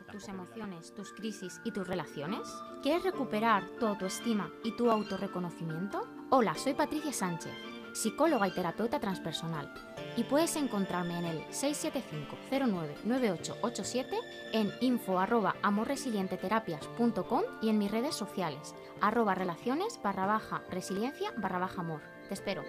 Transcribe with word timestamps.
tus 0.00 0.28
emociones, 0.28 0.92
tus 0.94 1.12
crisis 1.12 1.60
y 1.64 1.72
tus 1.72 1.86
relaciones? 1.86 2.48
¿Quieres 2.82 3.04
recuperar 3.04 3.68
tu 3.78 3.86
autoestima 3.86 4.50
y 4.64 4.74
tu 4.76 4.90
autorreconocimiento? 4.90 6.08
Hola, 6.30 6.54
soy 6.54 6.72
Patricia 6.74 7.12
Sánchez, 7.12 7.52
psicóloga 7.92 8.48
y 8.48 8.54
terapeuta 8.54 8.98
transpersonal. 9.00 9.70
Y 10.16 10.24
puedes 10.24 10.56
encontrarme 10.56 11.18
en 11.18 11.26
el 11.26 11.44
675-099887, 11.48 14.06
en 14.52 14.72
info 14.80 15.18
arroba 15.18 15.56
amorresilienteterapias.com 15.62 17.42
y 17.60 17.68
en 17.68 17.76
mis 17.78 17.90
redes 17.90 18.14
sociales, 18.14 18.74
arroba 19.00 19.34
relaciones 19.34 20.00
barra 20.02 20.26
baja 20.26 20.62
resiliencia 20.70 21.32
barra 21.36 21.58
baja 21.58 21.80
amor. 21.80 22.02
Te 22.28 22.34
espero. 22.34 22.62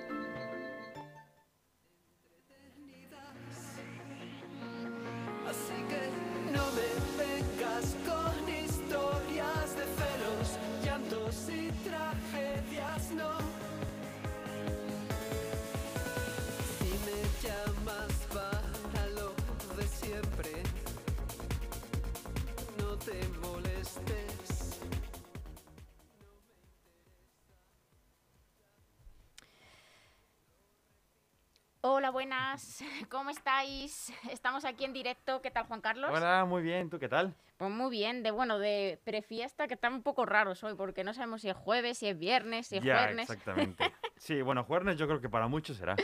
Buenas. 32.43 32.83
¿Cómo 33.09 33.29
estáis? 33.29 34.11
Estamos 34.29 34.65
aquí 34.65 34.85
en 34.85 34.93
directo. 34.93 35.41
¿Qué 35.41 35.51
tal, 35.51 35.65
Juan 35.65 35.81
Carlos? 35.81 36.11
Hola, 36.13 36.45
muy 36.45 36.61
bien, 36.61 36.89
¿tú 36.89 36.99
qué 36.99 37.07
tal? 37.09 37.33
Pues 37.57 37.71
muy 37.71 37.89
bien, 37.91 38.23
de 38.23 38.31
bueno, 38.31 38.59
de 38.59 38.99
prefiesta 39.05 39.67
que 39.67 39.75
están 39.75 39.93
un 39.93 40.03
poco 40.03 40.25
raros 40.25 40.63
hoy, 40.63 40.75
porque 40.75 41.03
no 41.03 41.13
sabemos 41.13 41.41
si 41.41 41.49
es 41.49 41.55
jueves, 41.55 41.99
si 41.99 42.07
es 42.07 42.17
viernes, 42.17 42.67
si 42.67 42.77
es 42.77 42.83
ya, 42.83 42.97
jueves. 42.97 43.29
exactamente. 43.29 43.83
Sí, 44.15 44.41
bueno, 44.41 44.63
jueves 44.63 44.95
yo 44.95 45.05
creo 45.05 45.19
que 45.19 45.27
para 45.27 45.49
muchos 45.49 45.75
será. 45.75 45.97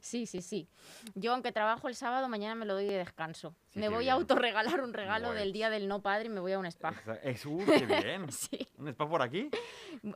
Sí, 0.00 0.26
sí, 0.26 0.42
sí. 0.42 0.68
Yo, 1.16 1.32
aunque 1.32 1.50
trabajo 1.50 1.88
el 1.88 1.96
sábado, 1.96 2.28
mañana 2.28 2.54
me 2.54 2.66
lo 2.66 2.74
doy 2.74 2.84
de 2.84 2.98
descanso. 2.98 3.56
Sí, 3.70 3.80
me 3.80 3.88
voy 3.88 4.04
bien. 4.04 4.12
a 4.12 4.14
autorregalar 4.14 4.80
un 4.80 4.92
regalo 4.92 5.28
Guay. 5.28 5.38
del 5.40 5.52
día 5.52 5.70
del 5.70 5.88
no 5.88 6.00
padre 6.00 6.26
y 6.26 6.28
me 6.28 6.38
voy 6.38 6.52
a 6.52 6.58
un 6.60 6.66
spa. 6.66 6.94
Es, 7.24 7.44
uh, 7.46 7.58
qué 7.66 7.84
bien. 8.04 8.30
Sí. 8.30 8.68
¿Un 8.78 8.86
spa 8.88 9.08
por 9.08 9.22
aquí? 9.22 9.50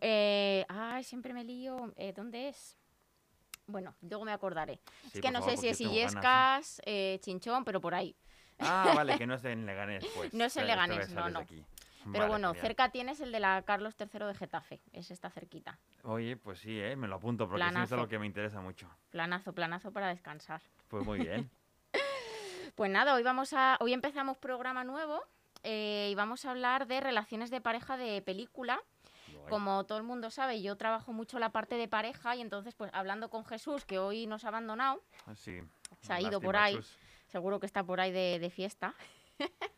Eh, 0.01 0.65
ay, 0.69 1.03
siempre 1.03 1.33
me 1.35 1.43
lío. 1.43 1.93
Eh, 1.97 2.13
¿Dónde 2.13 2.49
es? 2.51 2.77
Bueno, 3.69 3.95
luego 4.01 4.25
me 4.25 4.33
acordaré. 4.33 4.81
Sí, 5.03 5.11
es 5.15 5.21
que 5.21 5.31
no 5.31 5.39
favor, 5.41 5.55
sé 5.55 5.57
si 5.63 5.69
es. 5.69 5.81
Illescas, 5.81 6.83
eh, 6.85 7.19
Chinchón, 7.23 7.65
pero 7.65 7.81
por 7.81 7.95
ahí. 7.95 8.17
Ah, 8.59 8.93
vale, 8.97 9.17
que 9.17 9.27
no 9.27 9.35
es 9.35 9.45
en 9.45 9.65
Leganés, 9.67 10.05
pues. 10.17 10.35
No 10.35 10.45
es 10.45 10.57
en 10.57 10.63
Esta- 10.69 10.73
esta 10.73 10.87
Leganés, 10.87 11.11
no, 11.15 11.29
no. 11.31 11.39
aquí. 11.41 11.65
Pero 12.05 12.13
Vale, 12.21 12.29
bueno, 12.29 12.49
genial. 12.49 12.67
cerca 12.67 12.89
tienes 12.91 13.21
el 13.21 13.31
de 13.33 13.41
la 13.41 13.63
Carlos 13.63 13.95
III 14.01 14.27
de 14.27 14.35
Getafe. 14.35 14.81
Ese 14.93 15.13
está 15.13 15.29
cerquita. 15.31 15.79
Oye, 16.05 16.37
pues 16.37 16.59
sí, 16.61 16.81
¿eh? 16.81 16.97
me 16.97 17.07
lo 17.07 17.17
apunto 17.17 17.47
porque 17.47 17.61
sí 17.63 17.67
es 17.69 17.73
Planazo. 17.73 17.95
algo 17.97 18.09
que 18.09 18.19
me 18.19 18.25
interesa 18.27 18.61
mucho. 18.63 18.89
Planazo, 19.11 19.53
planazo 19.53 19.93
para 19.93 20.09
descansar. 20.09 20.63
Pues 20.89 21.05
muy 21.05 21.19
bien. 21.21 21.51
Pues 22.75 22.91
nada, 22.93 23.15
hoy 23.15 23.23
vamos 23.25 23.53
a, 23.55 23.77
hoy 23.81 23.93
empezamos 23.93 24.39
programa 24.39 24.85
nuevo 24.85 25.21
eh, 25.65 26.09
y 26.13 26.15
vamos 26.15 26.45
a 26.45 26.51
hablar 26.51 26.87
de 26.87 27.01
relaciones 27.01 27.51
de 27.51 27.61
pareja 27.61 27.97
de 27.97 28.23
película. 28.23 28.81
Como 29.49 29.85
todo 29.87 29.99
el 29.99 30.05
mundo 30.05 30.31
sabe, 30.31 30.61
yo 30.63 30.77
trabajo 30.77 31.13
mucho 31.13 31.39
la 31.39 31.51
parte 31.51 31.77
de 31.77 31.89
pareja 31.89 32.37
y 32.37 32.41
entonces, 32.41 32.75
pues 32.75 32.91
hablando 32.95 33.31
con 33.31 33.45
Jesús, 33.45 33.85
que 33.85 33.99
hoy 33.99 34.27
nos 34.27 34.45
ha 34.45 34.49
abandonado, 34.49 35.03
Ah, 35.27 35.35
Sí. 35.35 35.61
se 36.01 36.13
ha 36.13 36.21
ido 36.21 36.41
por 36.41 36.57
ahí. 36.57 36.79
Seguro 37.29 37.61
que 37.61 37.67
está 37.67 37.83
por 37.85 38.01
ahí 38.01 38.11
de, 38.13 38.39
de 38.39 38.51
fiesta. 38.51 38.95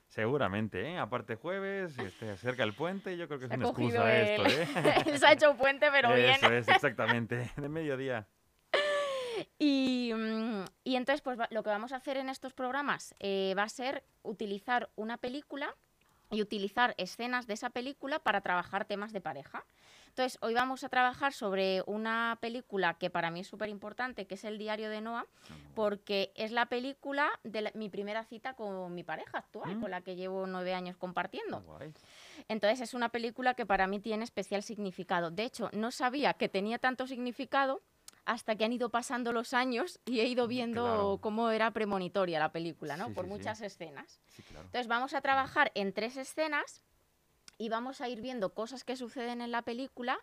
Seguramente, 0.09 0.83
¿eh? 0.91 0.99
Aparte 0.99 1.37
jueves, 1.37 1.97
este, 1.99 2.37
cerca 2.37 2.65
el 2.65 2.75
puente, 2.75 3.17
yo 3.17 3.29
creo 3.29 3.39
que 3.39 3.45
es 3.47 3.51
Se 3.51 3.57
una 3.57 3.67
excusa 3.69 4.13
el- 4.21 4.47
esto, 4.47 4.81
¿eh? 4.81 5.03
Él 5.07 5.19
se 5.21 5.27
ha 5.27 5.33
hecho 5.33 5.55
puente, 5.57 5.89
pero 5.91 6.13
bien. 6.15 6.31
Eso 6.31 6.53
es, 6.53 6.69
exactamente. 6.69 7.51
De 7.57 7.69
mediodía. 7.69 8.27
Y, 9.59 10.13
mm, 10.15 10.65
y 10.85 10.97
entonces, 10.97 11.23
pues 11.23 11.39
lo 11.51 11.63
que 11.63 11.71
vamos 11.71 11.93
a 11.93 11.97
hacer 11.97 12.17
en 12.19 12.29
estos 12.29 12.53
programas 12.53 13.15
eh, 13.21 13.55
va 13.57 13.63
a 13.63 13.69
ser 13.71 14.05
utilizar 14.23 14.91
una 14.97 15.17
película 15.17 15.75
y 16.31 16.43
utilizar 16.43 16.95
escenas 16.97 17.47
de 17.47 17.55
esa 17.55 17.71
película 17.71 18.19
para 18.21 18.41
trabajar 18.41 18.85
temas 18.85 19.13
de 19.13 19.21
pareja. 19.21 19.65
Entonces, 20.09 20.39
hoy 20.43 20.55
vamos 20.55 20.83
a 20.83 20.89
trabajar 20.89 21.33
sobre 21.33 21.83
una 21.87 22.37
película 22.41 22.95
que 22.95 23.11
para 23.11 23.31
mí 23.31 23.41
es 23.41 23.47
súper 23.47 23.69
importante, 23.69 24.27
que 24.27 24.35
es 24.35 24.45
El 24.45 24.59
diario 24.59 24.91
de 24.91 25.01
Noah, 25.01 25.27
porque 25.75 26.33
es 26.35 26.51
la 26.51 26.67
película 26.67 27.31
de 27.45 27.63
la- 27.63 27.71
mi 27.75 27.89
primera 27.89 28.25
cita 28.25 28.55
con 28.55 28.93
mi 28.95 29.05
pareja 29.05 29.39
actual, 29.39 29.77
Mm. 29.77 29.81
con 29.81 29.91
la 29.91 30.01
que 30.01 30.17
llevo 30.17 30.47
nueve 30.47 30.75
años 30.75 30.97
compartiendo. 30.97 31.61
Guay. 31.63 31.93
Entonces 32.49 32.81
es 32.81 32.95
una 32.95 33.09
película 33.11 33.55
que 33.55 33.67
para 33.67 33.87
mí 33.87 34.01
tiene 34.01 34.25
especial 34.25 34.63
significado. 34.65 35.31
De 35.31 35.45
hecho, 35.45 35.71
no 35.73 35.91
sabía 35.93 36.35
que 36.35 36.49
tenía 36.49 36.79
tanto 36.79 37.07
significado 37.07 37.81
hasta 38.31 38.55
que 38.57 38.65
han 38.65 38.73
ido 38.73 38.91
pasando 38.91 39.33
los 39.33 39.53
años 39.55 39.99
y 40.05 40.21
he 40.21 40.27
ido 40.27 40.47
viendo 40.47 40.85
Claro. 40.85 41.19
cómo 41.21 41.51
era 41.51 41.71
premonitoria 41.73 42.39
la 42.39 42.53
película, 42.53 42.97
¿no? 42.97 43.07
Sí, 43.09 43.13
Por 43.15 43.25
sí, 43.25 43.31
sí. 43.31 43.37
muchas 43.39 43.61
escenas. 43.61 44.21
Claro. 44.49 44.67
Entonces 44.67 44.87
vamos 44.87 45.15
a 45.15 45.21
trabajar 45.21 45.73
en 45.75 45.93
tres 45.93 46.17
escenas 46.17 46.83
y 47.59 47.69
vamos 47.69 48.01
a 48.01 48.09
ir 48.09 48.21
viendo 48.21 48.55
cosas 48.55 48.85
que 48.85 48.95
suceden 48.97 49.41
en 49.41 49.51
la 49.51 49.63
película 49.63 50.19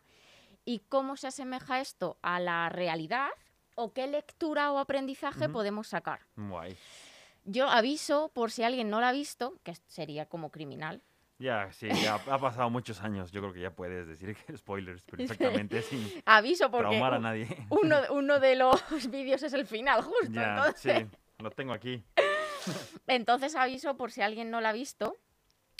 y 0.64 0.80
cómo 0.88 1.18
se 1.18 1.28
asemeja 1.28 1.82
esto 1.82 2.18
a 2.22 2.40
la 2.40 2.70
realidad 2.70 3.30
o 3.76 3.92
qué 3.94 4.08
lectura 4.08 4.72
o 4.72 4.80
aprendizaje 4.80 5.50
podemos 5.50 5.88
sacar. 5.88 6.22
Guay. 6.36 6.76
Yo 7.44 7.68
aviso 7.70 8.30
por 8.34 8.52
si 8.52 8.64
alguien 8.64 8.90
no 8.90 9.00
la 9.02 9.10
ha 9.10 9.14
visto, 9.14 9.54
que 9.64 9.76
sería 9.88 10.26
como 10.26 10.50
criminal, 10.50 11.02
Ya, 11.40 11.72
sí, 11.72 11.88
ya 12.02 12.16
ha 12.16 12.40
pasado 12.40 12.70
muchos 12.70 13.02
años. 13.02 13.32
Yo 13.32 13.42
creo 13.42 13.54
que 13.54 13.62
ya 13.62 13.72
puedes 13.72 14.08
decir 14.08 14.36
que 14.36 14.58
spoilers 14.58 15.02
perfectamente 15.04 15.82
sin 15.82 16.06
aviso 16.26 16.72
porque 16.72 16.90
traumar 16.90 17.14
a 17.14 17.20
nadie. 17.20 17.48
uno, 17.70 17.98
uno 18.12 18.40
de 18.40 18.56
los 18.56 19.10
vídeos 19.10 19.44
es 19.44 19.54
el 19.54 19.66
final, 19.66 20.02
justo. 20.02 20.32
Ya, 20.32 20.56
entonces, 20.56 21.08
sí, 21.10 21.18
lo 21.40 21.52
tengo 21.52 21.74
aquí. 21.74 22.04
entonces 23.06 23.56
aviso 23.56 23.96
por 23.98 24.12
si 24.12 24.22
alguien 24.22 24.50
no 24.50 24.62
la 24.62 24.70
ha 24.70 24.74
visto. 24.74 25.18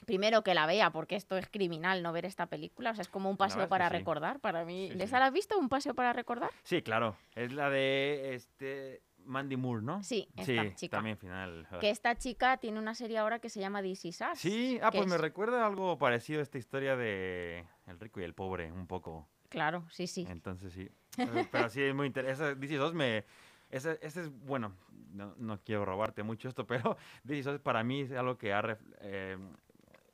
Primero 0.06 0.44
que 0.44 0.54
la 0.54 0.68
vea, 0.68 0.92
porque 0.92 1.16
esto 1.16 1.38
es 1.38 1.48
criminal 1.50 2.04
no 2.04 2.14
ver 2.14 2.26
esta 2.26 2.46
película. 2.46 2.92
O 2.92 2.96
sea, 2.96 3.02
es 3.02 3.08
como 3.08 3.32
un 3.32 3.36
paseo 3.36 3.68
para 3.68 3.90
sí. 3.90 3.94
recordar. 3.98 4.40
Para 4.40 4.64
mí. 4.64 4.90
Sí, 4.92 4.96
¿Les 4.98 5.10
sí. 5.10 5.16
has 5.16 5.34
visto 5.34 5.58
un 5.58 5.70
paseo 5.70 5.96
para 5.96 6.14
recordar? 6.14 6.52
Sí, 6.64 6.84
claro. 6.84 7.18
Es 7.36 7.52
la 7.52 7.72
de 7.72 8.36
este 8.36 9.02
Mandy 9.28 9.58
Moore, 9.58 9.82
¿no? 9.84 10.02
Sí, 10.04 10.28
esta 10.36 10.44
Sí, 10.46 10.72
chica. 10.76 10.98
también 10.98 11.18
final. 11.18 11.68
Que 11.80 11.90
esta 11.90 12.16
chica 12.18 12.58
tiene 12.58 12.80
una 12.80 12.96
serie 12.96 13.18
ahora 13.18 13.40
que 13.40 13.50
se 13.50 13.60
llama 13.60 13.82
This 13.82 14.06
Is 14.06 14.22
Us, 14.22 14.40
Sí, 14.40 14.80
ah, 14.82 14.92
pues 14.92 15.08
me 15.08 15.18
recuerda 15.18 15.66
algo 15.66 15.98
parecido 15.98 16.40
a 16.40 16.44
esta 16.44 16.58
historia 16.58 16.96
de 16.96 17.66
El 17.86 18.00
rico 18.00 18.20
y 18.20 18.24
el 18.24 18.34
pobre, 18.34 18.72
un 18.72 18.88
poco. 18.88 19.28
Claro, 19.50 19.86
sí, 19.90 20.08
sí. 20.08 20.26
Entonces 20.30 20.74
sí. 20.74 20.90
Pero, 21.16 21.48
pero 21.52 21.70
sí 21.70 21.82
es 21.82 21.94
muy 21.96 22.08
interesante. 22.08 22.60
This 22.60 22.72
is 22.76 22.80
Us 22.80 22.94
me. 22.94 23.24
Ese, 23.70 24.00
ese 24.02 24.22
es, 24.22 24.30
bueno, 24.46 24.74
no, 25.12 25.34
no 25.38 25.60
quiero 25.62 25.84
robarte 25.86 26.24
mucho 26.24 26.48
esto, 26.50 26.66
pero 26.66 26.98
This 27.28 27.40
is 27.40 27.48
Us 27.48 27.60
para 27.60 27.84
mí 27.84 28.02
es 28.02 28.12
algo 28.14 28.38
que 28.38 28.54
ha 28.54 28.62
ref- 28.62 28.96
eh, 29.02 29.38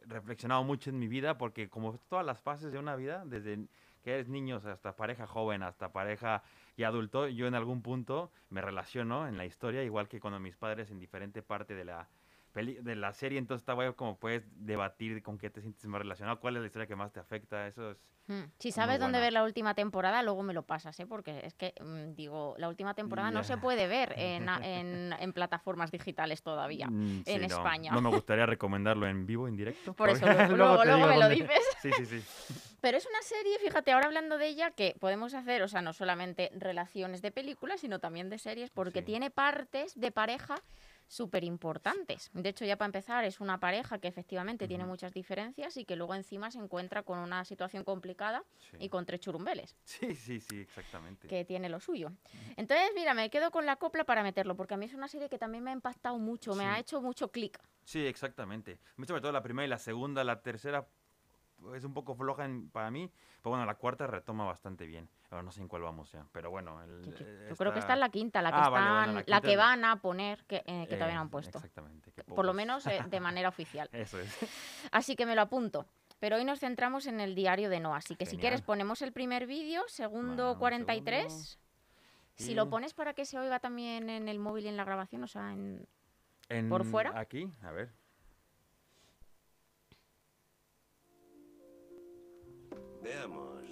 reflexionado 0.06 0.64
mucho 0.64 0.90
en 0.90 1.00
mi 1.00 1.08
vida, 1.08 1.38
porque 1.38 1.70
como 1.70 1.98
todas 2.10 2.26
las 2.26 2.40
fases 2.40 2.72
de 2.72 2.80
una 2.80 2.96
vida, 2.96 3.24
desde 3.26 3.68
que 4.04 4.14
eres 4.14 4.28
niño 4.28 4.62
hasta 4.66 4.96
pareja 4.96 5.28
joven, 5.28 5.64
hasta 5.64 5.92
pareja 5.94 6.44
y 6.76 6.84
adulto, 6.84 7.28
yo 7.28 7.48
en 7.48 7.56
algún 7.56 7.82
punto 7.82 8.32
me 8.50 8.62
relaciono 8.62 9.28
en 9.28 9.38
la 9.38 9.46
historia, 9.46 9.84
igual 9.84 10.08
que 10.08 10.20
cuando 10.20 10.40
mis 10.40 10.56
padres 10.56 10.90
en 10.92 11.00
diferente 11.00 11.42
parte 11.44 11.76
de 11.76 11.86
la 11.86 12.10
peli- 12.54 12.78
de 12.82 12.96
la 12.96 13.12
serie, 13.14 13.40
entonces 13.40 13.64
estaba 13.64 13.84
yo 13.84 13.96
como 13.96 14.18
puedes 14.18 14.44
debatir 14.66 15.22
con 15.24 15.38
qué 15.38 15.50
te 15.50 15.60
sientes 15.62 15.86
más 15.88 16.02
relacionado, 16.02 16.40
cuál 16.40 16.56
es 16.56 16.62
la 16.62 16.68
historia 16.68 16.88
que 16.88 16.96
más 16.96 17.12
te 17.12 17.20
afecta, 17.20 17.68
eso 17.68 17.92
es... 17.92 17.98
Mm. 18.28 18.44
Si 18.58 18.72
sabes 18.72 19.02
dónde 19.02 19.20
ver 19.20 19.34
la 19.34 19.44
última 19.44 19.74
temporada, 19.74 20.24
luego 20.24 20.44
me 20.44 20.54
lo 20.54 20.64
pasas, 20.64 20.98
¿eh? 21.02 21.06
Porque 21.06 21.42
es 21.46 21.56
que, 21.56 21.74
mm, 21.82 22.16
digo, 22.16 22.56
la 22.58 22.70
última 22.70 22.94
temporada 22.94 23.32
no 23.32 23.42
Ya. 23.42 23.44
se 23.44 23.58
puede 23.58 23.86
ver 23.88 24.14
en, 24.18 24.48
en- 24.64 25.14
en 25.20 25.34
plataformas 25.34 25.92
digitales 25.92 26.42
todavía. 26.42 26.88
Mm, 26.88 27.24
en 27.26 27.42
no, 27.42 27.48
España. 27.48 27.92
No 27.92 28.00
me 28.00 28.10
gustaría 28.24 28.46
recomendarlo 28.46 29.08
en 29.08 29.26
vivo, 29.26 29.50
en 29.50 29.58
directo. 29.58 29.94
Por 29.94 30.10
eso, 30.10 30.26
luego, 30.26 30.56
luego, 30.56 30.86
luego 30.86 31.08
me 31.08 31.18
lo 31.20 31.28
dices. 31.28 31.60
Sí, 31.82 31.92
sí, 31.98 32.06
sí. 32.06 32.24
Pero 32.80 32.98
es 32.98 33.06
una 33.06 33.22
serie, 33.24 33.58
fíjate, 33.60 33.92
ahora 33.92 34.08
hablando 34.08 34.38
de 34.38 34.48
ella, 34.48 34.72
que 34.72 34.96
podemos 35.00 35.34
hacer, 35.34 35.62
o 35.62 35.68
sea, 35.68 35.82
no 35.82 35.92
solamente 35.92 36.50
relaciones 36.56 37.22
de 37.22 37.32
películas, 37.32 37.82
sino 37.82 38.00
también 38.00 38.30
de 38.30 38.38
series, 38.38 38.70
porque 38.70 39.00
Sí. 39.00 39.06
tiene 39.06 39.32
partes 39.32 40.00
de 40.00 40.12
pareja 40.12 40.56
súper 41.14 41.44
importantes. 41.44 42.32
De 42.34 42.50
hecho, 42.50 42.66
ya 42.66 42.76
para 42.76 42.88
empezar, 42.88 43.24
es 43.24 43.40
una 43.40 43.60
pareja 43.60 44.00
que 44.00 44.08
efectivamente 44.08 44.68
tiene 44.68 44.86
muchas 44.86 45.14
diferencias 45.14 45.78
y 45.78 45.86
que 45.86 45.96
luego 45.96 46.16
encima 46.16 46.50
se 46.50 46.58
encuentra 46.58 47.04
con 47.04 47.20
una 47.20 47.46
situación 47.46 47.84
complicada 47.84 48.44
Sí. 48.72 48.78
y 48.80 48.90
con 48.90 49.06
tres 49.06 49.20
churumbeles, 49.20 49.76
sí, 49.84 50.16
sí, 50.16 50.40
sí, 50.40 50.62
exactamente. 50.62 51.28
que 51.28 51.46
tiene 51.46 51.70
lo 51.70 51.80
suyo. 51.80 52.12
Entonces, 52.58 52.90
mira, 52.96 53.14
me 53.14 53.30
quedo 53.30 53.52
con 53.52 53.66
la 53.66 53.76
copla 53.76 54.04
para 54.06 54.24
meterlo, 54.24 54.56
porque 54.56 54.74
a 54.74 54.78
mí 54.78 54.86
es 54.86 54.94
una 54.94 55.08
serie 55.08 55.30
que 55.30 55.38
también 55.38 55.64
me 55.64 55.70
ha 55.70 55.74
impactado 55.74 56.18
mucho, 56.18 56.56
me 56.56 56.66
ha 56.66 56.80
hecho 56.80 57.00
mucho 57.02 57.32
clic. 57.32 57.60
Sí, 57.84 58.06
exactamente. 58.06 58.80
Sobre 59.06 59.22
todo 59.22 59.32
la 59.32 59.44
primera 59.44 59.66
y 59.66 59.70
la 59.70 59.78
segunda, 59.78 60.24
la 60.24 60.42
tercera, 60.42 60.88
es 61.76 61.84
un 61.84 61.94
poco 61.94 62.16
floja 62.16 62.46
en- 62.46 62.70
para 62.70 62.90
mí. 62.92 63.10
Pero 63.42 63.52
bueno, 63.52 63.66
la 63.66 63.76
cuarta 63.76 64.08
retoma 64.08 64.46
bastante 64.46 64.86
bien. 64.86 65.08
Ahora 65.30 65.44
no 65.44 65.52
sé 65.52 65.62
en 65.62 65.68
cuál 65.68 65.82
vamos 65.82 66.12
ya. 66.12 66.26
Pero 66.32 66.50
bueno. 66.52 66.82
el- 66.84 67.04
Yo, 67.04 67.12
yo- 67.12 67.26
eh, 67.28 67.48
yo 67.50 67.56
creo 67.56 67.74
que 67.74 67.80
está 67.80 67.94
en 67.94 68.00
la 68.00 68.10
quinta, 68.10 68.42
la 68.42 68.52
que, 68.52 68.58
Ah, 68.58 68.70
vale, 68.70 68.86
bueno, 68.90 69.00
están- 69.02 69.16
la 69.16 69.24
la 69.38 69.42
que 69.42 69.52
es 69.52 69.58
van 69.58 69.86
a 69.86 69.96
poner, 70.02 70.44
que, 70.46 70.64
eh, 70.66 70.86
que 70.88 70.96
todavía 70.96 71.16
no 71.16 71.22
eh, 71.22 71.24
han 71.24 71.30
puesto. 71.30 71.58
Exactamente. 71.58 72.12
Por 72.24 72.46
lo 72.46 72.54
menos 72.54 72.86
eh, 72.88 73.00
de 73.10 73.20
manera 73.20 73.50
oficial. 73.50 73.90
Eso 73.94 74.20
es. 74.20 74.30
Así 74.92 75.16
que 75.16 75.26
me 75.26 75.36
lo 75.36 75.42
apunto. 75.42 75.86
Pero 76.20 76.38
hoy 76.38 76.46
nos 76.46 76.60
centramos 76.60 77.06
en 77.08 77.20
el 77.20 77.36
diario 77.36 77.70
de 77.70 77.80
Noah. 77.82 77.98
Así 77.98 78.16
que 78.16 78.26
si 78.26 78.32
Genial. 78.32 78.42
quieres 78.42 78.62
ponemos 78.62 79.02
el 79.02 79.12
primer 79.12 79.46
vídeo, 79.46 79.84
segundo 79.88 80.54
un 80.54 80.60
43. 80.60 81.60
Si 82.36 82.54
lo 82.56 82.70
pones 82.70 82.94
para 82.94 83.14
que 83.14 83.26
se 83.26 83.38
oiga 83.38 83.60
también 83.60 84.10
en 84.10 84.30
el 84.30 84.40
móvil 84.40 84.66
y 84.66 84.68
en 84.70 84.78
la 84.78 84.86
grabación, 84.86 85.24
o 85.24 85.28
sea, 85.28 85.52
en... 85.54 85.86
En- 86.50 86.70
¿Por 86.70 86.84
fuera? 86.86 87.18
Aquí, 87.20 87.50
a 87.62 87.72
ver. 87.72 87.92
Veamos, 93.04 93.66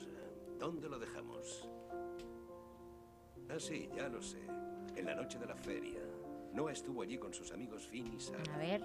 ¿dónde 0.60 0.89
lo 0.89 1.00
dejamos? 1.00 1.68
Ah, 3.50 3.60
sí, 3.60 3.89
ya 3.95 4.07
lo 4.10 4.22
sé. 4.22 4.39
En 4.95 5.06
la 5.06 5.16
noche 5.16 5.39
de 5.39 5.45
la 5.45 5.56
feria. 5.56 6.01
Noah 6.54 6.72
estuvo 6.74 7.01
allí 7.01 7.18
con 7.18 7.33
sus 7.33 7.51
amigos 7.51 7.88
Finn 7.88 8.13
y 8.13 8.19
Sara. 8.19 8.42
A 8.54 8.57
ver, 8.57 8.81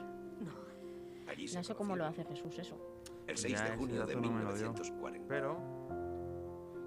Allí 1.29 1.49
se 1.49 1.57
no 1.59 1.65
sé 1.65 1.75
cómo 1.75 1.97
lo 1.97 2.05
hace. 2.05 2.25
Jesús 2.25 2.57
eso. 2.59 2.79
El 3.27 3.37
6 3.37 3.59
Ya, 3.59 3.65
de 3.71 3.77
junio 3.77 3.95
de 4.07 4.15
dato 4.15 4.21
no. 4.21 4.31
1940. 4.31 5.27
Pero. 5.29 5.53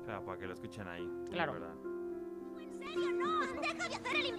O 0.02 0.06
sea, 0.06 0.22
para 0.24 0.38
que 0.40 0.48
lo 0.48 0.54
escuchen 0.54 0.88
ahí. 0.88 1.06
la 1.26 1.30
Claro. 1.32 1.54
verdad. 1.54 1.76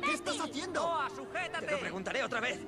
¿Qué 0.02 0.12
estás 0.14 0.40
haciendo? 0.40 0.80
¡Noah, 0.80 1.10
sujétate! 1.10 1.66
Te 1.66 1.72
lo 1.72 1.80
preguntaré 1.80 2.24
otra 2.24 2.40
vez. 2.40 2.58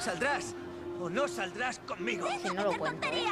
¿Saldrás 0.00 0.54
o 1.00 1.08
no 1.08 1.28
saldrás 1.28 1.78
conmigo? 1.80 2.26
Si 2.42 2.48
no 2.52 2.64
lo 2.64 2.76
cuento, 2.76 3.06
¿eh? 3.06 3.24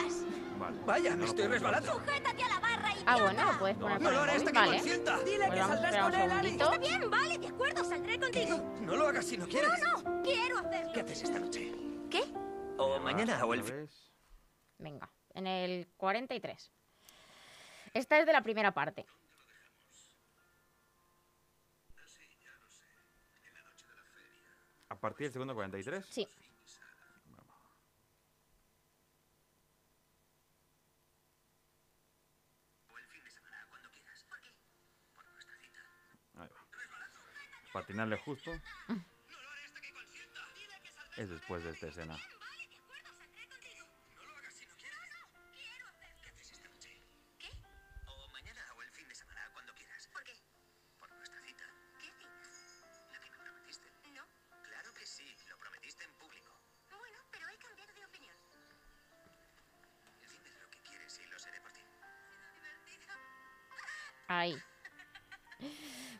Vale. 0.64 0.78
Vaya, 0.86 1.10
no 1.10 1.16
me 1.18 1.24
estoy 1.26 1.46
resbalando. 1.46 1.92
Sujétate 1.92 2.42
a 2.42 2.48
la 2.48 2.60
barra 2.60 2.92
y 2.94 3.02
Ah, 3.06 3.16
bueno, 3.20 3.58
puedes 3.58 3.76
poner 3.76 4.00
No 4.00 4.10
lo 4.10 4.20
haré 4.20 4.32
hasta 4.32 4.50
que 4.52 4.58
vale. 4.58 4.76
consienta. 4.78 5.18
Dile 5.22 5.46
Pues 5.46 5.50
que 5.52 5.60
vamos 5.60 5.76
a 5.76 5.82
saldrás 5.82 6.02
con 6.04 6.14
un 6.14 6.20
él, 6.20 6.30
Ali. 6.30 6.58
segundito. 6.58 6.78
Bien, 6.80 7.10
vale, 7.10 7.38
de 7.38 7.46
acuerdo, 7.48 7.84
saldré 7.84 8.18
contigo. 8.20 8.56
No 8.80 8.96
lo 8.96 9.08
hagas 9.08 9.26
si 9.26 9.36
no 9.36 9.46
quieres. 9.46 9.70
No, 9.82 10.22
quiero 10.22 10.58
hacerlo. 10.58 10.92
¿Qué 10.94 11.00
haces 11.00 11.22
esta 11.22 11.38
noche? 11.38 11.72
¿Qué? 12.10 12.22
O 12.78 12.98
mañana 13.00 13.44
o 13.44 13.52
el. 13.54 13.88
Venga, 14.78 15.10
en 15.34 15.46
el 15.46 15.88
43. 15.96 16.70
Esta 17.92 18.18
es 18.18 18.26
de 18.26 18.32
la 18.32 18.42
primera 18.42 18.72
parte. 18.72 19.04
A 24.88 24.96
partir 24.98 25.26
del 25.26 25.32
segundo 25.32 25.54
43. 25.54 26.04
Sí. 26.08 26.28
Patinarle 37.74 38.16
justo. 38.18 38.52
Es 41.16 41.28
después 41.28 41.64
de 41.64 41.70
esta 41.70 41.88
escena. 41.88 42.16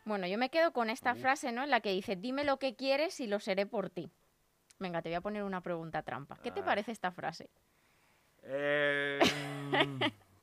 Bueno, 0.05 0.27
yo 0.27 0.37
me 0.37 0.49
quedo 0.51 0.71
con 0.71 0.89
esta 0.91 1.15
frase, 1.15 1.51
¿no? 1.51 1.63
En 1.63 1.71
la 1.71 1.81
que 1.81 1.91
dice, 1.91 2.15
dime 2.15 2.43
lo 2.43 2.57
que 2.57 2.75
quieres 2.75 3.19
y 3.19 3.27
lo 3.27 3.39
seré 3.39 3.65
por 3.65 3.89
ti. 3.89 4.11
Venga, 4.77 5.01
te 5.01 5.09
voy 5.09 5.15
a 5.15 5.21
poner 5.21 5.43
una 5.43 5.61
pregunta 5.61 6.03
trampa. 6.03 6.37
¿Qué 6.43 6.51
te 6.51 6.59
Ah. 6.59 6.65
parece 6.65 6.91
esta 6.91 7.11
frase? 7.11 7.49
Eh, 8.43 9.19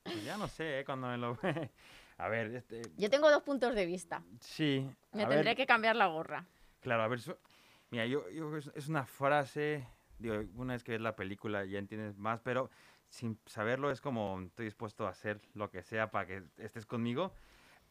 pues 0.02 0.24
ya 0.24 0.36
no 0.36 0.48
sé, 0.48 0.80
¿eh? 0.80 0.84
cuando 0.84 1.06
me 1.06 1.16
lo... 1.16 1.38
a 2.18 2.28
ver, 2.28 2.52
este... 2.56 2.82
Yo 2.96 3.08
tengo 3.08 3.30
dos 3.30 3.44
puntos 3.44 3.74
de 3.76 3.86
vista. 3.86 4.22
Sí. 4.40 4.84
Me 5.12 5.26
tendré 5.26 5.44
ver, 5.50 5.56
que 5.56 5.66
cambiar 5.66 5.94
la 5.94 6.06
gorra. 6.08 6.44
Claro, 6.80 7.04
a 7.04 7.08
ver, 7.08 7.20
so- 7.20 7.38
mira, 7.90 8.04
yo, 8.06 8.24
es 8.74 8.88
una 8.88 9.06
frase, 9.06 9.86
digo, 10.18 10.42
una 10.56 10.72
vez 10.72 10.82
que 10.82 10.92
ves 10.92 11.00
la 11.00 11.14
película 11.14 11.64
ya 11.64 11.78
entiendes 11.78 12.16
más, 12.18 12.40
pero 12.40 12.68
sin 13.08 13.38
saberlo 13.46 13.92
es 13.92 14.00
como 14.00 14.40
estoy 14.40 14.64
dispuesto 14.64 15.06
a 15.06 15.10
hacer 15.10 15.40
lo 15.54 15.70
que 15.70 15.82
sea 15.84 16.10
para 16.10 16.26
que 16.26 16.42
estés 16.56 16.86
conmigo, 16.86 17.32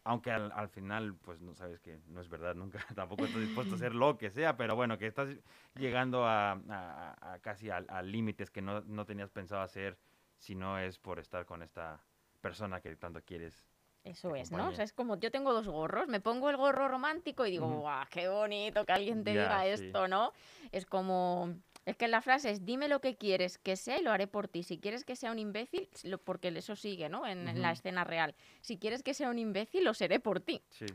aunque 0.03 0.31
al, 0.31 0.51
al 0.53 0.69
final, 0.69 1.15
pues 1.15 1.41
no 1.41 1.53
sabes 1.53 1.79
que 1.79 1.99
no 2.07 2.21
es 2.21 2.29
verdad 2.29 2.55
nunca, 2.55 2.79
tampoco 2.95 3.25
estoy 3.25 3.41
dispuesto 3.41 3.75
a 3.75 3.77
hacer 3.77 3.93
lo 3.93 4.17
que 4.17 4.29
sea, 4.29 4.57
pero 4.57 4.75
bueno, 4.75 4.97
que 4.97 5.07
estás 5.07 5.29
llegando 5.75 6.25
a, 6.25 6.53
a- 6.69 7.33
a 7.33 7.39
casi 7.39 7.69
a, 7.69 7.81
límites 8.01 8.49
que 8.49 8.61
no, 8.61 8.81
no 8.81 9.05
tenías 9.05 9.29
pensado 9.29 9.61
hacer 9.61 9.97
si 10.37 10.55
no 10.55 10.79
es 10.79 10.97
por 10.97 11.19
estar 11.19 11.45
con 11.45 11.61
esta 11.61 11.99
persona 12.41 12.81
que 12.81 12.95
tanto 12.95 13.21
quieres. 13.23 13.65
Eso 14.03 14.35
es, 14.35 14.51
¿no? 14.51 14.69
O 14.69 14.71
sea, 14.71 14.83
es 14.83 14.93
como 14.93 15.19
yo 15.19 15.29
tengo 15.29 15.53
dos 15.53 15.67
gorros, 15.67 16.07
me 16.07 16.19
pongo 16.19 16.49
el 16.49 16.57
gorro 16.57 16.87
romántico 16.87 17.45
y 17.45 17.51
digo. 17.51 17.67
¡guau, 17.81 18.03
qué 18.09 18.27
bonito 18.27 18.83
que 18.83 18.91
alguien 18.93 19.23
te 19.23 19.29
diga 19.31 19.63
sí. 19.63 19.69
esto, 19.69 20.07
¿no? 20.07 20.33
Es 20.71 20.87
como, 20.87 21.53
es 21.85 21.95
que 21.97 22.07
la 22.07 22.21
frase 22.21 22.51
es, 22.51 22.63
dime 22.65 22.87
lo 22.87 23.01
que 23.01 23.15
quieres 23.17 23.57
que 23.57 23.75
sea 23.75 23.97
y 23.99 24.03
lo 24.03 24.11
haré 24.11 24.27
por 24.27 24.47
ti. 24.47 24.63
Si 24.63 24.77
quieres 24.79 25.03
que 25.03 25.15
sea 25.15 25.31
un 25.31 25.39
imbécil, 25.39 25.89
lo- 26.03 26.19
porque 26.19 26.49
eso 26.49 26.75
sigue, 26.75 27.09
¿no? 27.09 27.25
En, 27.25 27.47
en 27.47 27.61
la 27.61 27.71
escena 27.71 28.03
real. 28.03 28.35
Si 28.61 28.77
quieres 28.77 29.01
que 29.03 29.13
sea 29.13 29.29
un 29.29 29.39
imbécil, 29.39 29.83
lo 29.83 29.93
seré 29.93 30.19
por 30.19 30.39
ti. 30.41 30.61
Sí. 30.69 30.85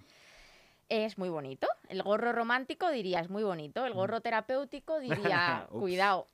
Es 0.88 1.18
muy 1.18 1.28
bonito. 1.28 1.66
El 1.88 2.02
gorro 2.04 2.32
romántico 2.32 2.88
diría, 2.90 3.18
es 3.20 3.28
muy 3.28 3.42
bonito. 3.42 3.84
El 3.84 3.94
gorro 3.94 4.20
terapéutico 4.20 5.00
diría, 5.00 5.66
cuidado. 5.70 6.26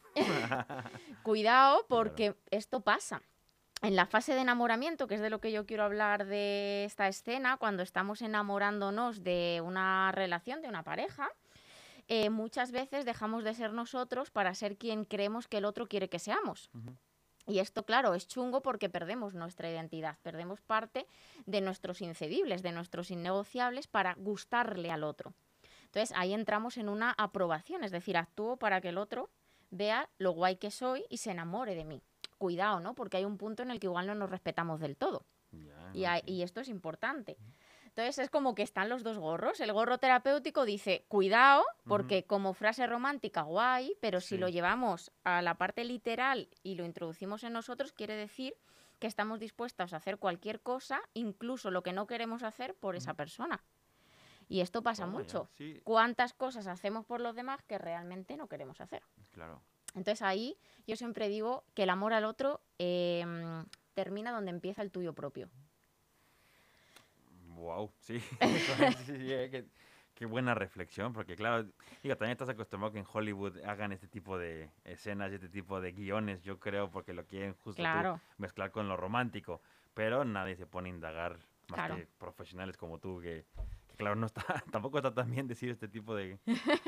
cuidado 1.22 1.84
porque 1.88 2.34
esto 2.50 2.80
pasa. 2.80 3.22
En 3.80 3.96
la 3.96 4.06
fase 4.06 4.34
de 4.34 4.40
enamoramiento, 4.42 5.08
que 5.08 5.16
es 5.16 5.20
de 5.20 5.30
lo 5.30 5.40
que 5.40 5.50
yo 5.50 5.66
quiero 5.66 5.82
hablar 5.82 6.26
de 6.26 6.84
esta 6.84 7.08
escena, 7.08 7.56
cuando 7.56 7.82
estamos 7.82 8.22
enamorándonos 8.22 9.24
de 9.24 9.60
una 9.64 10.12
relación, 10.12 10.62
de 10.62 10.68
una 10.68 10.84
pareja, 10.84 11.28
eh, 12.08 12.30
muchas 12.30 12.72
veces 12.72 13.04
dejamos 13.04 13.44
de 13.44 13.54
ser 13.54 13.72
nosotros 13.72 14.30
para 14.30 14.54
ser 14.54 14.76
quien 14.76 15.04
creemos 15.04 15.48
que 15.48 15.58
el 15.58 15.64
otro 15.64 15.86
quiere 15.88 16.08
que 16.08 16.18
seamos. 16.18 16.70
Y 17.46 17.58
esto, 17.58 17.84
claro, 17.84 18.14
es 18.14 18.28
chungo 18.28 18.62
porque 18.62 18.88
perdemos 18.88 19.34
nuestra 19.34 19.68
identidad, 19.70 20.16
perdemos 20.22 20.60
parte 20.60 21.06
de 21.46 21.60
nuestros 21.60 22.00
incedibles, 22.00 22.62
de 22.62 22.70
nuestros 22.72 23.10
innegociables 23.10 23.88
para 23.88 24.14
gustarle 24.14 24.90
al 24.92 25.02
otro. 25.02 25.34
Entonces 25.86 26.12
ahí 26.16 26.32
entramos 26.34 26.76
en 26.76 26.88
una 26.88 27.14
aprobación, 27.18 27.82
es 27.84 27.90
decir, 27.90 28.16
actúo 28.16 28.56
para 28.56 28.80
que 28.80 28.90
el 28.90 28.98
otro 28.98 29.28
vea 29.70 30.08
lo 30.18 30.30
guay 30.32 30.56
que 30.56 30.70
soy 30.70 31.04
y 31.10 31.16
se 31.18 31.32
enamore 31.32 31.74
de 31.74 31.84
mí. 31.84 32.00
Cuidado, 32.38 32.80
¿no? 32.80 32.94
Porque 32.94 33.16
hay 33.16 33.24
un 33.24 33.38
punto 33.38 33.62
en 33.62 33.70
el 33.70 33.80
que 33.80 33.86
igual 33.88 34.06
no 34.06 34.14
nos 34.14 34.30
respetamos 34.30 34.80
del 34.80 34.96
todo. 34.96 35.24
Y, 35.94 36.04
hay- 36.06 36.22
y 36.26 36.42
esto 36.42 36.60
es 36.60 36.68
importante. 36.68 37.36
Entonces 37.94 38.18
es 38.20 38.30
como 38.30 38.54
que 38.54 38.62
están 38.62 38.88
los 38.88 39.02
dos 39.02 39.18
gorros. 39.18 39.60
El 39.60 39.70
gorro 39.74 39.98
terapéutico 39.98 40.64
dice, 40.64 41.04
cuidado, 41.08 41.62
porque 41.84 42.24
como 42.24 42.54
frase 42.54 42.86
romántica, 42.86 43.42
guay, 43.42 43.94
pero 44.00 44.22
si 44.22 44.38
lo 44.38 44.48
llevamos 44.48 45.12
a 45.24 45.42
la 45.42 45.58
parte 45.58 45.84
literal 45.84 46.48
y 46.62 46.76
lo 46.76 46.86
introducimos 46.86 47.44
en 47.44 47.52
nosotros, 47.52 47.92
quiere 47.92 48.16
decir 48.16 48.56
que 48.98 49.06
estamos 49.06 49.40
dispuestos 49.40 49.92
a 49.92 49.96
hacer 49.98 50.16
cualquier 50.16 50.62
cosa, 50.62 51.02
incluso 51.12 51.70
lo 51.70 51.82
que 51.82 51.92
no 51.92 52.06
queremos 52.06 52.42
hacer 52.42 52.74
por 52.74 52.96
esa 52.96 53.12
persona. 53.12 53.62
Y 54.48 54.62
esto 54.62 54.82
pasa 54.82 55.04
ya, 55.04 55.10
mucho. 55.10 55.50
Sí, 55.52 55.78
¿Cuántas 55.84 56.32
cosas 56.32 56.68
hacemos 56.68 57.04
por 57.04 57.20
los 57.20 57.34
demás 57.34 57.62
que 57.62 57.76
realmente 57.76 58.38
no 58.38 58.48
queremos 58.48 58.80
hacer? 58.80 59.02
claro. 59.32 59.60
Entonces 59.94 60.22
ahí 60.22 60.56
yo 60.86 60.96
siempre 60.96 61.28
digo 61.28 61.64
que 61.74 61.82
el 61.82 61.90
amor 61.90 62.14
al 62.14 62.24
otro 62.24 62.62
em, 62.78 63.66
termina 63.92 64.32
donde 64.32 64.50
empieza 64.50 64.80
el 64.80 64.90
tuyo 64.90 65.12
propio. 65.12 65.50
Wow, 67.62 67.92
sí. 68.00 68.18
sí, 68.18 69.04
sí, 69.06 69.32
eh, 69.32 69.48
qué, 69.50 69.64
qué 70.14 70.26
buena 70.26 70.52
reflexión, 70.54 71.12
porque 71.12 71.36
claro, 71.36 71.64
digo, 72.02 72.16
también 72.16 72.32
estás 72.32 72.48
acostumbrado 72.48 72.92
que 72.92 72.98
en 72.98 73.06
Hollywood 73.10 73.58
hagan 73.64 73.92
este 73.92 74.08
tipo 74.08 74.36
de 74.36 74.68
escenas 74.84 75.30
y 75.30 75.36
este 75.36 75.48
tipo 75.48 75.80
de 75.80 75.92
guiones, 75.92 76.42
yo 76.42 76.58
creo, 76.58 76.90
porque 76.90 77.12
lo 77.12 77.24
quieren 77.24 77.54
justo 77.62 77.82
tú 78.16 78.20
mezclar 78.38 78.72
con 78.72 78.88
lo 78.88 78.96
romántico, 78.96 79.62
pero 79.94 80.24
nadie 80.24 80.56
se 80.56 80.66
pone 80.66 80.88
a 80.90 80.92
indagar 80.92 81.38
más 81.68 81.78
Claro. 81.78 81.96
que 81.96 82.08
profesionales 82.18 82.76
como 82.76 82.98
tú, 82.98 83.20
que, 83.20 83.46
que 83.88 83.96
claro, 83.96 84.16
no 84.16 84.26
está, 84.26 84.42
tampoco 84.72 84.98
está 84.98 85.14
tan 85.14 85.30
bien 85.30 85.46
decir 85.46 85.70
este 85.70 85.86
tipo 85.86 86.16
de, 86.16 86.38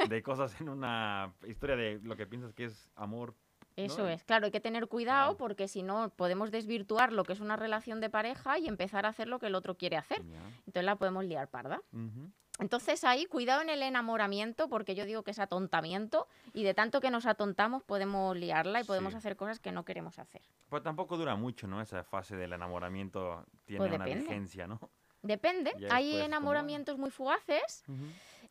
de 0.09 0.23
cosas 0.25 0.61
en 0.61 0.69
una 0.69 1.33
historia 1.47 1.77
de 1.77 2.01
lo 2.03 2.17
que 2.17 2.27
piensas 2.27 2.53
que 2.53 2.65
es 2.65 2.91
amor. 2.97 3.35
Eso 3.77 4.03
¿no? 4.05 4.09
es, 4.09 4.23
claro, 4.25 4.47
hay 4.47 4.53
que 4.53 4.61
tener 4.61 4.87
cuidado 4.89 5.31
Claro. 5.31 5.37
porque 5.37 5.67
si 5.69 5.83
no 5.83 6.11
podemos 6.11 6.51
desvirtuar 6.51 7.13
lo 7.13 7.25
que 7.25 7.33
es 7.33 7.41
una 7.41 7.57
relación 7.57 8.01
de 8.01 8.09
pareja 8.11 8.59
y 8.59 8.69
empezar 8.69 9.05
a 9.07 9.09
hacer 9.09 9.27
lo 9.29 9.39
que 9.39 9.47
el 9.47 9.55
otro 9.55 9.77
quiere 9.77 9.97
hacer. 9.97 10.25
Ya. 10.29 10.39
Entonces 10.67 10.85
la 10.85 10.97
podemos 10.97 11.25
liar 11.25 11.49
parda. 11.49 11.83
Ujú. 11.93 12.31
Entonces 12.61 13.03
ahí, 13.03 13.27
cuidado 13.27 13.63
en 13.63 13.69
el 13.69 13.83
enamoramiento, 13.83 14.69
porque 14.69 14.95
yo 14.95 15.05
digo 15.07 15.25
que 15.25 15.33
es 15.33 15.41
atontamiento, 15.41 16.29
y 16.53 16.63
de 16.63 16.73
tanto 16.73 17.01
que 17.01 17.11
nos 17.11 17.27
atontamos 17.27 17.83
podemos 17.83 18.37
liarla 18.37 18.81
y 18.81 18.85
podemos 18.85 19.13
Sí. 19.13 19.17
hacer 19.17 19.35
cosas 19.35 19.59
que 19.59 19.73
no 19.73 19.85
queremos 19.85 20.21
hacer. 20.21 20.41
Pues 20.69 20.85
tampoco 20.85 21.17
dura 21.17 21.35
mucho, 21.35 21.67
¿no? 21.67 21.81
Esa 21.81 22.05
fase 22.05 22.37
del 22.37 22.53
enamoramiento 22.53 23.45
tiene 23.65 23.81
Pues 23.89 23.93
una 23.93 24.05
vigencia, 24.05 24.69
¿no? 24.69 24.79
Depende, 25.23 25.73
hay 25.91 26.13
como- 26.13 26.25
enamoramientos 26.27 26.97
muy 26.97 27.11
fugaces 27.11 27.83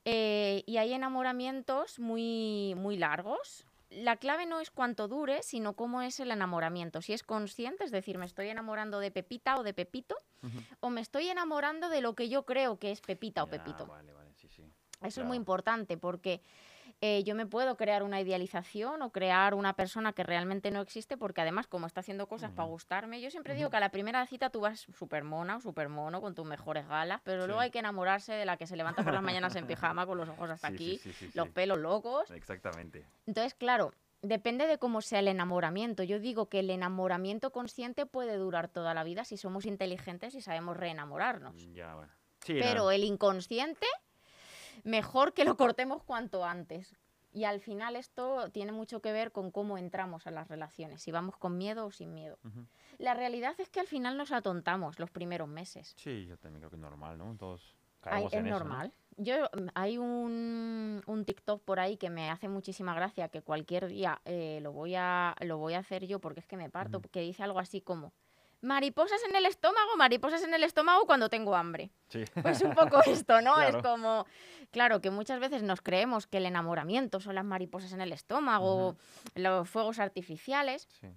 eh, 0.03 0.63
y 0.65 0.75
hay 0.77 0.92
enamoramientos 0.94 1.98
muy, 2.00 2.74
muy 2.75 2.98
largos. 2.98 3.65
La 3.95 4.17
clave 4.17 4.45
no 4.45 4.59
es 4.59 4.71
cuánto 4.71 5.07
dure, 5.07 5.43
sino 5.43 5.73
cómo 5.73 6.01
es 6.01 6.19
el 6.19 6.31
enamoramiento. 6.31 7.01
Si 7.01 7.13
es 7.13 7.23
consciente, 7.23 7.83
es 7.83 7.91
decir, 7.91 8.17
me 8.17 8.25
estoy 8.25 8.50
enamorando 8.50 9.00
de 9.00 9.12
Pepita 9.12 9.57
o 9.57 9.63
de 9.63 9.73
Pepito, 9.73 10.15
o 10.79 10.89
me 10.89 11.01
estoy 11.01 11.29
enamorando 11.29 11.89
de 11.89 12.01
lo 12.01 12.15
que 12.15 12.29
yo 12.29 12.43
creo 12.45 12.77
que 12.77 12.91
es 12.91 13.01
Pepita 13.01 13.43
o 13.43 13.47
Pepito. 13.47 13.85
Vale, 13.85 14.13
vale, 14.13 14.33
sí, 14.33 14.47
sí. 14.50 14.63
Eso 15.01 15.21
es 15.21 15.27
muy 15.27 15.38
importante 15.38 15.97
porque 15.97 16.41
eh, 17.05 17.22
yo 17.25 17.36
me 17.36 17.45
puedo 17.45 17.75
crear 17.75 18.01
una 18.01 18.22
idealización 18.22 19.01
o 19.01 19.12
crear 19.12 19.55
una 19.55 19.74
persona 19.74 20.13
que 20.13 20.24
realmente 20.24 20.72
no 20.72 20.79
existe 20.79 21.17
porque 21.17 21.41
además 21.41 21.67
como 21.67 21.86
está 21.86 22.00
haciendo 22.00 22.27
cosas 22.27 22.51
para 22.51 22.69
gustarme, 22.69 23.19
yo 23.19 23.29
siempre 23.29 23.55
digo 23.55 23.69
que 23.69 23.75
a 23.75 23.81
la 23.81 23.89
primera 23.89 24.25
cita 24.25 24.50
tú 24.50 24.62
vas 24.62 24.88
súper 24.98 25.25
mona 25.25 25.57
o 25.57 25.60
súper 25.60 25.89
mono 25.89 26.22
con 26.22 26.33
tus 26.33 26.45
mejores 26.45 26.88
galas, 26.88 27.19
pero 27.25 27.45
luego 27.45 27.60
hay 27.60 27.72
que 27.72 27.79
enamorarse 27.79 28.31
de 28.31 28.45
la 28.45 28.55
que 28.55 28.67
se 28.67 28.77
levanta 28.77 29.03
por 29.03 29.12
las 29.12 29.22
mañanas 29.22 29.53
en 29.57 29.67
pijama 29.67 30.05
con 30.05 30.17
los 30.17 30.29
ojos 30.29 30.50
hasta 30.50 30.69
Sí, 30.69 30.74
aquí, 30.75 30.98
sí, 31.00 31.29
los 31.33 31.50
pelos 31.50 31.77
locos. 31.77 32.31
Exactamente. 32.31 33.05
Entonces, 33.25 33.53
claro, 33.53 33.91
depende 34.22 34.65
de 34.65 34.77
cómo 34.77 35.01
sea 35.01 35.19
el 35.19 35.27
enamoramiento. 35.27 36.03
Yo 36.03 36.19
digo 36.19 36.48
que 36.48 36.60
el 36.60 36.69
enamoramiento 36.69 37.51
consciente 37.51 38.05
puede 38.05 38.38
durar 38.38 38.69
toda 38.69 38.93
la 38.93 39.03
vida 39.03 39.25
si 39.25 39.36
somos 39.36 39.65
inteligentes 39.65 40.36
y 40.36 40.41
sabemos 40.41 40.77
reenamorarnos. 40.77 41.53
Ya, 41.74 41.95
bueno. 41.95 42.13
Sí, 42.45 42.53
Pero 42.62 42.83
no, 42.83 42.91
el 42.91 43.03
inconsciente, 43.03 43.88
mejor 44.84 45.34
que 45.34 45.46
lo 45.46 45.58
cortemos 45.58 46.03
cuanto 46.03 46.46
antes. 46.46 46.96
Y 47.32 47.46
al 47.46 47.62
final 47.62 47.96
esto 47.96 48.51
tiene 48.51 48.72
mucho 48.72 49.01
que 49.01 49.12
ver 49.12 49.32
con 49.32 49.50
cómo 49.50 49.80
entramos 49.80 50.27
a 50.27 50.32
las 50.32 50.48
relaciones, 50.48 51.01
si 51.01 51.12
vamos 51.12 51.36
con 51.36 51.58
miedo 51.58 51.88
o 51.88 51.92
sin 51.92 52.13
miedo. 52.13 52.38
La 53.00 53.15
realidad 53.15 53.56
es 53.58 53.70
que 53.70 53.80
al 53.80 53.88
final 53.88 54.18
nos 54.18 54.32
atontamos 54.32 55.00
los 55.00 55.10
primeros 55.10 55.48
meses. 55.48 55.94
Sí, 55.98 56.27
yo 56.27 56.38
también 56.38 56.60
creo 56.62 56.70
que 56.70 56.75
es 56.75 56.82
normal, 56.82 57.18
¿no? 57.18 57.36
Todos 57.36 57.75
caemos 58.01 58.32
es 58.34 58.39
en 58.39 58.46
eso, 58.48 58.60
¿no? 58.60 58.65
normal. 58.65 58.94
Yo 59.18 59.36
mm, 59.46 59.68
hay 59.74 59.98
un, 59.98 61.01
un 61.06 61.25
TikTok 61.25 61.63
por 61.63 61.80
ahí 61.80 61.98
que 61.98 62.12
me 62.12 62.30
hace 62.30 62.48
muchísima 62.50 62.94
gracia 62.94 63.30
que 63.30 63.42
cualquier 63.42 63.88
día 63.88 64.22
eh, 64.25 64.60
lo 64.62 64.72
voy 64.72 64.94
a 64.96 65.36
lo 65.42 65.58
voy 65.58 65.74
a 65.74 65.80
hacer 65.80 66.06
yo 66.06 66.20
porque 66.20 66.39
es 66.39 66.48
que 66.48 66.58
me 66.58 66.70
parto, 66.70 67.00
Ujú. 67.00 67.10
que 67.10 67.22
dice 67.22 67.42
algo 67.44 67.60
así 67.60 67.82
como 67.82 68.13
mariposas 68.63 69.22
en 69.29 69.36
el 69.36 69.46
estómago, 69.46 69.96
mariposas 69.98 70.41
en 70.43 70.53
el 70.53 70.63
estómago 70.63 71.05
cuando 71.05 71.29
tengo 71.29 71.55
hambre. 71.55 71.91
Sí. 72.10 72.24
Pues 72.41 72.62
un 72.62 72.74
poco 72.74 73.01
esto, 73.05 73.41
¿no? 73.41 73.55
Claro. 73.55 73.77
Es 73.77 73.84
como, 73.84 74.25
claro, 74.72 75.01
que 75.01 75.12
muchas 75.12 75.39
veces 75.39 75.63
nos 75.63 75.82
creemos 75.82 76.25
que 76.25 76.38
el 76.38 76.46
enamoramiento 76.46 77.20
son 77.20 77.36
las 77.36 77.46
mariposas 77.46 77.91
en 77.93 78.01
el 78.01 78.13
estómago, 78.13 78.98
los 79.36 79.70
fuegos 79.70 80.00
artificiales, 80.00 80.88
sí. 81.00 81.08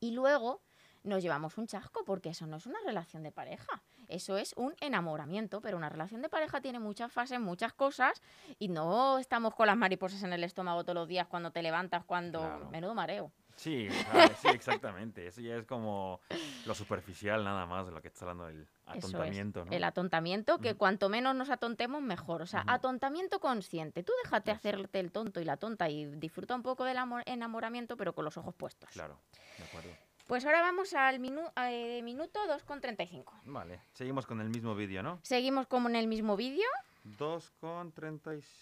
y 0.00 0.12
luego 0.12 0.62
nos 1.04 1.22
llevamos 1.22 1.56
un 1.56 1.66
chasco 1.66 2.02
porque 2.04 2.30
eso 2.30 2.46
no 2.46 2.56
es 2.56 2.66
una 2.66 2.78
relación 2.84 3.22
de 3.22 3.30
pareja. 3.30 3.82
Eso 4.08 4.38
es 4.38 4.54
un 4.56 4.74
enamoramiento, 4.80 5.60
pero 5.60 5.76
una 5.76 5.88
relación 5.88 6.22
de 6.22 6.28
pareja 6.28 6.60
tiene 6.60 6.78
muchas 6.78 7.12
fases, 7.12 7.40
muchas 7.40 7.72
cosas, 7.72 8.22
y 8.58 8.68
no 8.68 9.18
estamos 9.18 9.54
con 9.54 9.66
las 9.66 9.76
mariposas 9.76 10.22
en 10.22 10.32
el 10.32 10.44
estómago 10.44 10.82
todos 10.82 10.94
los 10.94 11.08
días 11.08 11.26
cuando 11.26 11.50
te 11.50 11.62
levantas, 11.62 12.04
cuando... 12.04 12.40
Claro. 12.40 12.70
Menudo 12.70 12.94
mareo. 12.94 13.32
Sí, 13.56 13.88
ah, 14.12 14.28
sí, 14.40 14.48
exactamente. 14.48 15.26
Eso 15.26 15.40
ya 15.40 15.56
es 15.56 15.64
como 15.64 16.20
lo 16.66 16.74
superficial 16.74 17.42
nada 17.42 17.64
más 17.66 17.86
de 17.86 17.92
lo 17.92 18.02
que 18.02 18.08
estás 18.08 18.22
hablando 18.22 18.48
es, 18.50 18.68
atontamiento, 18.86 19.64
¿no? 19.64 19.72
El 19.72 19.82
atontamiento, 19.84 20.58
que 20.58 20.74
cuanto 20.74 21.08
menos 21.08 21.34
nos 21.34 21.48
atontemos, 21.50 22.02
mejor. 22.02 22.42
O 22.42 22.46
sea, 22.46 22.64
atontamiento 22.66 23.40
consciente. 23.40 24.02
Tú 24.02 24.12
déjate 24.24 24.50
hacerte 24.50 25.00
el 25.00 25.10
tonto 25.10 25.40
y 25.40 25.44
la 25.44 25.56
tonta 25.56 25.88
y 25.88 26.04
disfruta 26.04 26.54
un 26.54 26.62
poco 26.62 26.84
del 26.84 26.98
amor- 26.98 27.22
enamoramiento, 27.26 27.96
pero 27.96 28.14
con 28.14 28.24
los 28.26 28.36
ojos 28.36 28.54
puestos. 28.54 28.90
Claro, 28.90 29.18
de 29.58 29.64
acuerdo. 29.64 29.90
Pues 30.26 30.44
ahora 30.44 30.60
vamos 30.60 30.92
al 30.92 31.18
minu- 31.20 31.52
eh, 31.68 32.02
minuto 32.02 32.40
2,35. 32.48 33.32
Vale, 33.44 33.80
seguimos 33.92 34.26
con 34.26 34.40
el 34.40 34.50
mismo 34.50 34.74
vídeo, 34.74 35.02
¿no? 35.02 35.18
Seguimos 35.22 35.66
como 35.66 35.88
en 35.88 35.96
el 35.96 36.08
mismo 36.08 36.36
vídeo. 36.36 36.66
2 37.04 37.50
con 37.60 37.92
35. 37.92 38.52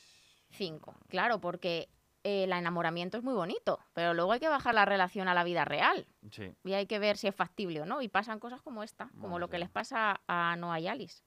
5. 0.50 0.94
Claro, 1.08 1.40
porque 1.40 1.88
el 2.24 2.52
enamoramiento 2.52 3.18
es 3.18 3.22
muy 3.22 3.34
bonito, 3.34 3.78
pero 3.92 4.14
luego 4.14 4.32
hay 4.32 4.40
que 4.40 4.48
bajar 4.48 4.74
la 4.74 4.84
relación 4.84 5.28
a 5.28 5.34
la 5.34 5.44
vida 5.44 5.64
real. 5.64 6.06
Sí, 6.30 6.52
Y 6.64 6.72
hay 6.72 6.86
que 6.86 6.98
ver 6.98 7.16
si 7.18 7.28
es 7.28 7.34
factible 7.34 7.82
o 7.82 7.86
no. 7.86 8.02
Y 8.02 8.08
pasan 8.08 8.40
cosas 8.40 8.62
como 8.62 8.82
esta, 8.82 9.10
como 9.20 9.38
lo 9.38 9.48
que 9.48 9.58
les 9.58 9.68
pasa 9.68 10.22
a 10.26 10.56
Noah 10.56 10.80
y 10.80 10.88
Alice. 10.88 11.22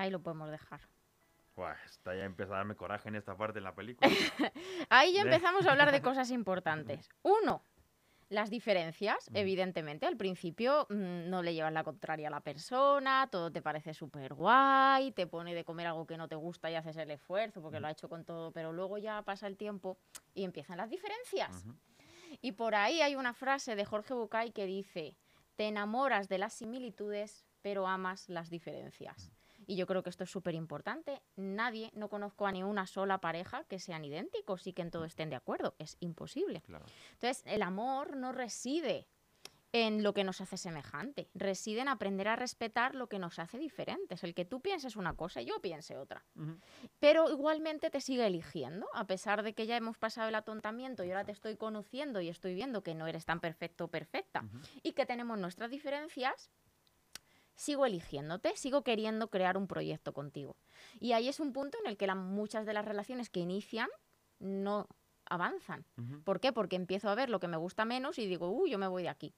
Ahí 0.00 0.10
lo 0.10 0.20
podemos 0.22 0.50
dejar. 0.50 0.80
Buah, 1.56 1.74
está 1.84 2.14
ya 2.14 2.24
empieza 2.24 2.54
a 2.54 2.56
darme 2.58 2.74
coraje 2.74 3.10
en 3.10 3.16
esta 3.16 3.36
parte 3.36 3.58
de 3.58 3.60
la 3.60 3.74
película. 3.74 4.08
Ahí 4.88 5.12
ya 5.12 5.22
empezamos 5.22 5.66
a 5.66 5.72
hablar 5.72 5.92
de 5.92 6.00
cosas 6.02 6.30
importantes. 6.30 7.10
Uno, 7.22 7.62
las 8.30 8.48
diferencias, 8.48 9.30
Mm. 9.30 9.36
evidentemente. 9.36 10.06
Al 10.06 10.16
principio 10.16 10.86
mm, 10.88 11.28
no 11.28 11.42
le 11.42 11.52
llevas 11.52 11.72
la 11.74 11.84
contraria 11.84 12.28
a 12.28 12.30
la 12.30 12.40
persona, 12.40 13.28
todo 13.30 13.52
te 13.52 13.60
parece 13.60 13.92
súper 13.92 14.32
guay, 14.32 15.12
te 15.12 15.26
pone 15.26 15.54
de 15.54 15.64
comer 15.64 15.88
algo 15.88 16.06
que 16.06 16.16
no 16.16 16.28
te 16.28 16.34
gusta 16.36 16.70
y 16.70 16.76
haces 16.76 16.96
el 16.96 17.10
esfuerzo 17.10 17.60
porque 17.60 17.78
Mm. 17.78 17.82
lo 17.82 17.88
ha 17.88 17.90
hecho 17.90 18.08
con 18.08 18.24
todo, 18.24 18.52
pero 18.52 18.72
luego 18.72 18.96
ya 18.96 19.20
pasa 19.22 19.46
el 19.48 19.58
tiempo 19.58 19.98
y 20.32 20.44
empiezan 20.44 20.78
las 20.78 20.88
diferencias. 20.88 21.66
Y 22.40 22.52
por 22.52 22.74
ahí 22.74 23.02
hay 23.02 23.16
una 23.16 23.34
frase 23.34 23.76
de 23.76 23.84
Jorge 23.84 24.14
Bucay 24.14 24.52
que 24.52 24.64
dice, 24.64 25.18
te 25.56 25.68
enamoras 25.68 26.28
de 26.30 26.38
las 26.38 26.54
similitudes, 26.54 27.44
pero 27.60 27.86
amas 27.86 28.30
las 28.30 28.48
diferencias. 28.48 29.30
Y 29.70 29.76
yo 29.76 29.86
creo 29.86 30.02
que 30.02 30.10
esto 30.10 30.24
es 30.24 30.30
súper 30.30 30.56
importante. 30.56 31.22
Nadie, 31.36 31.92
no 31.94 32.08
conozco 32.08 32.44
a 32.44 32.50
ni 32.50 32.64
una 32.64 32.88
sola 32.88 33.18
pareja 33.18 33.62
que 33.68 33.78
sean 33.78 34.04
idénticos 34.04 34.66
y 34.66 34.72
que 34.72 34.82
en 34.82 34.90
todo 34.90 35.04
estén 35.04 35.30
de 35.30 35.36
acuerdo. 35.36 35.76
Es 35.78 35.96
imposible. 36.00 36.60
Claro. 36.62 36.86
Entonces, 37.12 37.44
el 37.46 37.62
amor 37.62 38.16
no 38.16 38.32
reside 38.32 39.06
en 39.70 40.02
lo 40.02 40.12
que 40.12 40.24
nos 40.24 40.40
hace 40.40 40.56
semejante, 40.56 41.30
reside 41.34 41.82
en 41.82 41.88
aprender 41.88 42.26
a 42.26 42.34
respetar 42.34 42.96
lo 42.96 43.08
que 43.08 43.20
nos 43.20 43.38
hace 43.38 43.58
diferentes. 43.58 44.24
El 44.24 44.34
que 44.34 44.44
tú 44.44 44.60
pienses 44.60 44.96
una 44.96 45.14
cosa 45.14 45.40
y 45.40 45.44
yo 45.44 45.60
piense 45.60 45.96
otra 45.96 46.24
pero 46.98 47.30
igualmente 47.30 47.90
te 47.90 48.00
sigue 48.00 48.26
eligiendo, 48.26 48.86
a 48.94 49.06
pesar 49.06 49.42
de 49.42 49.54
que 49.54 49.66
ya 49.66 49.76
hemos 49.76 49.98
pasado 49.98 50.28
el 50.28 50.34
atontamiento 50.34 51.04
y 51.04 51.10
ahora 51.10 51.24
te 51.24 51.32
estoy 51.32 51.56
conociendo 51.56 52.20
y 52.20 52.28
estoy 52.28 52.54
viendo 52.54 52.82
que 52.82 52.94
no 52.94 53.06
eres 53.06 53.24
tan 53.24 53.40
perfecto 53.40 53.84
o 53.84 53.88
perfecta 53.88 54.44
y 54.82 54.92
que 54.92 55.06
tenemos 55.06 55.38
nuestras 55.38 55.70
diferencias, 55.70 56.50
sigo 57.60 57.84
eligiéndote, 57.84 58.56
sigo 58.56 58.82
queriendo 58.82 59.28
crear 59.28 59.58
un 59.58 59.66
proyecto 59.66 60.14
contigo. 60.14 60.56
Y 60.98 61.12
ahí 61.12 61.28
es 61.28 61.40
un 61.40 61.52
punto 61.52 61.76
en 61.84 61.86
el 61.90 61.98
que 61.98 62.06
la- 62.06 62.14
muchas 62.14 62.64
de 62.64 62.72
las 62.72 62.86
relaciones 62.86 63.28
que 63.28 63.40
inician 63.40 63.88
no 64.38 64.88
avanzan. 65.26 65.84
¿Por 66.24 66.40
qué? 66.40 66.52
Porque 66.54 66.76
empiezo 66.76 67.10
a 67.10 67.14
ver 67.14 67.28
lo 67.28 67.38
que 67.38 67.48
me 67.48 67.58
gusta 67.58 67.84
menos 67.84 68.18
y 68.18 68.26
digo, 68.26 68.48
uy, 68.50 68.70
yo 68.70 68.78
me 68.78 68.88
voy 68.88 69.02
de 69.02 69.10
aquí. 69.10 69.34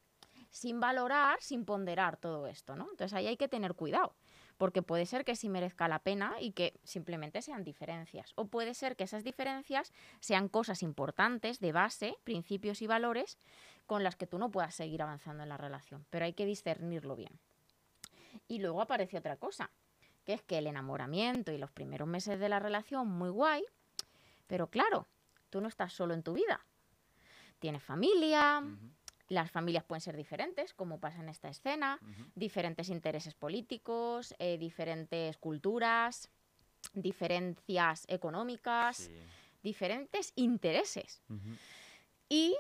Sin 0.51 0.79
valorar, 0.79 1.39
sin 1.41 1.65
ponderar 1.65 2.17
todo 2.17 2.47
esto, 2.47 2.77
¿no? 2.77 2.89
Entonces 2.91 3.13
ahí 3.15 3.27
hay 3.27 3.37
que 3.37 3.49
tener 3.49 3.75
cuidado, 3.75 4.15
porque 4.57 4.83
puede 4.83 5.05
ser 5.07 5.25
que 5.25 5.35
sí 5.35 5.49
merezca 5.49 5.89
la 5.89 5.99
pena 5.99 6.37
y 6.41 6.53
que 6.53 6.79
simplemente 6.85 7.43
sean 7.43 7.65
diferencias. 7.65 8.33
O 8.37 8.47
puede 8.47 8.75
ser 8.75 8.95
que 8.95 9.05
esas 9.05 9.25
diferencias 9.25 9.93
sean 10.21 10.49
cosas 10.49 10.83
importantes, 10.83 11.59
de 11.59 11.73
base, 11.73 12.15
principios 12.23 12.83
y 12.83 12.87
valores, 12.87 13.39
con 13.87 14.05
las 14.05 14.15
que 14.15 14.27
tú 14.29 14.39
no 14.39 14.51
puedas 14.51 14.75
seguir 14.75 15.03
avanzando 15.03 15.43
en 15.43 15.49
la 15.49 15.57
relación. 15.57 16.07
Pero 16.11 16.25
hay 16.27 16.35
que 16.35 16.47
discernirlo 16.47 17.17
bien. 17.17 17.41
Y 18.49 18.59
luego 18.59 18.81
aparece 18.83 19.19
otra 19.19 19.37
cosa, 19.37 19.71
que 20.25 20.35
es 20.35 20.43
que 20.43 20.59
el 20.59 20.67
enamoramiento 20.67 21.53
y 21.53 21.59
los 21.59 21.71
primeros 21.71 22.09
meses 22.09 22.39
de 22.39 22.49
la 22.49 22.59
relación, 22.59 23.09
muy 23.09 23.31
guay, 23.31 23.65
pero 24.47 24.69
claro, 24.69 25.07
tú 25.51 25.61
no 25.61 25.69
estás 25.69 25.93
solo 25.93 26.15
en 26.15 26.23
tu 26.23 26.33
vida. 26.35 26.65
Tienes 27.59 27.83
familia, 27.83 28.63
las 29.29 29.51
familias 29.51 29.85
pueden 29.85 30.01
ser 30.01 30.17
diferentes, 30.17 30.75
como 30.75 30.99
pasa 30.99 31.21
en 31.21 31.29
esta 31.29 31.49
escena, 31.49 32.01
diferentes 32.35 32.89
intereses 32.89 33.35
políticos, 33.35 34.35
eh, 34.39 34.59
diferentes 34.59 35.39
culturas, 35.39 36.31
diferencias 36.93 38.05
económicas, 38.09 38.97
Sí. 38.97 39.13
diferentes 39.63 40.33
intereses. 40.35 41.23
Y 42.29 42.57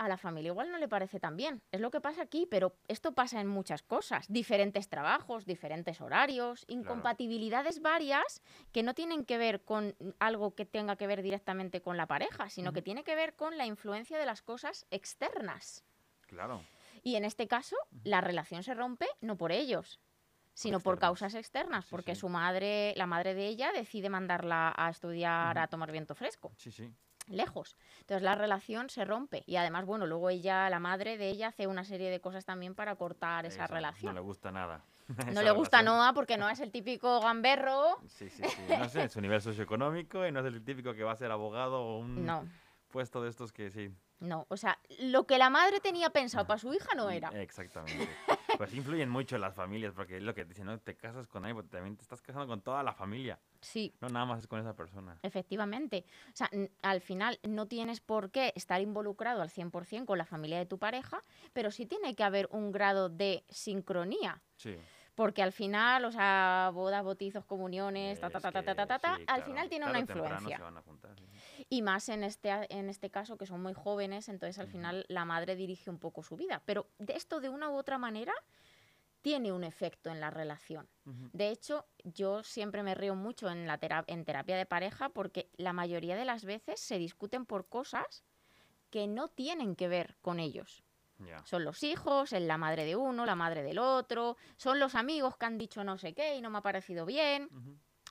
a 0.00 0.08
la 0.08 0.16
familia 0.16 0.48
igual 0.48 0.70
no 0.72 0.78
le 0.78 0.88
parece 0.88 1.20
tan 1.20 1.36
bien. 1.36 1.60
Es 1.70 1.80
lo 1.80 1.90
que 1.90 2.00
pasa 2.00 2.22
aquí, 2.22 2.46
pero 2.50 2.74
esto 2.88 3.12
pasa 3.12 3.38
en 3.38 3.46
muchas 3.46 3.82
cosas. 3.82 4.26
Diferentes 4.28 4.88
trabajos, 4.88 5.44
diferentes 5.44 6.00
horarios, 6.00 6.64
incompatibilidades 6.68 7.82
varias 7.82 8.42
que 8.72 8.82
no 8.82 8.94
tienen 8.94 9.26
que 9.26 9.36
ver 9.36 9.62
con 9.62 9.94
algo 10.18 10.54
que 10.54 10.64
tenga 10.64 10.96
que 10.96 11.06
ver 11.06 11.20
directamente 11.20 11.82
con 11.82 11.98
la 11.98 12.06
pareja, 12.06 12.48
sino 12.48 12.72
que 12.72 12.80
tiene 12.80 13.04
que 13.04 13.14
ver 13.14 13.34
con 13.36 13.58
la 13.58 13.66
influencia 13.66 14.18
de 14.18 14.24
las 14.24 14.40
cosas 14.40 14.86
externas. 14.90 15.84
Claro. 16.26 16.64
Y 17.02 17.16
en 17.16 17.26
este 17.26 17.46
caso, 17.46 17.76
la 18.02 18.22
relación 18.22 18.62
se 18.62 18.72
rompe 18.72 19.06
no 19.20 19.36
por 19.36 19.52
ellos, 19.52 20.00
sino 20.54 20.80
por 20.80 20.98
causas 20.98 21.34
externas, 21.34 21.84
Sí, 21.84 21.90
porque 21.90 22.14
sí. 22.14 22.22
su 22.22 22.30
madre, 22.30 22.94
la 22.96 23.06
madre 23.06 23.34
de 23.34 23.48
ella, 23.48 23.70
decide 23.72 24.08
mandarla 24.08 24.72
a 24.74 24.88
estudiar 24.88 25.58
a 25.58 25.66
tomar 25.68 25.92
viento 25.92 26.14
fresco 26.14 26.52
Sí, 26.56 26.72
sí. 26.72 26.90
Lejos. 27.30 27.76
Entonces 28.00 28.22
la 28.22 28.34
relación 28.34 28.90
se 28.90 29.04
rompe 29.04 29.42
y 29.46 29.56
además, 29.56 29.84
bueno, 29.86 30.06
luego 30.06 30.30
ella, 30.30 30.68
la 30.70 30.80
madre 30.80 31.16
de 31.16 31.28
ella, 31.28 31.48
hace 31.48 31.66
una 31.66 31.84
serie 31.84 32.10
de 32.10 32.20
cosas 32.20 32.44
también 32.44 32.74
para 32.74 32.96
cortar 32.96 33.46
esa 33.46 33.66
relación. 33.66 34.14
No 34.14 34.20
le 34.20 34.26
gusta 34.26 34.50
nada. 34.50 34.82
No 35.34 35.42
le 35.42 35.50
gusta 35.50 35.78
relación. 35.78 35.98
Noah 35.98 36.12
porque 36.12 36.36
Noah 36.36 36.52
es 36.52 36.60
el 36.60 36.70
típico 36.70 37.20
gamberro. 37.20 37.98
Sí, 38.06 38.30
sí, 38.30 38.44
sí. 38.44 38.62
No 38.78 38.88
sé, 38.88 39.08
su 39.08 39.20
nivel 39.20 39.42
socioeconómico 39.42 40.24
y 40.24 40.30
no 40.30 40.38
es 40.38 40.46
el 40.46 40.62
típico 40.62 40.94
que 40.94 41.02
va 41.02 41.12
a 41.12 41.16
ser 41.16 41.32
abogado 41.32 41.82
o 41.82 41.98
un 41.98 42.24
No, 42.24 42.44
puesto 42.90 43.22
de 43.22 43.30
estos 43.30 43.52
que 43.52 43.70
sí. 43.70 43.90
no. 44.18 44.46
O 44.50 44.56
sea, 44.56 44.78
lo 45.00 45.26
que 45.26 45.38
la 45.38 45.48
madre 45.48 45.80
tenía 45.80 46.10
pensado 46.10 46.46
para 46.46 46.58
su 46.58 46.72
hija 46.74 46.94
no 46.94 47.06
Mm, 47.08 47.10
era. 47.12 47.28
Exactamente. 47.40 48.08
Pues 48.58 48.74
influyen 48.74 49.08
mucho 49.08 49.38
las 49.38 49.54
familias, 49.54 49.94
porque 49.94 50.18
es 50.18 50.22
lo 50.22 50.34
que 50.34 50.44
dicen, 50.44 50.66
¿no? 50.66 50.78
Te 50.78 50.94
casas 50.96 51.26
con 51.28 51.44
alguien, 51.44 51.56
pero 51.64 51.68
también 51.68 51.96
te 51.96 52.02
estás 52.02 52.20
casando 52.20 52.46
con 52.48 52.60
toda 52.60 52.82
la 52.82 52.92
familia. 52.92 53.38
Sí, 53.62 53.94
No 54.00 54.08
nada 54.08 54.26
más 54.26 54.40
es 54.40 54.46
con 54.46 54.60
esa 54.60 54.74
persona. 54.74 55.18
efectivamente. 55.22 56.04
O 56.28 56.36
sea, 56.36 56.50
al 56.82 57.00
final 57.00 57.38
no 57.42 57.66
tienes 57.68 58.00
por 58.00 58.30
qué 58.30 58.52
estar 58.56 58.80
involucrado 58.80 59.40
al 59.40 59.48
100% 59.50 60.04
con 60.04 60.18
la 60.18 60.26
familia 60.26 60.58
de 60.58 60.66
tu 60.66 60.78
pareja, 60.78 61.22
pero 61.54 61.70
sí 61.70 61.86
tiene 61.86 62.14
que 62.14 62.24
haber 62.24 62.48
un 62.50 62.72
grado 62.72 63.08
de 63.08 63.44
sincronía. 63.48 64.42
Sí. 64.56 64.76
Porque 65.14 65.42
al 65.42 65.52
final, 65.52 66.04
o 66.06 66.12
sea, 66.12 66.70
bodas, 66.72 67.04
bautizos, 67.04 67.44
comuniones, 67.44 68.20
ta, 68.20 68.30
ta, 68.30 68.40
ta, 68.40 68.52
ta, 68.52 68.62
ta, 68.62 68.74
ta, 68.74 68.86
ta, 68.86 68.98
ta, 68.98 69.16
sí, 69.16 69.22
al 69.22 69.26
claro, 69.26 69.44
final 69.44 69.68
tiene 69.68 69.86
una 69.86 69.98
influencia. 69.98 70.56
se 70.56 70.62
van 70.62 70.76
a 70.76 70.82
juntar, 70.82 71.14
sí. 71.18 71.24
Y 71.72 71.82
más 71.82 72.08
en 72.08 72.24
este, 72.24 72.50
en 72.68 72.90
este 72.90 73.10
caso, 73.10 73.38
que 73.38 73.46
son 73.46 73.62
muy 73.62 73.74
jóvenes, 73.74 74.28
entonces 74.28 74.58
al 74.58 74.66
final 74.66 75.06
la 75.08 75.24
madre 75.24 75.54
dirige 75.54 75.88
un 75.88 75.98
poco 75.98 76.24
su 76.24 76.36
vida. 76.36 76.60
Pero 76.66 76.88
de 76.98 77.14
esto, 77.14 77.40
de 77.40 77.48
una 77.48 77.70
u 77.70 77.76
otra 77.76 77.96
manera, 77.96 78.34
tiene 79.22 79.52
un 79.52 79.62
efecto 79.62 80.10
en 80.10 80.18
la 80.18 80.30
relación. 80.30 80.88
De 81.04 81.50
hecho, 81.50 81.86
yo 82.02 82.42
siempre 82.42 82.82
me 82.82 82.96
río 82.96 83.14
mucho 83.14 83.48
en, 83.50 83.68
la 83.68 83.78
en 84.08 84.24
terapia 84.24 84.56
de 84.56 84.66
pareja 84.66 85.10
porque 85.10 85.48
la 85.56 85.72
mayoría 85.72 86.16
de 86.16 86.24
las 86.24 86.44
veces 86.44 86.80
se 86.80 86.98
discuten 86.98 87.46
por 87.46 87.68
cosas 87.68 88.24
que 88.90 89.06
no 89.06 89.28
tienen 89.28 89.76
que 89.76 89.86
ver 89.86 90.16
con 90.22 90.40
ellos. 90.40 90.82
Son 91.44 91.64
los 91.64 91.82
hijos, 91.82 92.32
es 92.32 92.42
la 92.42 92.56
madre 92.56 92.84
de 92.84 92.96
uno, 92.96 93.26
la 93.26 93.36
madre 93.36 93.62
del 93.62 93.78
otro, 93.78 94.36
son 94.56 94.80
los 94.80 94.94
amigos 94.94 95.36
que 95.36 95.46
han 95.46 95.58
dicho 95.58 95.84
no 95.84 95.98
sé 95.98 96.14
qué 96.14 96.34
y 96.36 96.40
no 96.40 96.50
me 96.50 96.58
ha 96.58 96.62
parecido 96.62 97.06
bien. 97.06 97.48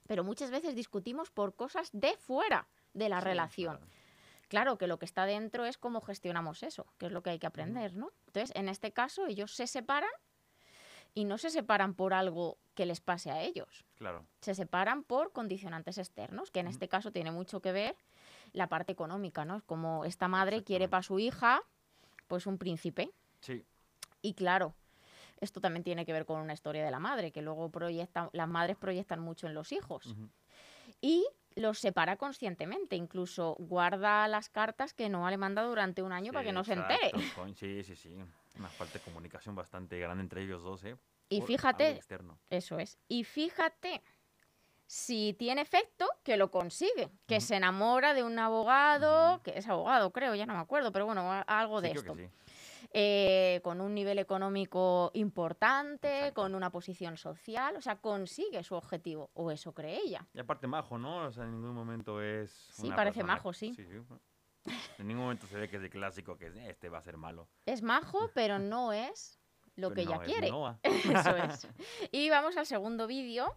Pero 0.08 0.24
muchas 0.24 0.52
veces 0.52 0.76
discutimos 0.76 1.30
por 1.32 1.56
cosas 1.56 1.90
de 1.92 2.16
fuera 2.18 2.68
de 2.94 3.10
la 3.10 3.20
Sí, 3.20 3.26
relación. 3.26 3.78
claro. 3.78 3.92
Claro 4.48 4.78
que 4.80 4.88
lo 4.88 4.98
que 4.98 5.06
está 5.06 5.26
dentro 5.28 5.66
es 5.66 5.78
cómo 5.78 6.02
gestionamos 6.02 6.64
eso, 6.64 6.88
que 6.98 7.06
es 7.06 7.12
lo 7.12 7.22
que 7.22 7.30
hay 7.30 7.38
que 7.40 7.46
aprender, 7.46 7.96
¿no? 7.96 8.12
Entonces, 8.26 8.52
en 8.56 8.68
este 8.68 8.92
caso, 8.92 9.28
ellos 9.28 9.54
se 9.56 9.68
separan 9.68 10.10
y 11.14 11.26
no 11.26 11.38
se 11.38 11.52
separan 11.52 11.94
por 11.94 12.14
algo 12.16 12.58
que 12.74 12.88
les 12.88 13.00
pase 13.00 13.30
a 13.30 13.44
ellos. 13.44 13.86
Claro. 14.00 14.26
Se 14.42 14.56
separan 14.56 15.04
por 15.04 15.32
condicionantes 15.34 16.00
externos, 16.00 16.50
que 16.50 16.62
en 16.62 16.68
este 16.68 16.88
caso 16.88 17.12
tiene 17.12 17.30
mucho 17.30 17.62
que 17.62 17.72
ver 17.72 17.96
la 18.54 18.68
parte 18.68 18.92
económica, 18.92 19.46
¿no? 19.46 19.58
Es 19.58 19.64
como 19.64 20.04
esta 20.04 20.28
madre 20.28 20.64
quiere 20.64 20.88
para 20.90 21.04
su 21.04 21.20
hija, 21.20 21.62
pues 22.28 22.48
un 22.48 22.58
príncipe. 22.58 23.12
Sí. 23.42 23.64
Y 24.24 24.34
claro, 24.34 24.74
esto 25.42 25.62
también 25.62 25.84
tiene 25.84 26.06
que 26.08 26.14
ver 26.14 26.26
con 26.26 26.42
una 26.42 26.54
historia 26.54 26.84
de 26.84 26.90
la 26.90 27.00
madre, 27.00 27.32
que 27.32 27.44
luego 27.44 27.70
proyecta, 27.70 28.32
las 28.34 28.48
madres 28.48 28.78
proyectan 28.78 29.20
mucho 29.20 29.46
en 29.46 29.54
los 29.54 29.72
hijos. 29.72 30.16
Y 31.02 31.28
los 31.56 31.80
separa 31.80 32.18
conscientemente, 32.18 32.96
incluso 32.96 33.56
guarda 33.60 34.28
las 34.28 34.50
cartas 34.50 34.94
que 34.94 35.10
Noah 35.10 35.32
le 35.32 35.38
manda 35.38 35.64
durante 35.64 36.02
un 36.02 36.12
año 36.12 36.32
para 36.32 36.46
que 36.46 36.54
no 36.54 36.64
se 36.64 36.74
entere. 36.74 37.12
Sí, 37.56 37.84
sí, 37.84 37.96
sí. 37.96 38.16
Una 38.58 38.68
falta 38.70 38.94
de 38.94 39.00
comunicación 39.00 39.56
bastante 39.56 40.00
grande 40.00 40.24
entre 40.24 40.44
ellos 40.44 40.64
dos, 40.64 40.84
¿eh? 40.84 40.96
Y 41.30 41.40
Por 41.40 41.48
fíjate, 41.48 42.02
eso 42.50 42.80
es, 42.80 42.98
y 43.08 43.24
fíjate 43.24 44.02
si 44.88 45.36
tiene 45.38 45.62
efecto 45.62 46.10
que 46.24 46.36
lo 46.36 46.50
consigue, 46.50 47.10
que 47.28 47.40
se 47.42 47.56
enamora 47.56 48.16
de 48.16 48.24
un 48.24 48.40
abogado, 48.40 49.40
que 49.44 49.58
es 49.58 49.68
abogado 49.68 50.12
creo, 50.12 50.34
ya 50.34 50.48
no 50.48 50.54
me 50.54 50.60
acuerdo, 50.60 50.92
pero 50.92 51.06
bueno, 51.06 51.44
algo 51.46 51.80
Sí, 51.80 51.84
de 51.88 51.92
creo 51.92 52.16
que 52.16 52.24
esto. 52.24 52.34
sí. 52.48 52.49
Eh, 52.92 53.62
con 53.64 53.82
un 53.82 53.94
nivel 53.94 54.18
económico 54.18 55.12
importante, 55.14 56.08
Exacto. 56.20 56.42
con 56.42 56.56
una 56.56 56.72
posición 56.72 57.18
social, 57.18 57.76
o 57.76 57.82
sea, 57.82 57.98
consigue 58.02 58.64
su 58.64 58.74
objetivo, 58.74 59.30
o 59.36 59.52
eso 59.52 59.74
cree 59.76 60.00
ella. 60.04 60.28
Y 60.34 60.40
aparte 60.40 60.66
majo, 60.66 60.98
¿no? 60.98 61.28
O 61.28 61.32
sea, 61.32 61.44
en 61.44 61.52
ningún 61.52 61.76
momento 61.76 62.20
es 62.20 62.50
Sí, 62.72 62.88
una 62.88 62.96
parece 62.96 63.20
persona- 63.20 63.34
majo, 63.36 63.54
sí. 63.54 63.76
En 64.98 65.08
ningún 65.08 65.24
momento 65.24 65.46
se 65.46 65.58
ve 65.58 65.70
que 65.70 65.78
es 65.78 65.84
el 65.84 65.90
clásico, 65.92 66.36
que 66.38 66.48
es, 66.48 66.56
este 66.56 66.90
va 66.90 66.98
a 66.98 67.02
ser 67.04 67.18
malo. 67.18 67.48
Es 67.68 67.84
majo, 67.84 68.32
pero 68.34 68.58
no 68.60 68.92
es 68.92 69.40
lo 69.76 69.90
Pero 69.94 69.96
que 69.96 70.06
no, 70.06 70.24
ella 70.24 70.26
quiere. 70.26 70.48
Eso 70.84 71.38
es. 71.38 71.68
Y 72.12 72.30
vamos 72.32 72.58
al 72.58 72.66
segundo 72.66 73.06
vídeo, 73.06 73.56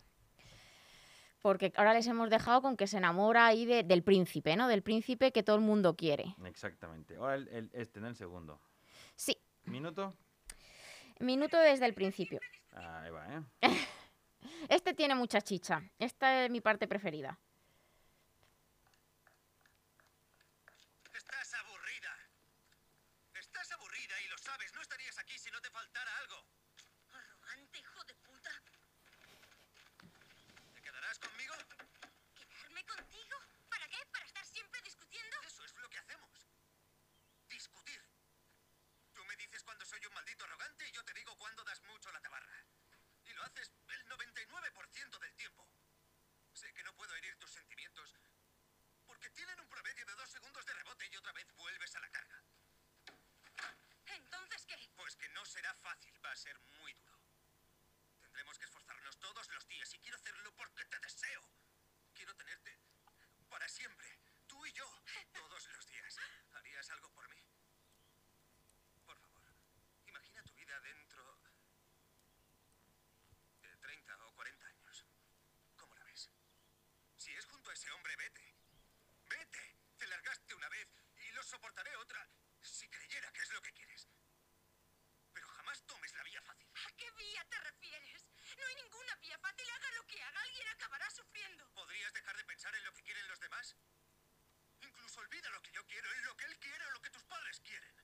porque 1.40 1.72
ahora 1.76 1.94
les 1.94 2.06
hemos 2.06 2.28
dejado 2.30 2.60
con 2.62 2.76
que 2.76 2.86
se 2.86 2.98
enamora 2.98 3.46
ahí 3.46 3.64
de- 3.64 3.82
del 3.82 4.02
príncipe, 4.04 4.56
¿no? 4.56 4.68
Del 4.68 4.82
príncipe 4.82 5.32
que 5.32 5.42
todo 5.42 5.56
el 5.56 5.62
mundo 5.62 5.96
quiere. 5.96 6.36
Exactamente. 6.44 7.16
Ahora 7.16 7.36
el, 7.36 7.48
el- 7.48 7.70
este, 7.72 7.98
en 7.98 8.04
el 8.04 8.14
segundo. 8.14 8.60
¿Minuto? 9.82 10.14
minuto 11.18 11.58
desde 11.58 11.86
el 11.86 11.92
principio. 11.92 12.38
Ahí 12.70 13.10
va, 13.10 13.26
¿eh? 13.34 13.42
Este 14.68 14.94
tiene 14.94 15.16
mucha 15.16 15.40
chicha. 15.40 15.82
Esta 15.98 16.44
es 16.44 16.50
mi 16.52 16.60
parte 16.60 16.86
preferida. 16.86 17.36
Estás 21.12 21.54
aburrida. 21.54 22.14
Estás 23.34 23.72
aburrida 23.72 24.14
y 24.24 24.28
lo 24.28 24.38
sabes. 24.38 24.72
No 24.72 24.82
estarías 24.82 25.18
aquí 25.18 25.36
si 25.36 25.50
no 25.50 25.60
te 25.60 25.68
faltara 25.70 26.16
algo. 26.18 26.46
Arrogante 27.10 27.78
hijo 27.80 28.04
de 28.04 28.14
puta. 28.14 28.62
¿Te 30.74 30.80
quedarás 30.80 31.18
conmigo? 31.18 31.54
¿Quedarme 32.36 32.84
contigo? 32.84 33.36
¿Para 33.68 33.88
qué? 33.88 33.98
¿Para 34.12 34.26
estar 34.26 34.44
siempre 34.46 34.80
discutiendo? 34.82 35.36
Eso 35.44 35.64
es 35.64 35.74
lo 35.74 35.88
que 35.88 35.98
hacemos. 35.98 36.46
Discutir. 37.48 38.00
Tú 39.12 39.24
me 39.24 39.36
dices 39.36 39.62
cuando 39.62 39.84
soy 39.84 40.00
un 40.06 40.12
y 40.86 40.92
yo 40.92 41.04
te 41.04 41.14
digo 41.14 41.36
cuando 41.36 41.64
das 41.64 41.82
mucho 41.82 42.10
la 42.12 42.20
tabarra. 42.20 42.66
Y 43.24 43.32
lo 43.32 43.42
haces 43.44 43.70
el 43.88 44.06
99% 44.06 45.18
del 45.18 45.34
tiempo. 45.34 45.68
Sé 46.52 46.72
que 46.74 46.82
no 46.84 46.94
puedo 46.94 47.14
herir 47.16 47.36
tus 47.38 47.50
sentimientos 47.50 48.14
porque 49.06 49.30
tienen 49.30 49.60
un 49.60 49.68
promedio 49.68 50.06
de 50.06 50.14
dos 50.14 50.30
segundos 50.30 50.64
de 50.66 50.74
rebote 50.74 51.06
y 51.06 51.16
otra 51.16 51.32
vez 51.32 51.46
vuelves 51.54 51.94
a 51.94 52.00
la 52.00 52.10
carga. 52.10 52.42
¿Entonces 54.06 54.66
qué? 54.66 54.90
Pues 54.96 55.16
que 55.16 55.28
no 55.30 55.44
será 55.44 55.74
fácil, 55.74 56.12
va 56.24 56.32
a 56.32 56.36
ser 56.36 56.58
muy 56.80 56.92
duro. 56.94 57.18
Tendremos 58.20 58.58
que 58.58 58.64
esforzarnos 58.64 59.18
todos 59.18 59.48
los 59.50 59.66
días 59.68 59.92
y 59.94 59.98
quiero 59.98 60.16
hacerlo 60.16 60.52
porque 60.56 60.84
te 60.86 60.98
deseo. 61.00 61.42
Quiero 62.14 62.34
tenerte 62.36 62.78
para 63.48 63.68
siempre, 63.68 64.08
tú 64.46 64.64
y 64.66 64.72
yo, 64.72 64.84
todos 65.32 65.66
los 65.68 65.86
días. 65.86 66.18
¿Harías 66.52 66.90
algo 66.90 67.10
por 67.10 67.28
mí? 67.28 67.42
Por 69.04 69.18
favor, 69.18 69.42
imagina 70.06 70.42
tu 70.42 70.54
vida 70.54 70.80
dentro 70.80 71.38
de 73.60 73.76
30 73.76 74.26
o 74.26 74.32
40 74.34 74.66
años. 74.66 75.06
¿Cómo 75.76 75.94
la 75.94 76.04
ves? 76.04 76.30
Si 77.16 77.34
es 77.34 77.44
junto 77.46 77.70
a 77.70 77.71
ese 77.82 77.90
hombre, 77.90 78.14
vete. 78.14 78.54
Te 79.98 80.06
largaste 80.06 80.54
una 80.54 80.68
vez 80.68 80.88
y 81.16 81.32
lo 81.32 81.42
soportaré 81.42 81.96
otra 81.96 82.28
si 82.60 82.88
creyera 82.88 83.32
que 83.32 83.42
es 83.42 83.50
lo 83.50 83.60
que 83.60 83.72
quieres. 83.72 84.06
Pero 85.32 85.48
jamás 85.48 85.82
tomes 85.86 86.12
la 86.14 86.22
vía 86.22 86.42
fácil. 86.42 86.68
¿A 86.86 86.92
qué 86.96 87.10
vía 87.10 87.44
te 87.48 87.58
refieres? 87.58 88.24
No 88.56 88.66
hay 88.66 88.74
ninguna 88.76 89.16
vía 89.16 89.38
fácil. 89.38 89.66
Haga 89.68 89.90
lo 89.96 90.06
que 90.06 90.22
haga, 90.22 90.42
alguien 90.42 90.68
acabará 90.68 91.10
sufriendo. 91.10 91.72
¿Podrías 91.72 92.12
dejar 92.12 92.36
de 92.36 92.44
pensar 92.44 92.74
en 92.76 92.84
lo 92.84 92.92
que 92.92 93.02
quieren 93.02 93.26
los 93.28 93.40
demás? 93.40 93.76
Incluso 94.80 95.20
olvida 95.20 95.50
lo 95.50 95.62
que 95.62 95.72
yo 95.72 95.84
quiero, 95.86 96.12
en 96.12 96.24
lo 96.24 96.36
que 96.36 96.44
él 96.44 96.58
quiere 96.60 96.86
o 96.86 96.90
lo 96.90 97.02
que 97.02 97.10
tus 97.10 97.24
padres 97.24 97.60
quieren. 97.60 97.96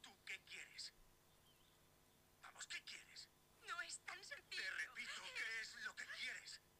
¿Tú 0.00 0.24
qué 0.24 0.40
quieres? 0.40 0.94
Vamos, 2.40 2.66
¿qué 2.66 2.82
quieres? 2.84 3.28
No 3.60 3.82
es 3.82 4.00
tan 4.06 4.24
sencillo. 4.24 4.62
Te 4.62 4.70
repito, 4.70 5.22
¿qué 5.34 5.60
es 5.60 5.74
lo 5.84 5.96
que 5.96 6.06
quieres? 6.06 6.60
Maldita 6.60 6.76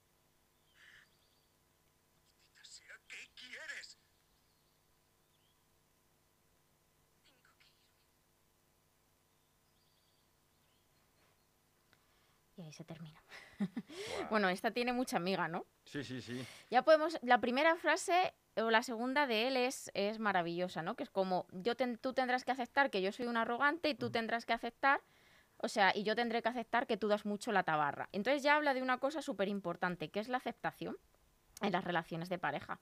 sea, 2.76 2.98
¿qué 3.08 3.30
quieres? 3.34 3.98
Tengo 7.24 7.54
que 7.58 7.64
irme. 7.64 7.96
Y 12.56 12.62
ahí 12.62 12.72
se 12.72 12.84
termina. 12.84 13.22
Bueno, 14.30 14.48
esta 14.48 14.70
tiene 14.70 14.92
mucha 14.92 15.18
amiga, 15.18 15.46
¿no? 15.46 15.66
Sí, 15.84 16.02
sí, 16.02 16.22
sí. 16.22 16.42
Ya 16.70 16.82
podemos, 16.82 17.18
la 17.22 17.38
primera 17.40 17.76
frase 17.76 18.32
o 18.56 18.70
la 18.70 18.82
segunda 18.82 19.26
de 19.26 19.48
él 19.48 19.56
es, 19.58 19.90
es 19.92 20.18
maravillosa, 20.18 20.82
¿no? 20.82 20.94
Que 20.96 21.02
es 21.02 21.10
como, 21.10 21.46
yo 21.52 21.76
ten- 21.76 21.98
tú 21.98 22.14
tendrás 22.14 22.44
que 22.44 22.52
aceptar 22.52 22.90
que 22.90 23.02
yo 23.02 23.12
soy 23.12 23.26
un 23.26 23.36
arrogante 23.36 23.90
y 23.90 23.94
tú 23.94 24.10
tendrás 24.10 24.46
que 24.46 24.54
aceptar, 24.54 25.02
o 25.58 25.68
sea, 25.68 25.92
y 25.94 26.02
yo 26.02 26.16
tendré 26.16 26.40
que 26.40 26.48
aceptar 26.48 26.86
que 26.86 26.96
tú 26.96 27.08
das 27.08 27.26
mucho 27.26 27.52
la 27.52 27.62
tabarra. 27.62 28.08
Entonces 28.12 28.42
ya 28.42 28.56
habla 28.56 28.72
de 28.72 28.80
una 28.82 28.98
cosa 28.98 29.20
súper 29.20 29.48
importante, 29.48 30.08
que 30.08 30.20
es 30.20 30.28
la 30.28 30.38
aceptación 30.38 30.96
en 31.60 31.72
las 31.72 31.84
relaciones 31.84 32.30
de 32.30 32.38
pareja. 32.38 32.80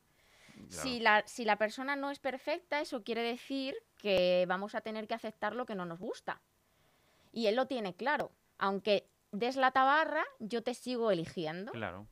Si, 0.68 1.00
la, 1.00 1.24
si 1.26 1.44
la 1.44 1.56
persona 1.58 1.96
no 1.96 2.12
es 2.12 2.20
perfecta, 2.20 2.80
eso 2.80 3.02
quiere 3.02 3.22
decir 3.22 3.74
que 3.98 4.44
vamos 4.48 4.76
a 4.76 4.80
tener 4.82 5.08
que 5.08 5.14
aceptar 5.14 5.54
lo 5.56 5.66
que 5.66 5.74
no 5.74 5.84
nos 5.84 5.98
gusta. 5.98 6.40
Y 7.32 7.48
él 7.48 7.56
lo 7.56 7.66
tiene 7.66 7.94
claro. 7.94 8.30
Aunque 8.58 9.08
des 9.34 9.56
la 9.56 9.70
tabarra, 9.70 10.24
yo 10.38 10.62
te 10.62 10.74
sigo 10.74 11.10
eligiendo. 11.10 11.72
Claro. 11.72 12.06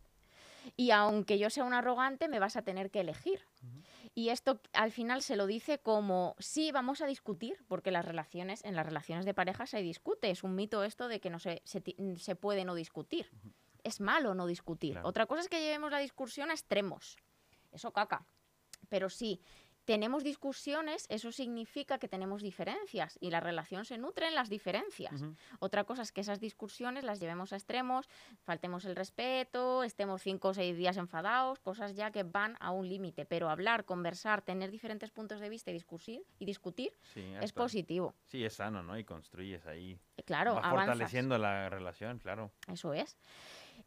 Y 0.76 0.90
aunque 0.90 1.38
yo 1.38 1.50
sea 1.50 1.64
un 1.64 1.74
arrogante, 1.74 2.28
me 2.28 2.38
vas 2.38 2.56
a 2.56 2.62
tener 2.62 2.90
que 2.90 3.00
elegir. 3.00 3.40
Y 4.14 4.28
esto 4.28 4.60
al 4.72 4.92
final 4.92 5.22
se 5.22 5.36
lo 5.36 5.46
dice 5.46 5.78
como, 5.78 6.36
sí, 6.38 6.70
vamos 6.70 7.00
a 7.00 7.06
discutir, 7.06 7.64
porque 7.66 7.90
las 7.90 8.04
relaciones, 8.04 8.64
en 8.64 8.76
las 8.76 8.86
relaciones 8.86 9.24
de 9.24 9.34
pareja 9.34 9.66
se 9.66 9.82
discute. 9.82 10.30
Es 10.30 10.44
un 10.44 10.54
mito 10.54 10.84
esto 10.84 11.08
de 11.08 11.20
que 11.20 11.30
no 11.30 11.38
se, 11.38 11.62
se, 11.64 12.36
puede 12.36 12.64
no 12.64 12.74
discutir. 12.74 13.30
Es 13.82 14.00
malo 14.00 14.34
no 14.34 14.46
discutir. 14.46 14.92
Claro. 14.92 15.08
Otra 15.08 15.26
cosa 15.26 15.40
es 15.42 15.48
que 15.48 15.60
llevemos 15.60 15.90
la 15.90 15.98
discusión 15.98 16.50
a 16.50 16.54
extremos. 16.54 17.16
Eso 17.72 17.92
caca. 17.92 18.26
Pero 18.88 19.08
sí, 19.08 19.40
tenemos 19.84 20.22
discusiones, 20.22 21.06
eso 21.08 21.32
significa 21.32 21.98
que 21.98 22.08
tenemos 22.08 22.42
diferencias 22.42 23.18
y 23.20 23.30
la 23.30 23.40
relación 23.40 23.84
se 23.84 23.98
nutre 23.98 24.28
en 24.28 24.34
las 24.34 24.48
diferencias. 24.48 25.24
Otra 25.58 25.84
cosa 25.84 26.02
es 26.02 26.12
que 26.12 26.20
esas 26.20 26.40
discusiones 26.40 27.04
las 27.04 27.20
llevemos 27.20 27.52
a 27.52 27.56
extremos, 27.56 28.08
faltemos 28.44 28.84
el 28.84 28.94
respeto, 28.96 29.82
estemos 29.82 30.22
cinco 30.22 30.48
o 30.48 30.54
seis 30.54 30.76
días 30.76 30.96
enfadados, 30.96 31.58
cosas 31.58 31.94
ya 31.96 32.10
que 32.10 32.22
van 32.22 32.56
a 32.60 32.70
un 32.70 32.88
límite. 32.88 33.24
Pero 33.24 33.50
hablar, 33.50 33.84
conversar, 33.84 34.42
tener 34.42 34.70
diferentes 34.70 35.10
puntos 35.10 35.40
de 35.40 35.48
vista 35.48 35.70
y 35.70 35.74
discutir, 35.74 36.22
y 36.38 36.44
discutir 36.44 36.92
Sí, 37.12 37.24
es 37.40 37.52
positivo. 37.52 38.14
Sí, 38.26 38.44
es 38.44 38.54
sano, 38.54 38.82
¿no? 38.82 38.96
Y 38.98 39.04
construyes 39.04 39.66
ahí. 39.66 39.98
Claro, 40.24 40.54
Va 40.54 40.60
avanzas. 40.60 40.86
fortaleciendo 40.86 41.38
la 41.38 41.68
relación, 41.68 42.18
claro. 42.18 42.52
Eso 42.68 42.94
es. 42.94 43.16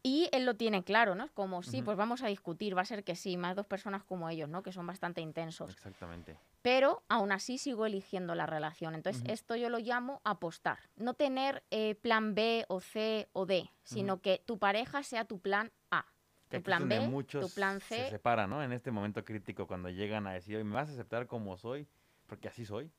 Y 0.06 0.28
él 0.30 0.46
lo 0.46 0.54
tiene 0.54 0.84
claro, 0.84 1.16
¿no? 1.16 1.28
Como, 1.34 1.64
sí, 1.64 1.82
pues 1.82 1.96
vamos 1.96 2.22
a 2.22 2.28
discutir, 2.28 2.76
va 2.76 2.82
a 2.82 2.84
ser 2.84 3.02
que 3.02 3.16
sí, 3.16 3.36
más 3.36 3.56
dos 3.56 3.66
personas 3.66 4.04
como 4.04 4.28
ellos, 4.28 4.48
¿no? 4.48 4.62
Que 4.62 4.70
son 4.70 4.86
bastante 4.86 5.20
intensos. 5.20 5.70
Exactamente. 5.72 6.36
pero 6.62 7.02
aún 7.08 7.32
así 7.32 7.58
sigo 7.58 7.86
eligiendo 7.86 8.36
la 8.36 8.46
relación. 8.46 8.94
Entonces, 8.94 9.24
esto 9.26 9.56
yo 9.56 9.68
lo 9.68 9.78
llamo 9.78 10.20
apostar. 10.22 10.78
No 10.94 11.14
tener 11.14 11.64
eh, 11.72 11.96
plan 11.96 12.36
B 12.36 12.64
o 12.68 12.80
C 12.80 13.28
o 13.32 13.46
D, 13.46 13.68
sino 13.82 14.20
que 14.20 14.40
tu 14.46 14.58
pareja 14.60 15.02
sea 15.02 15.24
tu 15.24 15.40
plan 15.40 15.72
A. 15.90 16.04
Que 16.50 16.58
Tu 16.58 16.62
plan 16.62 16.88
B, 16.88 17.00
muchos 17.08 17.44
tu 17.44 17.52
plan 17.52 17.80
se 17.80 18.04
C. 18.04 18.10
separan, 18.10 18.48
¿no? 18.48 18.62
En 18.62 18.72
este 18.72 18.92
momento 18.92 19.24
crítico, 19.24 19.66
cuando 19.66 19.88
llegan 19.90 20.28
a 20.28 20.34
decir, 20.34 20.62
¿me 20.64 20.74
vas 20.74 20.88
a 20.88 20.92
aceptar 20.92 21.26
como 21.26 21.56
soy? 21.56 21.88
Porque 22.26 22.46
así 22.46 22.64
soy. 22.64 22.92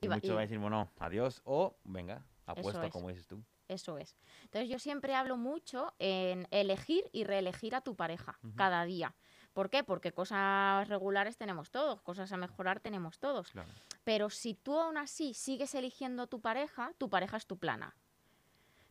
Y, 0.00 0.06
Y 0.06 0.08
muchos 0.08 0.30
van 0.30 0.38
a 0.38 0.42
decir, 0.42 0.58
bueno, 0.58 0.90
adiós, 0.98 1.40
o 1.44 1.76
venga, 1.84 2.24
apuesto, 2.46 2.82
es. 2.82 2.90
como 2.90 3.08
dices 3.10 3.28
tú. 3.28 3.44
Eso 3.68 3.98
es. 3.98 4.16
Entonces, 4.44 4.68
yo 4.68 4.78
siempre 4.78 5.14
hablo 5.14 5.36
mucho 5.36 5.94
en 5.98 6.48
elegir 6.50 7.08
y 7.12 7.24
reelegir 7.24 7.74
a 7.74 7.82
tu 7.82 7.94
pareja 7.94 8.38
cada 8.56 8.84
día. 8.84 9.14
¿Por 9.52 9.70
qué? 9.70 9.84
Porque 9.84 10.12
cosas 10.12 10.88
regulares 10.88 11.36
tenemos 11.36 11.70
todos, 11.70 12.00
cosas 12.02 12.32
a 12.32 12.36
mejorar 12.36 12.80
tenemos 12.80 13.18
todos. 13.18 13.50
Claro. 13.50 13.68
Pero 14.04 14.30
si 14.30 14.54
tú 14.54 14.78
aún 14.78 14.96
así 14.96 15.34
sigues 15.34 15.74
eligiendo 15.74 16.22
a 16.22 16.26
tu 16.26 16.40
pareja, 16.40 16.92
tu 16.96 17.10
pareja 17.10 17.36
es 17.36 17.46
tu 17.46 17.58
plan 17.58 17.82
A. 17.82 17.94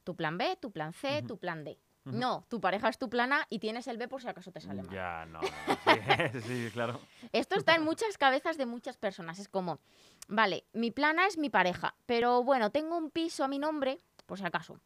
Tu 0.03 0.15
plan 0.15 0.37
B, 0.37 0.57
tu 0.61 0.71
plan 0.71 0.93
C, 0.93 1.23
tu 1.23 1.37
plan 1.37 1.63
D. 1.63 1.79
No, 2.05 2.45
tu 2.47 2.61
pareja 2.61 2.87
es 2.87 2.97
tu 2.97 3.09
plan 3.09 3.33
A 3.33 3.45
y 3.49 3.59
tienes 3.59 3.87
el 3.87 3.97
B 3.97 4.07
por 4.07 4.21
si 4.21 4.27
acaso 4.27 4.51
te 4.51 4.61
sale 4.61 4.83
mal. 4.83 4.95
Ya, 4.95 5.25
no, 5.25 5.41
Sí, 5.41 6.41
sí, 6.47 6.69
claro. 6.71 6.99
Esto 7.33 7.55
está 7.55 7.75
en 7.75 7.83
muchas 7.83 8.17
cabezas 8.17 8.57
de 8.57 8.65
muchas 8.65 8.97
personas. 8.97 9.39
Es 9.39 9.49
como, 9.49 9.79
vale, 10.27 10.65
mi 10.73 10.91
plana 10.91 11.27
es 11.27 11.37
mi 11.37 11.49
pareja, 11.49 11.95
pero 12.05 12.43
bueno, 12.43 12.71
tengo 12.71 12.97
un 12.97 13.11
piso 13.11 13.43
a 13.43 13.47
mi 13.47 13.59
nombre, 13.59 13.99
por 14.27 14.37
si 14.37 14.45
acaso. 14.45 14.79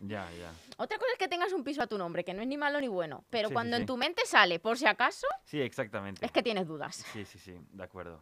Ya, 0.00 0.26
ya. 0.38 0.50
Otra 0.78 0.96
cosa 0.96 1.12
es 1.12 1.18
que 1.18 1.28
tengas 1.28 1.52
un 1.52 1.62
piso 1.62 1.82
a 1.82 1.86
tu 1.86 1.98
nombre, 1.98 2.24
que 2.24 2.32
no 2.32 2.40
es 2.40 2.48
ni 2.48 2.56
malo 2.56 2.80
ni 2.80 2.88
bueno, 2.88 3.24
pero 3.28 3.48
Sí, 3.48 3.52
sí, 3.52 3.54
cuando 3.54 3.76
en 3.76 3.82
sí. 3.82 3.86
tu 3.86 3.96
mente 3.98 4.24
sale, 4.24 4.58
por 4.58 4.78
si 4.78 4.86
acaso, 4.86 5.26
Sí, 5.44 5.60
exactamente. 5.60 6.24
es 6.24 6.32
que 6.32 6.42
tienes 6.42 6.66
dudas. 6.66 7.04
Sí, 7.12 7.26
sí, 7.26 7.38
sí, 7.38 7.54
de 7.70 7.82
acuerdo. 7.82 8.20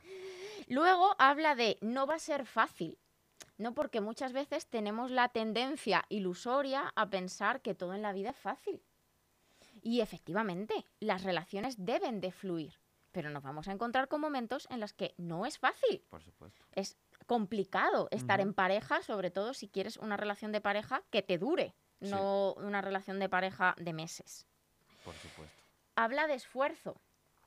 Luego 0.66 1.14
habla 1.18 1.54
de 1.54 1.78
no 1.80 2.06
va 2.06 2.16
a 2.16 2.18
ser 2.18 2.46
fácil. 2.46 2.98
No, 3.56 3.72
porque 3.72 4.00
muchas 4.00 4.32
veces 4.32 4.66
tenemos 4.66 5.12
la 5.12 5.28
tendencia 5.28 6.04
ilusoria 6.08 6.92
a 6.96 7.08
pensar 7.08 7.60
que 7.60 7.74
todo 7.74 7.94
en 7.94 8.02
la 8.02 8.12
vida 8.12 8.30
es 8.30 8.36
fácil. 8.36 8.82
Y 9.82 10.00
efectivamente, 10.00 10.74
las 10.98 11.22
relaciones 11.22 11.76
deben 11.78 12.20
de 12.20 12.32
fluir, 12.32 12.80
pero 13.12 13.30
nos 13.30 13.42
vamos 13.44 13.68
a 13.68 13.72
encontrar 13.72 14.08
con 14.08 14.20
momentos 14.20 14.66
en 14.70 14.80
los 14.80 14.92
que 14.92 15.14
no 15.18 15.46
es 15.46 15.58
fácil. 15.58 16.02
Por 16.10 16.22
supuesto. 16.22 16.64
Es 16.72 16.96
complicado 17.26 18.08
estar 18.10 18.40
en 18.40 18.54
pareja, 18.54 19.02
sobre 19.02 19.30
todo 19.30 19.54
si 19.54 19.68
quieres 19.68 19.96
una 19.96 20.16
relación 20.16 20.52
de 20.52 20.60
pareja 20.60 21.02
que 21.10 21.22
te 21.22 21.38
dure, 21.38 21.74
Sí. 22.00 22.10
no 22.10 22.52
una 22.54 22.82
relación 22.82 23.18
de 23.18 23.28
pareja 23.28 23.74
de 23.78 23.92
meses. 23.92 24.46
Por 25.04 25.14
supuesto. 25.14 25.62
Habla 25.96 26.26
de 26.26 26.34
esfuerzo, 26.34 27.00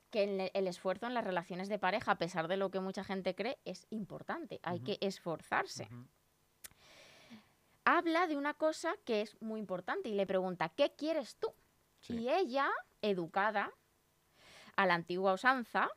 que 0.09 0.23
el, 0.23 0.51
el 0.53 0.67
esfuerzo 0.67 1.05
en 1.05 1.13
las 1.13 1.25
relaciones 1.25 1.67
de 1.69 1.77
pareja, 1.77 2.13
a 2.13 2.17
pesar 2.17 2.47
de 2.47 2.57
lo 2.57 2.71
que 2.71 2.79
mucha 2.79 3.03
gente 3.03 3.35
cree, 3.35 3.59
es 3.65 3.85
importante. 3.89 4.59
Hay 4.63 4.79
que 4.79 4.97
esforzarse. 5.01 5.89
Habla 7.85 8.27
de 8.27 8.35
una 8.37 8.53
cosa 8.53 8.95
que 9.05 9.21
es 9.21 9.39
muy 9.41 9.59
importante 9.59 10.09
y 10.09 10.13
le 10.13 10.25
pregunta, 10.25 10.69
¿qué 10.69 10.91
quieres 10.95 11.35
tú? 11.37 11.53
Sí. 11.99 12.15
Y 12.17 12.29
ella, 12.29 12.69
educada 13.01 13.71
a 14.75 14.85
la 14.85 14.93
antigua 14.93 15.33
usanza, 15.33 15.89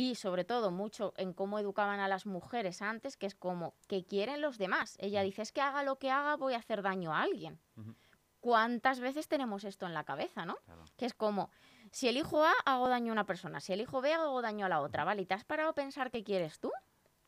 y 0.00 0.14
sobre 0.14 0.44
todo 0.44 0.70
mucho 0.70 1.12
en 1.16 1.32
cómo 1.32 1.58
educaban 1.58 1.98
a 1.98 2.06
las 2.06 2.24
mujeres 2.24 2.82
antes, 2.82 3.16
que 3.16 3.26
es 3.26 3.34
como, 3.34 3.74
¿qué 3.88 4.04
quieren 4.04 4.40
los 4.40 4.56
demás? 4.56 4.96
Ella 5.00 5.22
dice, 5.22 5.42
es 5.42 5.50
que 5.50 5.60
haga 5.60 5.82
lo 5.82 5.98
que 5.98 6.08
haga, 6.08 6.36
voy 6.36 6.54
a 6.54 6.58
hacer 6.58 6.82
daño 6.82 7.12
a 7.12 7.22
alguien. 7.22 7.58
¿Cuántas 8.38 9.00
veces 9.00 9.26
tenemos 9.26 9.64
esto 9.64 9.86
en 9.86 9.94
la 9.94 10.04
cabeza, 10.04 10.46
no? 10.46 10.54
Claro. 10.66 10.84
Que 10.96 11.04
es 11.06 11.14
como, 11.14 11.50
si 11.90 12.06
elijo 12.06 12.44
A, 12.44 12.52
hago 12.64 12.88
daño 12.88 13.10
a 13.10 13.14
una 13.14 13.26
persona, 13.26 13.58
si 13.58 13.72
elijo 13.72 14.00
B, 14.00 14.12
hago 14.14 14.40
daño 14.40 14.66
a 14.66 14.68
la 14.68 14.80
otra, 14.80 15.02
¿vale? 15.02 15.22
¿Y 15.22 15.26
te 15.26 15.34
has 15.34 15.42
parado 15.44 15.70
a 15.70 15.74
pensar 15.74 16.12
qué 16.12 16.22
quieres 16.22 16.60
tú? 16.60 16.70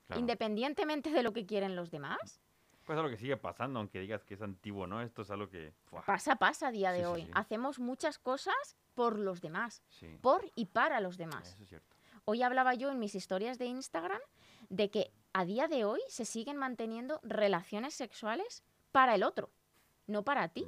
claro. 0.07 0.21
Independientemente 0.21 1.11
de 1.11 1.25
lo 1.25 1.33
que 1.33 1.47
quieren 1.47 1.75
los 1.75 1.91
demás. 1.91 2.41
Pues 2.85 2.97
es 2.97 3.03
lo 3.03 3.11
que 3.11 3.17
sigue 3.17 3.37
pasando, 3.37 3.81
aunque 3.81 3.99
digas 3.99 4.25
que 4.25 4.35
es 4.35 4.43
antiguo, 4.43 4.87
¿no? 4.87 5.03
Esto 5.03 5.23
es 5.23 5.31
algo 5.33 5.49
que... 5.49 5.73
Pasa, 6.07 6.37
pasa 6.37 6.69
a 6.69 6.71
día 6.71 6.93
de 6.93 7.01
Sí, 7.01 7.05
hoy. 7.05 7.25
sí. 7.25 7.31
Hacemos 7.35 7.81
muchas 7.81 8.19
cosas 8.21 8.77
por 8.95 9.19
los 9.19 9.41
demás, 9.41 9.83
por 10.21 10.49
y 10.55 10.67
para 10.67 11.01
los 11.01 11.17
demás. 11.17 11.49
eso 11.55 11.63
es 11.65 11.69
cierto. 11.69 11.97
Hoy 12.31 12.45
hablaba 12.45 12.75
yo 12.75 12.93
en 12.93 13.01
mis 13.01 13.17
historias 13.17 13.59
de 13.59 13.65
Instagram 13.67 14.21
de 14.69 14.89
que 14.89 15.11
a 15.33 15.45
día 15.45 15.67
de 15.67 15.85
hoy 15.85 15.99
se 16.07 16.25
siguen 16.25 16.57
manteniendo 16.57 17.19
relaciones 17.25 17.93
sexuales 17.95 18.63
para 18.93 19.17
el 19.17 19.25
otro, 19.25 19.51
no 20.07 20.23
para 20.23 20.47
ti. 20.47 20.65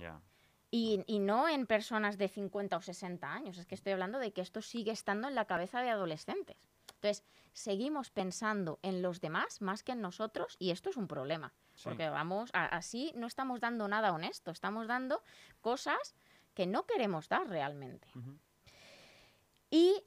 Y, 0.73 1.05
y 1.07 1.21
no 1.21 1.49
en 1.49 1.69
personas 1.69 2.19
de 2.19 2.27
50 2.27 2.77
o 2.77 2.81
60 2.83 3.33
años. 3.33 3.59
Es 3.59 3.67
que 3.67 3.77
estoy 3.77 3.93
hablando 3.93 4.19
de 4.19 4.33
que 4.33 4.41
esto 4.41 4.61
sigue 4.61 4.91
estando 4.91 5.29
en 5.29 5.37
la 5.37 5.45
cabeza 5.45 5.83
de 5.83 5.91
adolescentes. 5.91 6.57
Entonces, 6.95 7.23
seguimos 7.53 8.11
pensando 8.11 8.81
en 8.83 9.01
los 9.01 9.21
demás 9.21 9.61
más 9.61 9.85
que 9.85 9.93
en 9.93 10.01
nosotros 10.01 10.57
y 10.59 10.73
esto 10.73 10.91
es 10.91 10.97
un 10.97 11.07
problema. 11.07 11.53
Sí. 11.75 11.83
Porque 11.85 12.09
vamos, 12.11 12.51
a- 12.55 12.65
así 12.67 13.13
no 13.15 13.29
estamos 13.29 13.61
dando 13.61 13.87
nada 13.87 14.13
honesto, 14.13 14.51
estamos 14.51 14.89
dando 14.89 15.23
cosas 15.61 16.17
que 16.55 16.67
no 16.67 16.87
queremos 16.87 17.29
dar 17.29 17.47
realmente 17.49 18.09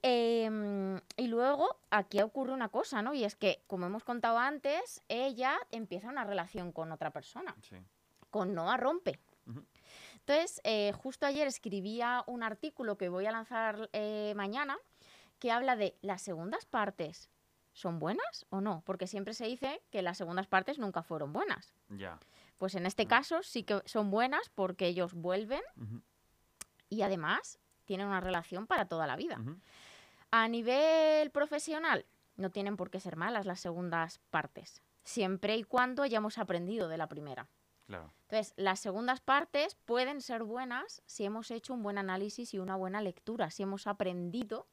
em, 0.03 0.99
y 1.17 1.27
luego 1.65 1.79
aquí 1.89 2.21
ocurre 2.21 2.53
una 2.53 2.69
cosa, 2.69 3.01
¿no? 3.01 3.13
Y 3.13 3.23
es 3.23 3.35
que, 3.35 3.63
como 3.67 3.85
hemos 3.85 4.03
contado 4.03 4.37
antes, 4.39 5.01
ella 5.07 5.57
empieza 5.71 6.09
una 6.09 6.23
relación 6.23 6.71
con 6.71 6.91
otra 6.91 7.11
persona, 7.11 7.55
Sí. 7.61 7.77
con 8.29 8.53
Noah 8.53 8.77
Rompe. 8.77 9.19
Ujú. 9.47 9.63
Entonces, 10.19 10.59
eh, 10.63 10.91
justo 10.93 11.25
ayer 11.25 11.47
escribía 11.47 12.23
un 12.27 12.41
artículo 12.43 12.97
que 12.97 13.09
voy 13.09 13.25
a 13.27 13.31
lanzar 13.31 13.89
eh, 13.93 14.33
mañana 14.35 14.77
que 15.39 15.51
habla 15.51 15.75
de 15.75 15.95
las 16.01 16.21
segundas 16.21 16.65
partes. 16.65 17.29
¿Son 17.73 17.99
buenas 17.99 18.45
o 18.49 18.61
no? 18.61 18.81
Porque 18.85 19.05
siempre 19.05 19.33
se 19.33 19.45
dice 19.45 19.81
que 19.91 20.01
las 20.01 20.17
segundas 20.17 20.47
partes 20.47 20.79
nunca 20.79 21.03
fueron 21.03 21.33
buenas. 21.33 21.73
Ya. 21.89 22.17
Pues 22.57 22.73
en 22.75 22.85
este 22.85 23.05
caso 23.05 23.43
sí 23.43 23.63
que 23.63 23.81
son 23.85 24.09
buenas 24.11 24.49
porque 24.55 24.87
ellos 24.87 25.13
vuelven 25.13 25.61
y 26.89 27.01
además 27.01 27.59
tienen 27.83 28.07
una 28.07 28.21
relación 28.21 28.65
para 28.65 28.85
toda 28.87 29.05
la 29.07 29.17
vida. 29.17 29.37
Ujú. 29.41 29.59
A 30.31 30.47
nivel 30.47 31.31
profesional, 31.31 32.05
no 32.35 32.49
tienen 32.51 32.77
por 32.77 32.89
qué 32.89 32.99
ser 32.99 33.15
malas 33.15 33.45
las 33.45 33.59
segundas 33.59 34.19
partes, 34.29 34.81
siempre 35.03 35.55
y 35.55 35.63
cuando 35.63 36.03
hayamos 36.03 36.37
aprendido 36.37 36.87
de 36.89 36.97
la 36.97 37.07
primera. 37.07 37.47
Claro. 37.87 38.11
Entonces, 38.23 38.53
las 38.57 38.79
segundas 38.79 39.21
partes 39.21 39.75
pueden 39.75 40.19
ser 40.21 40.43
buenas 40.43 41.03
si 41.05 41.23
hemos 41.23 41.51
hecho 41.51 41.73
un 41.73 41.83
buen 41.83 41.97
análisis 41.99 42.53
y 42.53 42.59
una 42.59 42.75
buena 42.75 42.99
lectura, 43.01 43.51
si 43.51 43.63
hemos 43.63 43.85
aprendido 43.87 44.67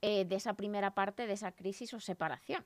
eh, 0.00 0.24
de 0.24 0.36
esa 0.36 0.54
primera 0.54 0.94
parte 0.94 1.26
de 1.26 1.32
esa 1.32 1.52
crisis 1.52 1.92
o 1.94 2.00
separación. 2.00 2.64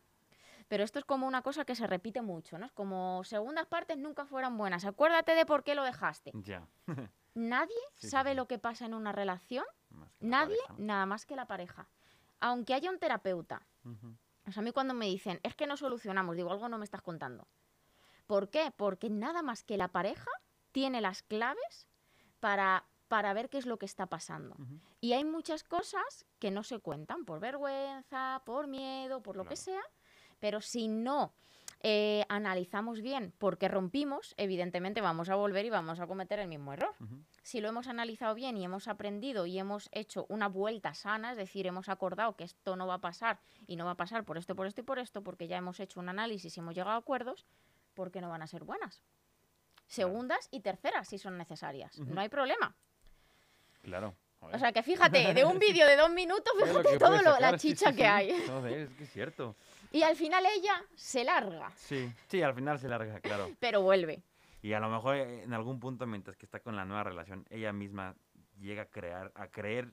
Pero 0.68 0.84
esto 0.84 0.98
es 0.98 1.06
como 1.06 1.26
una 1.26 1.40
cosa 1.40 1.64
que 1.64 1.74
se 1.74 1.86
repite 1.86 2.20
mucho, 2.20 2.58
¿no? 2.58 2.66
Es 2.66 2.72
como 2.72 3.24
segundas 3.24 3.66
partes 3.66 3.96
nunca 3.96 4.26
fueron 4.26 4.58
buenas. 4.58 4.84
Acuérdate 4.84 5.34
de 5.34 5.46
por 5.46 5.64
qué 5.64 5.74
lo 5.74 5.82
dejaste. 5.82 6.32
Ya. 6.34 6.68
nadie 7.34 7.74
Sí, 7.96 8.08
sabe 8.10 8.30
sí. 8.30 8.36
lo 8.36 8.46
que 8.46 8.58
pasa 8.58 8.84
en 8.84 8.92
una 8.92 9.12
relación, 9.12 9.64
nadie, 10.20 10.58
pareja. 10.66 10.74
nada 10.82 11.06
más 11.06 11.24
que 11.24 11.34
la 11.36 11.46
pareja. 11.46 11.88
Aunque 12.40 12.74
haya 12.74 12.90
un 12.90 12.98
terapeuta. 12.98 13.66
O 14.46 14.52
sea, 14.52 14.60
a 14.60 14.64
mí 14.64 14.72
cuando 14.72 14.94
me 14.94 15.06
dicen, 15.06 15.40
es 15.42 15.54
que 15.54 15.66
no 15.66 15.76
solucionamos, 15.76 16.36
digo, 16.36 16.50
algo 16.50 16.68
no 16.68 16.78
me 16.78 16.84
estás 16.84 17.02
contando. 17.02 17.46
¿Por 18.26 18.50
qué? 18.50 18.72
Porque 18.76 19.10
nada 19.10 19.42
más 19.42 19.62
que 19.62 19.76
la 19.76 19.88
pareja 19.88 20.30
tiene 20.72 21.00
las 21.00 21.22
claves 21.22 21.88
para, 22.40 22.84
para 23.08 23.32
ver 23.32 23.48
qué 23.48 23.58
es 23.58 23.66
lo 23.66 23.78
que 23.78 23.86
está 23.86 24.06
pasando. 24.06 24.56
Y 25.00 25.14
hay 25.14 25.24
muchas 25.24 25.64
cosas 25.64 26.26
que 26.38 26.50
no 26.50 26.62
se 26.62 26.78
cuentan 26.78 27.24
por 27.24 27.40
vergüenza, 27.40 28.42
por 28.44 28.66
miedo, 28.66 29.22
por 29.22 29.36
lo 29.36 29.44
que 29.44 29.56
sea, 29.56 29.82
pero 30.38 30.60
si 30.60 30.88
no 30.88 31.32
eh, 31.80 32.24
analizamos 32.28 33.00
bien 33.02 33.32
por 33.38 33.56
qué 33.56 33.68
rompimos, 33.68 34.34
evidentemente 34.36 35.00
vamos 35.00 35.28
a 35.28 35.36
volver 35.36 35.64
y 35.64 35.70
vamos 35.70 36.00
a 36.00 36.06
cometer 36.06 36.40
el 36.40 36.48
mismo 36.48 36.72
error. 36.72 36.94
Si 37.42 37.60
lo 37.60 37.68
hemos 37.68 37.86
analizado 37.86 38.34
bien 38.34 38.56
y 38.56 38.64
hemos 38.64 38.88
aprendido 38.88 39.46
y 39.46 39.58
hemos 39.58 39.88
hecho 39.92 40.26
una 40.28 40.48
vuelta 40.48 40.94
sana, 40.94 41.32
es 41.32 41.36
decir, 41.36 41.66
hemos 41.66 41.88
acordado 41.88 42.34
que 42.34 42.44
esto 42.44 42.74
no 42.74 42.86
va 42.86 42.94
a 42.94 43.00
pasar 43.00 43.38
y 43.66 43.76
no 43.76 43.84
va 43.84 43.92
a 43.92 43.96
pasar 43.96 44.24
por 44.24 44.38
esto, 44.38 44.56
por 44.56 44.66
esto 44.66 44.80
y 44.80 44.84
por 44.84 44.98
esto, 44.98 45.22
porque 45.22 45.46
ya 45.46 45.56
hemos 45.56 45.78
hecho 45.78 46.00
un 46.00 46.08
análisis 46.08 46.56
y 46.56 46.60
hemos 46.60 46.74
llegado 46.74 46.96
a 46.96 46.98
acuerdos, 46.98 47.46
¿por 47.94 48.10
qué 48.10 48.20
no 48.20 48.28
van 48.28 48.42
a 48.42 48.48
ser 48.48 48.64
buenas? 48.64 49.02
Segundas 49.86 50.48
y 50.50 50.60
terceras 50.60 51.08
si 51.08 51.18
son 51.18 51.38
necesarias. 51.38 51.98
No 51.98 52.20
hay 52.20 52.28
problema. 52.28 52.74
Claro. 53.82 54.16
O 54.40 54.58
sea 54.58 54.72
que 54.72 54.82
fíjate, 54.82 55.34
de 55.34 55.44
un 55.44 55.58
vídeo 55.58 55.86
de 55.86 55.96
dos 55.96 56.10
minutos, 56.10 56.52
fíjate 56.58 56.98
todo 56.98 57.16
lo, 57.22 57.34
sacar, 57.34 57.52
la 57.52 57.58
chicha 57.58 57.90
sí, 57.90 57.96
que 57.96 58.06
hay. 58.06 58.46
Joder, 58.46 58.80
es 58.80 58.94
que 58.94 59.04
es 59.04 59.10
cierto. 59.10 59.56
Y 59.90 60.02
al 60.02 60.16
final 60.16 60.44
ella 60.46 60.82
se 60.94 61.24
larga, 61.24 61.70
Sí, 61.76 62.12
sí, 62.28 62.42
al 62.42 62.54
final 62.54 62.78
se 62.78 62.88
larga, 62.88 63.20
claro. 63.20 63.48
pero 63.60 63.82
vuelve. 63.82 64.22
Y 64.62 64.72
a 64.72 64.80
lo 64.80 64.88
mejor 64.88 65.16
eh, 65.16 65.42
en 65.44 65.52
algún 65.54 65.78
punto, 65.80 66.06
mientras 66.06 66.36
que 66.36 66.44
está 66.46 66.60
con 66.60 66.76
la 66.76 66.84
nueva 66.84 67.04
relación, 67.04 67.46
ella 67.50 67.72
misma 67.72 68.14
llega 68.58 68.82
a 68.82 68.86
crear, 68.86 69.30
a 69.34 69.48
creer, 69.48 69.92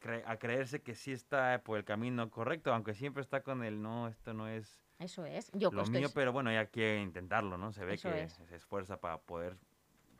cre- 0.00 0.22
a 0.26 0.38
creerse 0.38 0.82
que 0.82 0.94
sí 0.94 1.12
está 1.12 1.60
por 1.62 1.78
el 1.78 1.84
camino 1.84 2.30
correcto, 2.30 2.72
aunque 2.72 2.94
siempre 2.94 3.20
está 3.22 3.42
con 3.42 3.62
el 3.62 3.80
no, 3.82 4.08
esto 4.08 4.32
no 4.32 4.48
es 4.48 4.82
Eso 4.98 5.24
es. 5.26 5.50
Yo 5.52 5.70
lo 5.70 5.82
estoy- 5.82 6.00
mío, 6.00 6.08
pero 6.14 6.32
bueno, 6.32 6.50
ella 6.50 6.66
quiere 6.66 7.02
intentarlo, 7.02 7.58
¿no? 7.58 7.72
Se 7.72 7.84
ve 7.84 7.94
Eso 7.94 8.10
que 8.10 8.22
es. 8.22 8.32
se 8.32 8.56
esfuerza 8.56 8.98
para 8.98 9.18
poder 9.18 9.56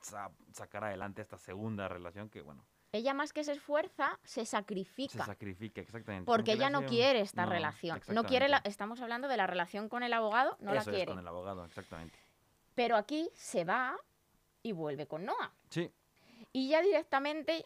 sa- 0.02 0.30
sacar 0.52 0.84
adelante 0.84 1.22
esta 1.22 1.38
segunda 1.38 1.88
relación 1.88 2.28
que, 2.28 2.42
bueno, 2.42 2.64
Ella 2.96 3.14
más 3.14 3.32
que 3.32 3.44
se 3.44 3.52
esfuerza, 3.52 4.18
se 4.24 4.40
se 4.40 4.46
sacrifica. 4.46 5.24
sacrifica 5.24 5.80
exactamente. 5.80 6.26
Porque 6.26 6.52
ella 6.52 6.70
no 6.70 6.86
quiere 6.86 7.20
esta 7.20 7.44
no, 7.44 7.52
relación. 7.52 8.00
No 8.08 8.24
quiere 8.24 8.48
la, 8.48 8.58
estamos 8.64 9.00
hablando 9.00 9.28
de 9.28 9.36
la 9.36 9.46
relación 9.46 9.88
con 9.88 10.02
el 10.02 10.12
abogado, 10.12 10.56
no 10.60 10.70
Eso 10.70 10.74
la 10.74 10.80
es, 10.80 10.88
quiere. 10.88 11.06
con 11.06 11.18
el 11.18 11.28
abogado, 11.28 11.64
exactamente. 11.64 12.18
Pero 12.74 12.96
aquí 12.96 13.30
se 13.34 13.64
va 13.64 13.96
y 14.62 14.72
vuelve 14.72 15.06
con 15.06 15.24
Noah. 15.24 15.52
Sí, 15.70 15.90
Y 16.52 16.68
ya 16.68 16.80
directamente 16.82 17.64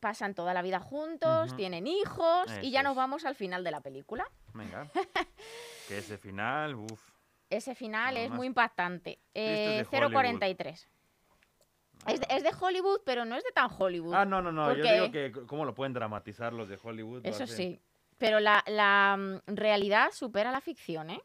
pasan 0.00 0.34
toda 0.34 0.52
la 0.52 0.62
vida 0.62 0.80
juntos, 0.80 1.56
tienen 1.56 1.86
hijos 1.86 2.46
y 2.60 2.70
ya 2.70 2.82
nos 2.82 2.92
es. 2.92 2.96
vamos 2.96 3.24
al 3.24 3.34
final 3.34 3.64
de 3.64 3.70
la 3.70 3.80
película. 3.80 4.26
venga. 4.52 4.86
que 5.88 5.98
ese 5.98 6.18
final, 6.18 6.74
uff. 6.74 7.00
Ese 7.50 7.74
final 7.74 8.14
Nada 8.14 8.24
es 8.24 8.30
más 8.30 8.36
muy 8.36 8.46
impactante. 8.46 9.18
Eh, 9.34 9.84
Hollywood. 9.90 10.12
0.43. 10.12 10.86
Es, 12.06 12.20
de- 12.20 12.26
es 12.30 12.42
de 12.42 12.50
Hollywood, 12.60 13.00
pero 13.04 13.24
no 13.24 13.36
es 13.36 13.44
de 13.44 13.50
tan 13.52 13.70
Hollywood. 13.76 14.14
Ah, 14.14 14.24
no, 14.24 14.42
no, 14.42 14.52
no. 14.52 14.74
Yo 14.74 14.84
digo 14.84 15.10
que 15.10 15.32
cómo 15.46 15.64
lo 15.64 15.74
pueden 15.74 15.92
dramatizar 15.92 16.52
los 16.52 16.68
de 16.68 16.78
Hollywood. 16.82 17.24
Eso 17.26 17.46
sí. 17.46 17.80
Pero 18.18 18.40
la, 18.40 18.62
la, 18.66 19.16
mm, 19.18 19.40
realidad 19.54 20.10
supera 20.12 20.52
la 20.52 20.60
ficción, 20.60 21.10
¿eh? 21.10 21.20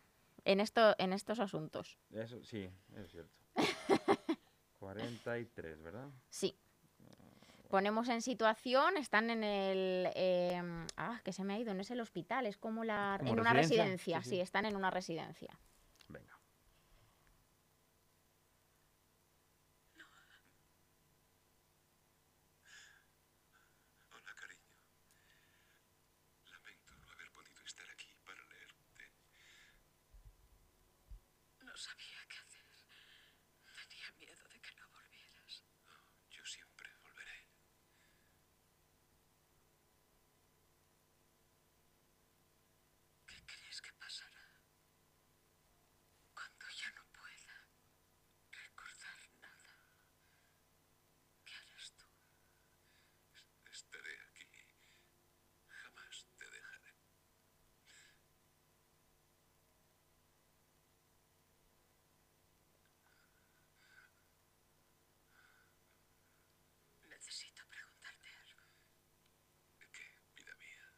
En, 0.45 0.59
esto, 0.59 0.95
en 0.97 1.13
estos 1.13 1.39
asuntos. 1.39 1.99
Eso 2.11 2.43
sí, 2.43 2.69
es 2.95 3.11
cierto. 3.11 3.31
43, 4.79 5.81
¿verdad? 5.83 6.07
Sí. 6.29 6.55
Ponemos 7.69 8.09
en 8.09 8.21
situación, 8.23 8.97
están 8.97 9.29
en 9.29 9.43
el... 9.43 10.09
em, 10.15 10.87
ah, 10.97 11.19
que 11.23 11.31
se 11.33 11.43
me 11.43 11.53
ha 11.53 11.59
ido, 11.59 11.73
no 11.75 11.81
es 11.81 11.91
el 11.91 11.99
hospital, 12.01 12.47
es 12.47 12.57
como 12.57 12.83
la... 12.83 13.17
¿Como 13.19 13.33
en 13.33 13.39
una 13.39 13.53
residencia? 13.53 14.17
residencia, 14.17 14.23
Sí, 14.23 14.29
sí, 14.29 14.35
sí. 14.37 14.41
están 14.41 14.65
en 14.65 14.75
una 14.75 14.89
residencia. 14.89 15.51
Venga. 16.07 16.35
Hola, 24.11 24.33
cariño. 24.35 24.73
Lamento 26.51 26.93
no 26.97 27.11
haber 27.11 27.31
podido 27.31 27.61
estar 27.65 27.87
aquí 27.91 28.09
para 28.25 28.43
leerte. 28.45 29.03
No 31.61 31.75
sabía 31.77 32.19
qué 32.29 32.37
hacer. 32.37 32.65
Tenía 33.87 34.11
miedo 34.19 34.43
de 34.49 34.59
que 34.59 34.75
no 34.75 34.89
volvieras. 34.89 35.63
Yo 36.29 36.45
siempre 36.45 36.89
volveré. 37.03 37.47
¿Qué 43.27 43.37
crees 43.45 43.81
que 43.81 43.93
pasará? 43.93 44.45
Cuando 46.33 46.65
ya 46.81 46.89
no 46.97 47.03
pueda 47.17 47.57
recordar 48.51 49.19
nada. 49.41 49.73
¿Qué 51.45 51.53
harás 51.55 51.93
tú? 51.97 52.05
Estaré 53.71 54.15
aquí. 54.29 54.47
Jamás 55.67 56.27
te 56.37 56.45
dejaré. 56.45 56.93
Necesito 67.09 67.63
preguntarte 67.67 68.27
algo. 68.43 68.63
¿Qué, 69.91 70.05
vida 70.35 70.55
mía? 70.55 70.93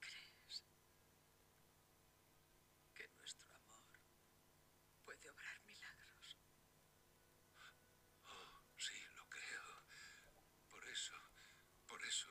¿Crees 0.00 0.64
que 2.94 3.08
nuestro 3.16 3.48
amor 3.54 3.82
puede 5.18 5.30
obrar 5.30 5.60
milagros? 5.66 6.36
Oh, 8.24 8.62
sí, 8.76 8.94
lo 9.16 9.28
creo. 9.28 9.84
Por 10.70 10.84
eso, 10.88 11.14
por 11.86 12.04
eso 12.04 12.28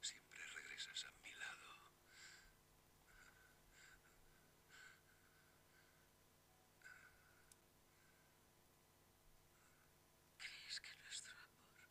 siempre 0.00 0.38
regresas 0.54 1.04
a 1.04 1.12
mi 1.22 1.32
lado. 1.32 1.92
¿Crees 10.38 10.80
que 10.80 10.96
nuestro 11.02 11.34
amor 11.42 11.90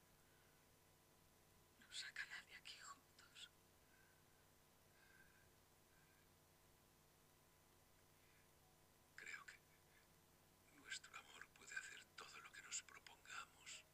nos 1.79 1.97
sacará 1.99 2.41
de 2.43 2.55
aquí 2.55 2.79
juntos? 2.79 3.51
Creo 9.15 9.45
que 9.45 9.59
nuestro 10.79 11.19
amor 11.19 11.47
puede 11.53 11.75
hacer 11.75 12.05
todo 12.15 12.37
lo 12.37 12.51
que 12.51 12.61
nos 12.61 12.81
propongamos. 12.83 13.85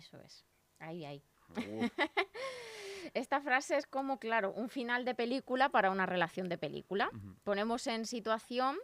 Eso 0.00 0.18
es. 0.22 0.44
Ahí, 0.78 1.04
ahí. 1.04 1.22
Esta 3.14 3.40
frase 3.40 3.76
es 3.76 3.86
como, 3.86 4.18
claro, 4.18 4.52
un 4.52 4.68
final 4.68 5.04
de 5.04 5.14
película 5.14 5.68
para 5.68 5.90
una 5.90 6.06
relación 6.06 6.48
de 6.48 6.58
película. 6.58 7.10
Ponemos 7.44 7.86
en 7.86 8.06
situación 8.06 8.78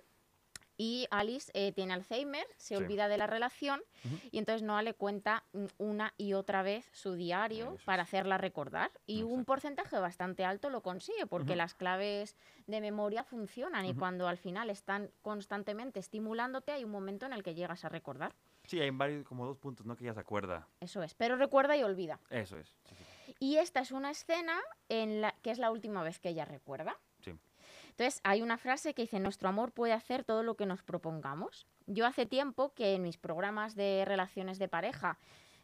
y 0.79 1.07
Alice 1.11 1.51
eh, 1.55 1.73
tiene 1.73 1.95
Alzheimer, 1.95 2.47
se 2.59 2.69
Sí. 2.69 2.83
olvida 2.83 3.09
de 3.09 3.17
la 3.17 3.27
relación 3.27 3.83
y 4.31 4.37
entonces 4.39 4.63
Noah 4.63 4.83
le 4.83 4.93
cuenta 4.93 5.43
una 5.79 6.13
y 6.19 6.35
otra 6.35 6.63
vez 6.63 6.87
su 6.93 7.15
diario 7.15 7.75
Eso 7.77 7.85
para 7.87 8.03
hacerla 8.03 8.37
recordar 8.37 8.91
y 9.07 9.23
un 9.23 9.47
porcentaje 9.47 9.99
bastante 9.99 10.45
alto 10.45 10.69
lo 10.69 10.83
consigue 10.83 11.27
porque 11.27 11.57
las 11.57 11.75
claves 11.75 12.37
de 12.67 12.81
memoria 12.83 13.25
funcionan 13.25 13.87
y 13.87 13.95
cuando 13.95 14.29
al 14.29 14.37
final 14.37 14.69
están 14.69 15.11
constantemente 15.23 15.99
estimulándote 16.01 16.73
hay 16.73 16.85
un 16.85 16.91
momento 16.91 17.25
en 17.25 17.33
el 17.33 17.43
que 17.43 17.55
llegas 17.55 17.85
a 17.87 17.89
recordar. 17.89 18.35
Sí, 18.67 18.81
hay 18.81 18.91
varios, 18.91 19.25
como 19.25 19.47
dos 19.47 19.57
puntos, 19.59 19.87
¿no? 19.87 19.97
Que 19.97 20.05
ella 20.05 20.15
se 20.15 20.21
acuerda. 20.21 20.67
Eso 20.81 21.03
es, 21.03 21.15
pero 21.15 21.37
recuerda 21.37 21.77
y 21.77 21.83
olvida. 21.83 22.21
Eso 22.31 22.57
es. 22.59 22.69
Sí, 22.89 22.95
sí. 22.97 23.35
Y 23.39 23.57
esta 23.59 23.81
es 23.81 23.93
una 23.93 24.11
escena 24.11 24.59
en 24.89 25.21
la 25.21 25.33
que 25.43 25.51
es 25.51 25.59
la 25.59 25.71
última 25.71 26.03
vez 26.03 26.19
que 26.19 26.31
ella 26.31 26.45
recuerda. 26.45 26.97
Sí. 27.21 27.33
Entonces, 27.91 28.21
hay 28.25 28.43
una 28.43 28.59
frase 28.59 28.93
que 28.95 29.03
dice, 29.03 29.21
nuestro 29.21 29.49
amor 29.49 29.73
puede 29.73 29.93
hacer 29.93 30.25
todo 30.25 30.43
lo 30.43 30.55
que 30.57 30.67
nos 30.67 30.83
propongamos. 30.83 31.67
Yo 31.87 32.07
hace 32.07 32.27
tiempo 32.27 32.75
que 32.75 32.95
en 32.95 33.03
mis 33.03 33.17
programas 33.17 33.75
de 33.75 34.05
relaciones 34.07 34.59
de 34.59 34.69
pareja 34.69 35.19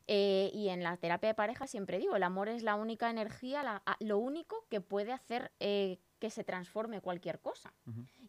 eh, 0.07 0.51
y 0.55 0.69
en 0.71 0.83
la 0.83 0.97
terapia 0.97 1.29
de 1.29 1.35
pareja 1.35 1.67
siempre 1.67 1.99
digo, 1.99 2.17
el 2.17 2.23
amor 2.23 2.49
es 2.49 2.62
la 2.62 2.75
única 2.75 3.11
energía, 3.11 3.62
la- 3.62 3.83
lo 4.01 4.19
único 4.19 4.65
que 4.69 4.81
puede 4.81 5.12
hacer 5.12 5.53
eh, 5.61 5.99
que 6.22 6.30
se 6.30 6.44
transforme 6.44 7.00
cualquier 7.00 7.40
cosa. 7.40 7.72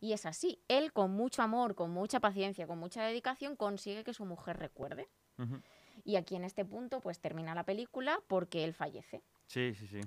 Y 0.01 0.13
es 0.13 0.25
así. 0.25 0.59
Él 0.67 0.91
con 0.93 1.11
mucho 1.11 1.43
amor, 1.43 1.75
con 1.75 1.91
mucha 1.91 2.19
paciencia, 2.19 2.65
con 2.65 2.79
mucha 2.79 3.03
dedicación, 3.03 3.55
consigue 3.55 4.03
que 4.03 4.15
su 4.15 4.25
mujer 4.25 4.57
recuerde. 4.57 5.07
Ujú. 5.37 5.61
Y 6.03 6.15
aquí 6.15 6.35
en 6.35 6.43
este 6.43 6.65
punto, 6.65 7.01
pues 7.01 7.19
termina 7.19 7.53
la 7.53 7.65
película 7.65 8.19
porque 8.27 8.63
él 8.63 8.73
fallece 8.73 9.21
Sí, 9.45 9.75
sí, 9.75 9.85
sí. 9.85 10.01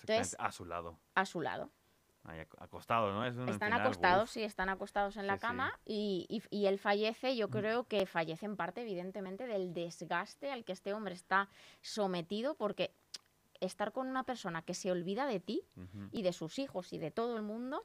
Entonces- 0.00 0.34
a 0.38 0.50
su 0.50 0.64
lado. 0.64 0.98
a 1.14 1.26
su 1.26 1.42
lado. 1.42 1.68
ahí 2.24 2.38
¿no? 3.12 3.24
Es 3.26 3.34
un 3.36 3.48
Están 3.48 3.70
final, 3.72 3.80
acostados, 3.86 4.24
uf, 4.24 4.30
sí, 4.30 4.42
están 4.42 4.68
acostados 4.70 5.16
en 5.16 5.26
la 5.26 5.34
Sí, 5.34 5.38
sí. 5.38 5.46
cama 5.46 5.78
y, 5.86 6.26
y- 6.28 6.42
y 6.58 6.66
él 6.66 6.78
fallece, 6.78 7.34
yo 7.36 7.48
Mm. 7.48 7.50
creo 7.50 7.84
que 7.84 8.04
fallece 8.06 8.44
en 8.46 8.56
parte, 8.56 8.80
evidentemente, 8.82 9.46
del 9.46 9.72
desgaste 9.74 10.50
al 10.52 10.64
que 10.64 10.72
este 10.72 10.92
hombre 10.94 11.14
está 11.14 11.48
sometido, 11.82 12.54
porque 12.56 12.94
estar 13.60 13.92
con 13.92 14.08
una 14.08 14.24
persona 14.24 14.62
que 14.62 14.74
se 14.74 14.90
olvida 14.90 15.26
de 15.26 15.40
ti 15.40 15.62
y 16.12 16.22
de 16.22 16.32
sus 16.32 16.58
hijos 16.58 16.92
y 16.92 16.98
de 16.98 17.10
todo 17.10 17.36
el 17.36 17.42
mundo 17.42 17.84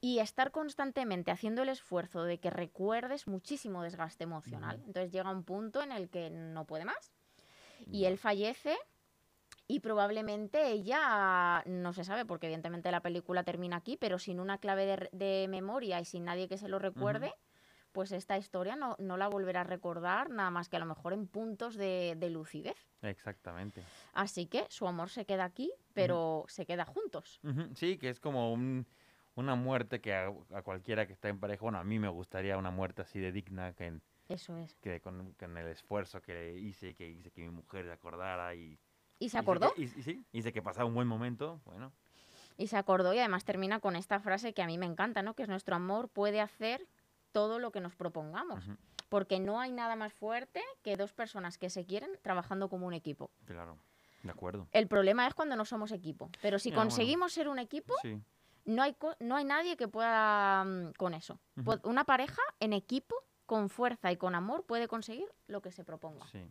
y 0.00 0.20
estar 0.20 0.50
constantemente 0.50 1.30
haciendo 1.30 1.62
el 1.62 1.68
esfuerzo 1.68 2.24
de 2.24 2.38
que 2.38 2.50
recuerdes 2.50 3.26
muchísimo 3.26 3.82
desgaste 3.82 4.24
emocional. 4.24 4.82
Entonces 4.86 5.12
llega 5.12 5.30
un 5.30 5.44
punto 5.44 5.82
en 5.82 5.92
el 5.92 6.08
que 6.08 6.30
no 6.30 6.64
puede 6.64 6.84
más 6.84 7.12
y 7.90 8.04
él 8.04 8.18
fallece 8.18 8.76
y 9.66 9.80
probablemente 9.80 10.68
ella, 10.68 11.62
no 11.66 11.92
se 11.92 12.02
sabe 12.02 12.24
porque 12.24 12.46
evidentemente 12.46 12.90
la 12.90 13.02
película 13.02 13.44
termina 13.44 13.76
aquí, 13.76 13.96
pero 13.96 14.18
sin 14.18 14.40
una 14.40 14.58
clave 14.58 15.08
de 15.12 15.46
memoria 15.48 16.00
y 16.00 16.04
sin 16.04 16.24
nadie 16.24 16.48
que 16.48 16.58
se 16.58 16.68
lo 16.68 16.78
recuerde, 16.80 17.32
pues 17.92 18.12
esta 18.12 18.36
historia 18.38 18.76
no, 18.76 18.96
no 18.98 19.16
la 19.16 19.28
volverá 19.28 19.62
a 19.62 19.64
recordar 19.64 20.30
nada 20.30 20.50
más 20.50 20.68
que 20.68 20.76
a 20.76 20.80
lo 20.80 20.86
mejor 20.86 21.12
en 21.12 21.26
puntos 21.26 21.74
de, 21.76 22.14
de 22.16 22.30
lucidez. 22.30 22.76
Exactamente. 23.02 23.82
Así 24.12 24.46
que 24.46 24.64
su 24.68 24.86
amor 24.86 25.10
se 25.10 25.24
queda 25.24 25.44
aquí, 25.44 25.72
pero 25.94 26.44
se 26.48 26.66
queda 26.66 26.84
juntos. 26.84 27.40
Sí, 27.74 27.98
que 27.98 28.08
es 28.10 28.20
como 28.20 28.52
un- 28.52 28.86
una 29.34 29.54
muerte 29.54 30.00
que 30.00 30.12
a, 30.14 30.32
a 30.54 30.62
cualquiera 30.62 31.06
que 31.06 31.12
está 31.12 31.28
en 31.28 31.38
pareja, 31.40 31.62
bueno, 31.62 31.78
a 31.78 31.84
mí 31.84 31.98
me 31.98 32.08
gustaría 32.08 32.58
una 32.58 32.70
muerte 32.70 33.02
así 33.02 33.18
de 33.20 33.32
digna, 33.32 33.72
que, 33.72 33.86
en- 33.86 34.02
Eso 34.28 34.56
es. 34.56 34.74
que 34.80 35.00
con, 35.00 35.32
con 35.34 35.56
el 35.56 35.68
esfuerzo 35.68 36.20
que 36.20 36.56
hice, 36.58 36.94
que 36.94 37.08
hice 37.08 37.30
que 37.30 37.42
mi 37.42 37.50
mujer 37.50 37.86
se 37.86 37.92
acordara 37.92 38.54
y... 38.54 38.78
Y 39.18 39.28
se 39.28 39.36
hice 39.36 39.38
acordó. 39.38 39.72
que- 39.74 39.82
y, 39.82 39.84
y 39.84 40.02
sí, 40.02 40.24
hice 40.32 40.52
que 40.52 40.62
pasara 40.62 40.84
un 40.86 40.94
buen 40.94 41.06
momento, 41.08 41.60
bueno, 41.64 41.92
Y 42.56 42.66
se 42.66 42.76
acordó 42.76 43.14
y 43.14 43.18
además 43.18 43.44
termina 43.44 43.80
con 43.80 43.96
esta 43.96 44.18
frase 44.20 44.52
que 44.52 44.62
a 44.62 44.66
mí 44.66 44.76
me 44.76 44.86
encanta, 44.86 45.22
¿no? 45.22 45.34
Que 45.34 45.44
es 45.44 45.48
nuestro 45.48 45.76
amor 45.76 46.08
puede 46.08 46.40
hacer 46.40 46.86
todo 47.32 47.58
lo 47.58 47.70
que 47.72 47.80
nos 47.80 47.94
propongamos. 47.96 48.64
Porque 49.08 49.40
no 49.40 49.60
hay 49.60 49.72
nada 49.72 49.96
más 49.96 50.12
fuerte 50.12 50.62
que 50.82 50.96
dos 50.96 51.12
personas 51.12 51.58
que 51.58 51.68
se 51.70 51.84
quieren 51.84 52.10
trabajando 52.22 52.68
como 52.68 52.86
un 52.86 52.94
equipo. 52.94 53.30
claro, 53.44 53.76
de 54.22 54.30
acuerdo. 54.30 54.68
El 54.72 54.86
problema 54.86 55.26
es 55.26 55.34
cuando 55.34 55.56
no 55.56 55.64
somos 55.64 55.90
equipo. 55.92 56.30
Pero 56.42 56.58
si 56.58 56.70
Ya, 56.70 56.76
bueno. 56.76 56.90
conseguimos 56.90 57.32
ser 57.32 57.48
un 57.48 57.58
equipo, 57.58 57.94
Sí, 58.02 58.20
no 58.66 58.82
hay, 58.82 58.94
co- 58.94 59.16
no 59.18 59.34
hay 59.36 59.44
nadie 59.44 59.76
que 59.76 59.88
pueda 59.88 60.62
mm, 60.64 60.92
con 60.96 61.14
eso. 61.14 61.40
Una 61.84 62.04
pareja 62.04 62.42
en 62.60 62.72
equipo, 62.72 63.16
con 63.46 63.68
fuerza 63.68 64.12
y 64.12 64.16
con 64.16 64.34
amor, 64.36 64.64
puede 64.64 64.86
conseguir 64.86 65.26
lo 65.48 65.60
que 65.60 65.72
se 65.72 65.82
proponga. 65.84 66.26
sí. 66.28 66.48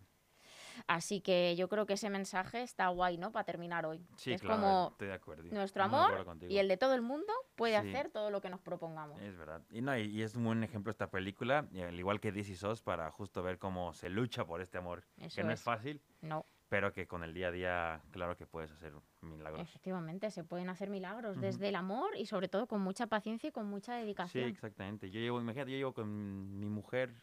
Así 0.87 1.21
que 1.21 1.55
yo 1.55 1.67
creo 1.69 1.85
que 1.85 1.93
ese 1.93 2.09
mensaje 2.09 2.61
está 2.61 2.87
guay, 2.89 3.17
¿no? 3.17 3.31
Para 3.31 3.43
terminar 3.45 3.85
hoy. 3.85 4.05
Sí, 4.17 4.31
es 4.33 4.41
claro, 4.41 4.55
como 4.61 4.87
estoy 4.91 5.07
de 5.07 5.13
acuerdo. 5.13 5.43
nuestro 5.51 5.83
amor 5.83 6.25
y 6.47 6.57
el 6.57 6.67
de 6.67 6.77
todo 6.77 6.93
el 6.95 7.01
mundo 7.01 7.31
puede 7.55 7.79
Sí. 7.81 7.87
hacer 7.89 8.09
todo 8.09 8.29
lo 8.31 8.41
que 8.41 8.49
nos 8.49 8.59
propongamos. 8.61 9.19
Es 9.21 9.37
verdad. 9.37 9.61
Y, 9.71 9.81
no, 9.81 9.97
y, 9.97 10.21
es 10.21 10.35
un 10.35 10.43
buen 10.45 10.63
ejemplo 10.63 10.91
esta 10.91 11.09
película, 11.09 11.67
al 11.73 11.99
igual 11.99 12.19
que 12.19 12.31
DC 12.31 12.55
SOS, 12.55 12.81
para 12.81 13.09
justo 13.11 13.43
ver 13.43 13.57
cómo 13.59 13.93
se 13.93 14.09
lucha 14.09 14.45
por 14.45 14.61
este 14.61 14.77
amor, 14.77 15.03
Eso 15.17 15.35
que 15.35 15.43
no 15.43 15.51
es 15.51 15.59
es. 15.59 15.63
fácil, 15.63 16.01
No, 16.21 16.45
pero 16.69 16.93
que 16.93 17.07
con 17.07 17.23
el 17.23 17.33
día 17.33 17.47
a 17.47 17.51
día, 17.51 18.01
claro 18.11 18.37
que 18.37 18.45
puedes 18.45 18.71
hacer 18.71 18.93
milagros. 19.21 19.61
efectivamente, 19.61 20.29
se 20.31 20.43
pueden 20.43 20.69
hacer 20.69 20.89
milagros 20.89 21.39
desde 21.41 21.69
el 21.69 21.75
amor 21.75 22.15
y 22.15 22.25
sobre 22.27 22.47
todo 22.47 22.67
con 22.67 22.81
mucha 22.81 23.07
paciencia 23.07 23.49
y 23.49 23.51
con 23.51 23.65
mucha 23.67 23.93
Sí, 23.97 24.01
dedicación. 24.01 24.49
exactamente. 24.49 25.09
Yo 25.09 25.19
llevo, 25.19 25.41
imagínate, 25.41 25.71
yo 25.71 25.77
llevo 25.77 25.93
con 25.93 26.59
mi 26.59 26.69
mujer 26.69 27.13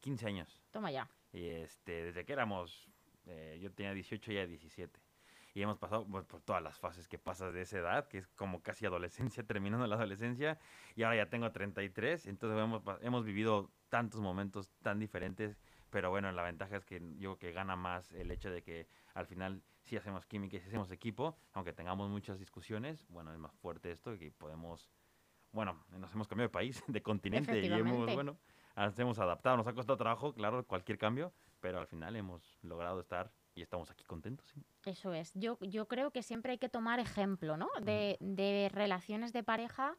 15 0.00 0.26
años. 0.26 0.60
Toma 0.72 0.90
ya. 0.90 1.08
Y 1.32 1.48
este, 1.48 2.04
desde 2.04 2.24
que 2.24 2.32
éramos, 2.32 2.88
eh, 3.26 3.58
yo 3.60 3.72
tenía 3.72 3.94
18 3.94 4.32
y 4.32 4.36
ella 4.36 4.46
17. 4.46 5.00
Y 5.54 5.62
hemos 5.62 5.78
pasado 5.78 6.06
pues, 6.06 6.24
por 6.24 6.40
todas 6.40 6.62
las 6.62 6.78
fases 6.78 7.08
que 7.08 7.18
pasas 7.18 7.52
de 7.52 7.62
esa 7.62 7.78
edad, 7.78 8.08
que 8.08 8.18
es 8.18 8.26
como 8.28 8.62
casi 8.62 8.86
adolescencia, 8.86 9.42
terminando 9.46 9.86
la 9.86 9.96
adolescencia. 9.96 10.58
Y 10.94 11.02
ahora 11.02 11.16
ya 11.16 11.26
tengo 11.28 11.50
33, 11.50 12.26
entonces 12.26 12.58
hemos, 12.58 12.82
hemos 13.02 13.24
vivido 13.24 13.70
tantos 13.88 14.20
momentos 14.20 14.70
tan 14.82 14.98
diferentes. 14.98 15.58
Pero 15.90 16.08
bueno, 16.08 16.32
la 16.32 16.42
ventaja 16.42 16.76
es 16.76 16.86
que 16.86 17.00
yo 17.18 17.36
creo 17.36 17.38
que 17.38 17.52
gana 17.52 17.76
más 17.76 18.12
el 18.12 18.30
hecho 18.30 18.50
de 18.50 18.62
que 18.62 18.88
al 19.12 19.26
final 19.26 19.62
sí 19.82 19.96
hacemos 19.96 20.24
química 20.24 20.56
y 20.56 20.60
sí 20.60 20.68
hacemos 20.68 20.90
equipo, 20.90 21.36
aunque 21.52 21.74
tengamos 21.74 22.08
muchas 22.08 22.38
discusiones. 22.38 23.04
Bueno, 23.08 23.30
es 23.32 23.38
más 23.38 23.54
fuerte 23.56 23.90
esto 23.90 24.16
que 24.18 24.30
podemos, 24.30 24.88
bueno, 25.52 25.84
nos 25.90 26.12
hemos 26.14 26.28
cambiado 26.28 26.48
de 26.48 26.52
país, 26.52 26.82
de 26.88 27.02
continente 27.02 27.60
y 27.60 27.66
hemos, 27.66 28.14
bueno, 28.14 28.38
nos 28.76 28.98
hemos 28.98 29.18
adaptado. 29.18 29.56
Nos 29.56 29.66
ha 29.66 29.72
costado 29.72 29.96
trabajo, 29.96 30.32
claro, 30.34 30.64
cualquier 30.66 30.98
cambio, 30.98 31.32
pero 31.60 31.78
al 31.78 31.86
final 31.86 32.16
hemos 32.16 32.58
logrado 32.62 33.00
estar 33.00 33.30
y 33.54 33.62
estamos 33.62 33.90
aquí 33.90 34.04
contentos. 34.04 34.46
¿sí? 34.48 34.62
Eso 34.84 35.12
es. 35.12 35.32
Yo, 35.34 35.58
yo 35.60 35.86
creo 35.86 36.10
que 36.10 36.22
siempre 36.22 36.52
hay 36.52 36.58
que 36.58 36.68
tomar 36.68 37.00
ejemplo, 37.00 37.56
¿no? 37.56 37.68
De, 37.82 38.16
de 38.20 38.70
relaciones 38.72 39.32
de 39.32 39.42
pareja 39.42 39.96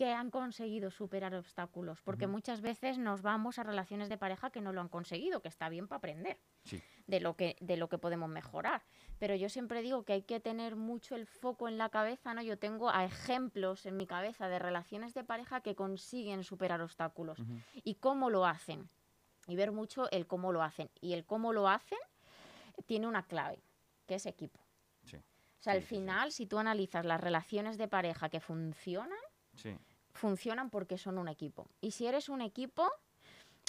que 0.00 0.14
han 0.14 0.30
conseguido 0.30 0.90
superar 0.90 1.34
obstáculos, 1.34 2.00
porque 2.00 2.26
muchas 2.26 2.62
veces 2.62 2.96
nos 2.96 3.20
vamos 3.20 3.58
a 3.58 3.64
relaciones 3.64 4.08
de 4.08 4.16
pareja 4.16 4.48
que 4.48 4.62
no 4.62 4.72
lo 4.72 4.80
han 4.80 4.88
conseguido, 4.88 5.42
que 5.42 5.48
está 5.48 5.68
bien 5.68 5.88
para 5.88 5.98
aprender 5.98 6.38
Sí. 6.64 6.82
de 7.06 7.20
lo 7.20 7.36
que 7.36 7.58
de 7.60 7.76
lo 7.76 7.90
que 7.90 7.98
podemos 7.98 8.30
mejorar. 8.30 8.82
Pero 9.18 9.34
yo 9.34 9.50
siempre 9.50 9.82
digo 9.82 10.06
que 10.06 10.14
hay 10.14 10.22
que 10.22 10.40
tener 10.40 10.74
mucho 10.74 11.16
el 11.16 11.26
foco 11.26 11.68
en 11.68 11.76
la 11.76 11.90
cabeza, 11.90 12.32
¿no? 12.32 12.40
Yo 12.40 12.58
tengo 12.58 12.88
a 12.88 13.04
ejemplos 13.04 13.84
en 13.84 13.98
mi 13.98 14.06
cabeza 14.06 14.48
de 14.48 14.58
relaciones 14.58 15.12
de 15.12 15.22
pareja 15.22 15.60
que 15.60 15.74
consiguen 15.74 16.44
superar 16.44 16.80
obstáculos 16.80 17.38
y 17.74 17.96
cómo 17.96 18.30
lo 18.30 18.46
hacen. 18.46 18.88
Y 19.48 19.54
ver 19.56 19.70
mucho 19.70 20.10
el 20.12 20.26
cómo 20.26 20.50
lo 20.50 20.62
hacen. 20.62 20.88
Y 21.02 21.12
el 21.12 21.26
cómo 21.26 21.52
lo 21.52 21.68
hacen 21.68 21.98
tiene 22.86 23.06
una 23.06 23.24
clave, 23.26 23.62
que 24.06 24.14
es 24.14 24.24
equipo. 24.24 24.60
Sí. 25.04 25.16
O 25.18 25.62
sea, 25.62 25.74
Sí, 25.74 25.76
al 25.76 25.82
final, 25.82 26.32
si 26.32 26.46
tú 26.46 26.56
analizas 26.58 27.04
las 27.04 27.20
relaciones 27.20 27.76
de 27.76 27.86
pareja 27.86 28.30
que 28.30 28.40
funcionan. 28.40 29.18
Funcionan 30.12 30.70
porque 30.70 30.98
son 30.98 31.18
un 31.18 31.28
equipo. 31.28 31.68
Y 31.80 31.92
si 31.92 32.06
eres 32.06 32.28
un 32.28 32.40
equipo, 32.40 32.90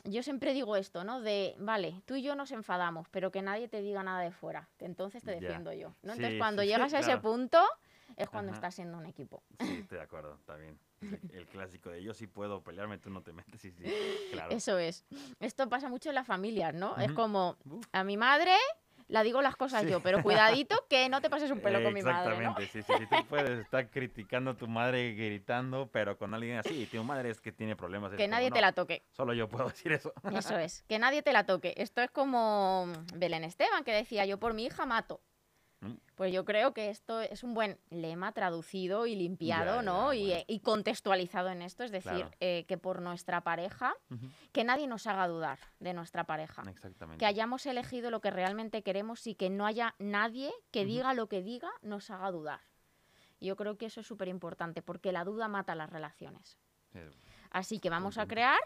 yo 0.03 0.23
siempre 0.23 0.53
digo 0.53 0.75
esto, 0.75 1.03
¿no? 1.03 1.21
De, 1.21 1.55
vale, 1.59 2.01
tú 2.05 2.15
y 2.15 2.23
yo 2.23 2.35
nos 2.35 2.51
enfadamos, 2.51 3.07
pero 3.09 3.31
que 3.31 3.41
nadie 3.41 3.67
te 3.67 3.81
diga 3.81 4.03
nada 4.03 4.21
de 4.21 4.31
fuera, 4.31 4.69
entonces 4.79 5.23
te 5.23 5.31
defiendo 5.31 5.73
yo. 5.73 5.89
¿no? 6.01 6.13
Sí, 6.13 6.17
Entonces, 6.17 6.37
cuando 6.37 6.61
sí, 6.61 6.67
llegas 6.67 6.93
a 6.93 6.99
ese 6.99 7.07
claro. 7.07 7.21
punto, 7.21 7.59
es 8.15 8.29
cuando 8.29 8.51
Ajá. 8.51 8.59
estás 8.59 8.75
siendo 8.75 8.97
un 8.97 9.05
equipo. 9.05 9.43
Sí, 9.59 9.73
estoy 9.73 9.97
de 9.97 10.03
acuerdo, 10.03 10.37
bien. 10.57 10.79
El, 11.31 11.47
clásico 11.47 11.89
de 11.89 12.03
yo 12.03 12.13
sí 12.13 12.27
puedo 12.27 12.61
pelearme, 12.61 12.99
tú 12.99 13.09
no 13.09 13.23
te 13.23 13.33
metes. 13.33 13.59
Sí, 13.59 13.71
sí, 13.71 13.83
claro. 14.29 14.51
Eso 14.51 14.77
es. 14.77 15.03
Esto 15.39 15.67
pasa 15.67 15.89
mucho 15.89 16.09
en 16.09 16.15
las 16.15 16.27
familias, 16.27 16.73
¿no? 16.75 16.97
Es 16.99 17.07
Ujú. 17.07 17.15
como, 17.15 17.57
Uf. 17.65 17.85
a 17.91 18.03
mi 18.03 18.17
madre 18.17 18.55
la 19.11 19.23
digo 19.23 19.41
las 19.41 19.55
cosas 19.57 19.83
Sí. 19.83 19.89
yo, 19.89 19.99
pero 19.99 20.23
cuidadito 20.23 20.85
que 20.89 21.09
no 21.09 21.19
te 21.21 21.29
pases 21.29 21.51
un 21.51 21.59
pelo 21.59 21.83
con 21.83 21.93
mi 21.93 22.01
madre, 22.01 22.29
¿no? 22.43 22.51
Exactamente, 22.57 22.71
sí, 22.71 22.81
sí, 22.81 22.93
sí. 22.97 23.05
Tú 23.09 23.25
puedes 23.27 23.59
estar 23.59 23.89
criticando 23.89 24.51
a 24.51 24.53
tu 24.55 24.67
madre 24.67 25.13
gritando, 25.13 25.89
pero 25.91 26.17
con 26.17 26.33
alguien 26.33 26.57
así, 26.59 26.83
y 26.83 26.85
tu 26.85 27.03
madre 27.03 27.29
es 27.29 27.41
que 27.41 27.51
tiene 27.51 27.75
problemas. 27.75 28.11
Que 28.11 28.17
como, 28.23 28.27
nadie 28.29 28.49
te 28.49 28.55
"No, 28.55 28.61
la 28.61 28.71
toque. 28.71 29.03
Solo 29.11 29.33
yo 29.33 29.49
puedo 29.49 29.67
decir 29.69 29.91
eso. 29.91 30.13
Eso 30.33 30.57
es, 30.57 30.83
que 30.83 30.97
nadie 30.97 31.21
te 31.21 31.33
la 31.33 31.45
toque. 31.45 31.73
Esto 31.77 32.01
es 32.01 32.09
como 32.09 32.87
Belén 33.15 33.43
Esteban, 33.43 33.83
que 33.83 33.91
decía, 33.93 34.25
yo 34.25 34.39
por 34.39 34.53
mi 34.53 34.65
hija 34.65 34.85
mato. 34.85 35.21
Pues 36.15 36.31
yo 36.31 36.45
creo 36.45 36.73
que 36.75 36.89
esto 36.91 37.19
es 37.21 37.43
un 37.43 37.55
buen 37.55 37.79
lema 37.89 38.31
traducido 38.33 39.07
y 39.07 39.15
limpiado, 39.15 39.77
Ya, 39.77 39.81
¿no? 39.81 40.13
ya, 40.13 40.19
y, 40.19 40.27
bueno. 40.29 40.43
y 40.47 40.59
contextualizado 40.59 41.49
en 41.49 41.63
esto, 41.63 41.83
es 41.83 41.91
decir, 41.91 42.11
Claro. 42.11 42.31
eh, 42.39 42.65
que 42.67 42.77
por 42.77 43.01
nuestra 43.01 43.41
pareja, 43.41 43.95
que 44.51 44.63
nadie 44.63 44.85
nos 44.85 45.07
haga 45.07 45.27
dudar 45.27 45.57
de 45.79 45.93
nuestra 45.93 46.25
pareja. 46.25 46.61
Exactamente. 46.69 47.17
Que 47.19 47.25
hayamos 47.25 47.65
elegido 47.65 48.11
lo 48.11 48.21
que 48.21 48.29
realmente 48.29 48.83
queremos 48.83 49.25
y 49.25 49.33
que 49.33 49.49
no 49.49 49.65
haya 49.65 49.95
nadie 49.97 50.51
que 50.69 50.85
diga 50.85 51.15
lo 51.15 51.27
que 51.27 51.41
diga 51.41 51.71
nos 51.81 52.11
haga 52.11 52.29
dudar. 52.29 52.59
Yo 53.39 53.55
creo 53.55 53.79
que 53.79 53.87
eso 53.87 54.01
es 54.01 54.07
súper 54.07 54.27
importante 54.27 54.83
porque 54.83 55.11
la 55.11 55.23
duda 55.23 55.47
mata 55.47 55.73
las 55.73 55.89
relaciones. 55.89 56.59
Así 57.53 57.79
que 57.79 57.89
vamos 57.89 58.17
a 58.17 58.27
crear, 58.27 58.59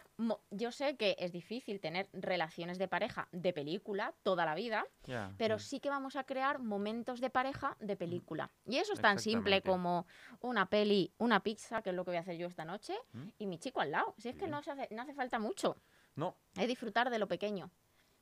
yo 0.51 0.71
sé 0.71 0.95
que 0.95 1.15
es 1.17 1.31
difícil 1.31 1.79
tener 1.79 2.07
relaciones 2.13 2.77
de 2.77 2.87
pareja 2.87 3.27
de 3.31 3.51
película 3.51 4.13
toda 4.21 4.45
la 4.45 4.53
vida, 4.53 4.85
pero 5.37 5.57
sí. 5.57 5.69
sí 5.69 5.79
que 5.79 5.89
vamos 5.89 6.15
a 6.15 6.23
crear 6.23 6.59
momentos 6.59 7.19
de 7.19 7.31
pareja 7.31 7.75
de 7.79 7.95
película. 7.97 8.51
Y 8.65 8.77
eso 8.77 8.93
es 8.93 9.01
tan 9.01 9.17
simple 9.17 9.61
como 9.63 10.05
una 10.39 10.67
peli, 10.69 11.11
una 11.17 11.41
pizza, 11.41 11.81
que 11.81 11.89
es 11.89 11.95
lo 11.95 12.05
que 12.05 12.11
voy 12.11 12.17
a 12.17 12.21
hacer 12.21 12.37
yo 12.37 12.45
esta 12.47 12.63
noche, 12.63 12.95
Mm. 13.13 13.27
y 13.39 13.47
mi 13.47 13.57
chico 13.57 13.81
al 13.81 13.89
lado. 13.91 14.13
Si 14.19 14.29
es 14.29 14.35
que 14.35 14.47
no, 14.47 14.61
se 14.61 14.71
hace, 14.71 14.87
no 14.91 15.01
hace 15.01 15.13
falta 15.15 15.39
mucho, 15.39 15.77
No, 16.15 16.35
es 16.55 16.67
disfrutar 16.67 17.09
de 17.09 17.17
lo 17.19 17.27
pequeño. 17.27 17.71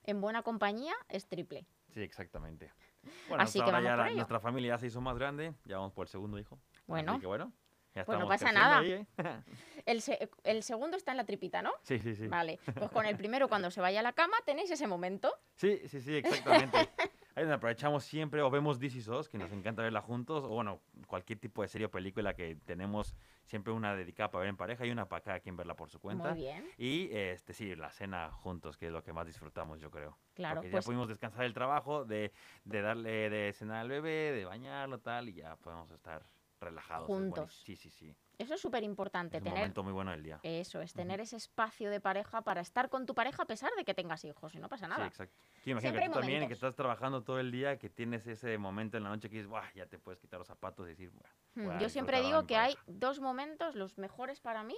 En 0.05 0.21
buena 0.21 0.43
compañía 0.43 0.93
es 1.09 1.27
triple. 1.27 1.65
sí, 1.93 2.01
exactamente. 2.01 2.71
Bueno, 3.27 3.43
Así 3.43 3.59
que 3.59 3.65
ahora 3.65 3.79
vamos 3.79 3.85
ya 3.89 3.95
por 3.95 3.99
la- 4.05 4.07
ello. 4.07 4.15
nuestra 4.15 4.39
familia 4.39 4.75
ya 4.75 4.77
se 4.77 4.87
hizo 4.87 5.01
más 5.01 5.17
grande, 5.17 5.53
ya 5.65 5.77
vamos 5.77 5.91
por 5.91 6.05
el 6.05 6.09
segundo 6.09 6.39
hijo. 6.39 6.57
Bueno. 6.87 7.11
Así 7.11 7.19
que 7.21 7.27
bueno, 7.27 7.51
ya 7.93 8.05
Pues 8.05 8.17
no 8.19 8.27
pasa 8.27 8.51
nada. 8.51 8.79
ahí, 8.79 8.91
¿eh? 8.91 9.05
El, 9.85 10.01
se- 10.01 10.29
el 10.43 10.63
segundo 10.63 10.95
está 10.95 11.11
en 11.11 11.17
la 11.17 11.25
tripita, 11.25 11.61
¿no? 11.61 11.71
sí, 11.81 11.99
sí, 11.99 12.15
sí. 12.15 12.27
Vale, 12.27 12.57
pues 12.73 12.89
con 12.91 13.05
el 13.05 13.17
primero 13.17 13.49
cuando 13.49 13.69
se 13.69 13.81
vaya 13.81 13.99
a 13.99 14.03
la 14.03 14.13
cama 14.13 14.35
tenéis 14.45 14.71
ese 14.71 14.87
momento. 14.87 15.33
Sí, 15.55 15.81
sí, 15.87 15.99
sí, 15.99 16.15
exactamente. 16.15 16.77
Ahí 17.35 17.43
donde 17.43 17.55
aprovechamos 17.55 18.03
siempre 18.05 18.43
o 18.43 18.49
vemos 18.51 18.79
DC 18.79 18.99
SOS, 19.01 19.27
que 19.27 19.39
nos 19.39 19.51
encanta 19.51 19.81
verla 19.81 20.01
juntos, 20.01 20.43
o 20.43 20.49
bueno, 20.49 20.81
cualquier 21.07 21.39
tipo 21.39 21.63
de 21.63 21.67
serie 21.67 21.87
o 21.87 21.91
película 21.91 22.35
que 22.35 22.55
tenemos 22.63 23.15
siempre 23.45 23.73
una 23.73 23.95
dedicada 23.95 24.29
para 24.29 24.41
ver 24.41 24.49
en 24.49 24.55
pareja 24.57 24.85
y 24.85 24.91
una 24.91 25.09
para 25.09 25.21
cada 25.23 25.39
quien 25.39 25.57
verla 25.57 25.75
por 25.75 25.89
su 25.89 25.99
cuenta. 25.99 26.29
Muy 26.29 26.39
bien. 26.41 26.63
Y 26.77 27.09
este 27.11 27.53
sí, 27.53 27.75
la 27.75 27.89
cena 27.89 28.29
juntos, 28.31 28.77
que 28.77 28.85
es 28.85 28.91
lo 28.93 29.03
que 29.03 29.11
más 29.13 29.25
disfrutamos, 29.25 29.79
yo 29.81 29.89
creo. 29.89 30.15
Claro, 30.35 30.57
Porque 30.61 30.69
pues 30.69 30.85
ya 30.85 30.87
pudimos 30.87 31.07
descansar 31.09 31.41
del 31.41 31.55
trabajo, 31.55 32.05
de, 32.05 32.31
de 32.65 32.81
darle 32.81 33.29
de 33.31 33.51
cenar 33.53 33.77
al 33.77 33.89
bebé, 33.89 34.31
de 34.31 34.45
bañarlo, 34.45 34.99
tal, 34.99 35.27
y 35.29 35.33
ya 35.33 35.55
podemos 35.55 35.89
estar 35.89 36.23
relajados. 36.63 37.09
es. 37.09 37.15
Juntos. 37.17 37.63
Sí, 37.65 37.75
sí, 37.75 37.89
sí. 37.89 38.15
Eso 38.39 38.55
es 38.55 38.61
súper 38.61 38.83
importante, 38.83 39.37
Es 39.37 39.43
un 39.43 39.49
tener 39.49 39.59
momento 39.59 39.83
muy 39.83 39.93
bueno 39.93 40.11
del 40.11 40.23
día. 40.23 40.39
eso, 40.43 40.81
es 40.81 40.93
tener 40.93 41.19
ese 41.21 41.37
espacio 41.37 41.89
de 41.91 42.01
pareja 42.01 42.41
para 42.41 42.61
estar 42.61 42.89
con 42.89 43.05
tu 43.05 43.13
pareja 43.13 43.43
a 43.43 43.45
pesar 43.45 43.71
de 43.77 43.85
que 43.85 43.93
tengas 43.93 44.25
hijos 44.25 44.53
y 44.55 44.59
no 44.59 44.67
pasa 44.69 44.85
Sí, 44.87 44.91
nada. 44.91 45.07
exacto. 45.07 45.35
Sí, 45.63 45.69
imagino 45.71 45.91
Siempre 45.91 46.01
que 46.01 46.09
tú 46.09 46.19
también, 46.19 46.47
que 46.47 46.53
estás 46.53 46.75
trabajando 46.75 47.23
todo 47.23 47.39
el 47.39 47.51
día, 47.51 47.77
que 47.77 47.89
tienes 47.89 48.27
ese 48.27 48.57
momento 48.57 48.97
en 48.97 49.03
la 49.03 49.09
noche 49.09 49.29
que 49.29 49.35
dices, 49.37 49.47
"Buah, 49.49 49.71
ya 49.75 49.85
te 49.85 49.97
puedes 49.99 50.19
quitar 50.19 50.39
los 50.39 50.47
zapatos 50.47 50.85
y 50.87 50.89
decir, 50.89 51.11
"Buah, 51.11 51.29
Hmm, 51.55 51.79
Yo 51.79 51.87
siempre 51.89 52.21
digo 52.21 52.45
que 52.47 52.57
hay 52.57 52.73
pareja". 52.73 52.99
dos 52.99 53.19
momentos, 53.19 53.75
los 53.75 53.97
mejores 53.99 54.39
para 54.41 54.63
mí, 54.63 54.75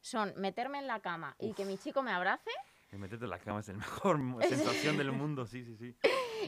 son 0.00 0.32
meterme 0.36 0.78
en 0.78 0.86
la 0.88 1.00
cama 1.00 1.36
y 1.38 1.54
que 1.54 1.64
mi 1.64 1.78
chico 1.78 2.02
me 2.02 2.10
abrace 2.12 2.50
El 2.90 2.98
meterte 2.98 3.24
en 3.26 3.30
la 3.30 3.38
cama 3.38 3.60
es 3.60 3.68
el 3.68 3.76
mejor 3.76 4.18
sensación 4.48 4.96
del 4.96 5.12
mundo, 5.12 5.46
sí, 5.46 5.64
sí, 5.64 5.76
sí. 5.76 5.96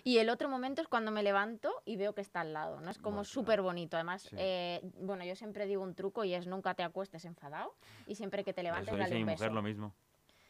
Y 0.05 0.19
el 0.19 0.29
otro 0.31 0.49
momento 0.49 0.83
es 0.83 0.89
cuando 0.89 1.11
me 1.11 1.23
levanto 1.23 1.73
y 1.85 1.97
veo 1.97 2.15
que 2.15 2.21
está 2.21 2.41
al 2.41 2.53
lado, 2.53 2.81
¿no? 2.81 2.91
Es 2.91 2.99
como 2.99 3.17
Bueno, 3.17 3.25
súper 3.25 3.63
bonito. 3.63 3.97
Además, 3.97 4.23
Sí. 4.23 4.37
eh, 4.39 4.81
bueno, 4.99 5.25
yo 5.25 5.35
siempre 5.37 5.67
digo 5.67 5.83
un 5.83 5.95
truco 5.95 6.25
y 6.25 6.35
es 6.35 6.47
nunca 6.47 6.75
te 6.75 6.83
acuestes 6.83 7.25
enfadado 7.25 7.75
y 8.07 8.15
siempre 8.15 8.45
que 8.45 8.53
te 8.53 8.63
levantes 8.63 8.97
dale 8.97 9.17
un 9.21 9.27
beso. 9.27 9.49
lo 9.51 9.63
mismo. 9.63 9.95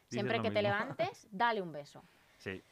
Dice 0.09 0.17
Siempre 0.17 0.39
lo 0.39 0.43
que 0.43 0.51
te 0.51 0.63
levantes, 0.63 1.29
dale 1.31 1.63
un 1.63 1.73
beso. 1.73 2.03
Sí, 2.39 2.63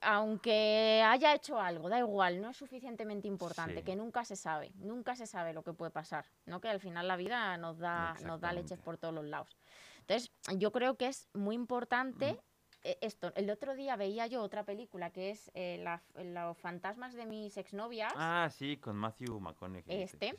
Aunque 0.00 1.02
haya 1.04 1.34
hecho 1.34 1.60
algo, 1.60 1.88
da 1.88 1.98
igual, 1.98 2.40
no 2.40 2.50
es 2.50 2.56
suficientemente 2.56 3.26
importante, 3.26 3.78
Sí. 3.78 3.82
que 3.82 3.96
nunca 3.96 4.24
se 4.24 4.36
sabe, 4.36 4.70
nunca 4.76 5.16
se 5.16 5.26
sabe 5.26 5.52
lo 5.52 5.62
que 5.64 5.72
puede 5.72 5.90
pasar, 5.90 6.24
¿no? 6.46 6.60
Que 6.60 6.68
al 6.68 6.78
final 6.78 7.08
la 7.08 7.16
vida 7.16 7.56
nos 7.56 7.78
da, 7.78 8.14
nos 8.24 8.40
da 8.40 8.52
leches 8.52 8.78
por 8.78 8.96
todos 8.96 9.12
los 9.12 9.24
lados. 9.24 9.56
Entonces, 10.02 10.30
yo 10.56 10.70
creo 10.70 10.96
que 10.96 11.08
es 11.08 11.28
muy 11.34 11.56
importante 11.56 12.38
esto. 12.82 13.32
El 13.34 13.50
otro 13.50 13.74
día 13.74 13.96
veía 13.96 14.26
yo 14.26 14.42
otra 14.42 14.64
película 14.64 15.10
que 15.10 15.30
es 15.30 15.50
eh, 15.54 15.78
la- 15.82 16.02
Los 16.22 16.56
fantasmas 16.58 17.14
de 17.14 17.26
mis 17.26 17.56
exnovias, 17.56 18.12
Ah, 18.16 18.48
sí, 18.50 18.76
con 18.76 18.96
Matthew 18.96 19.40
McConaughey. 19.40 20.02
Este. 20.02 20.30
sí, 20.30 20.36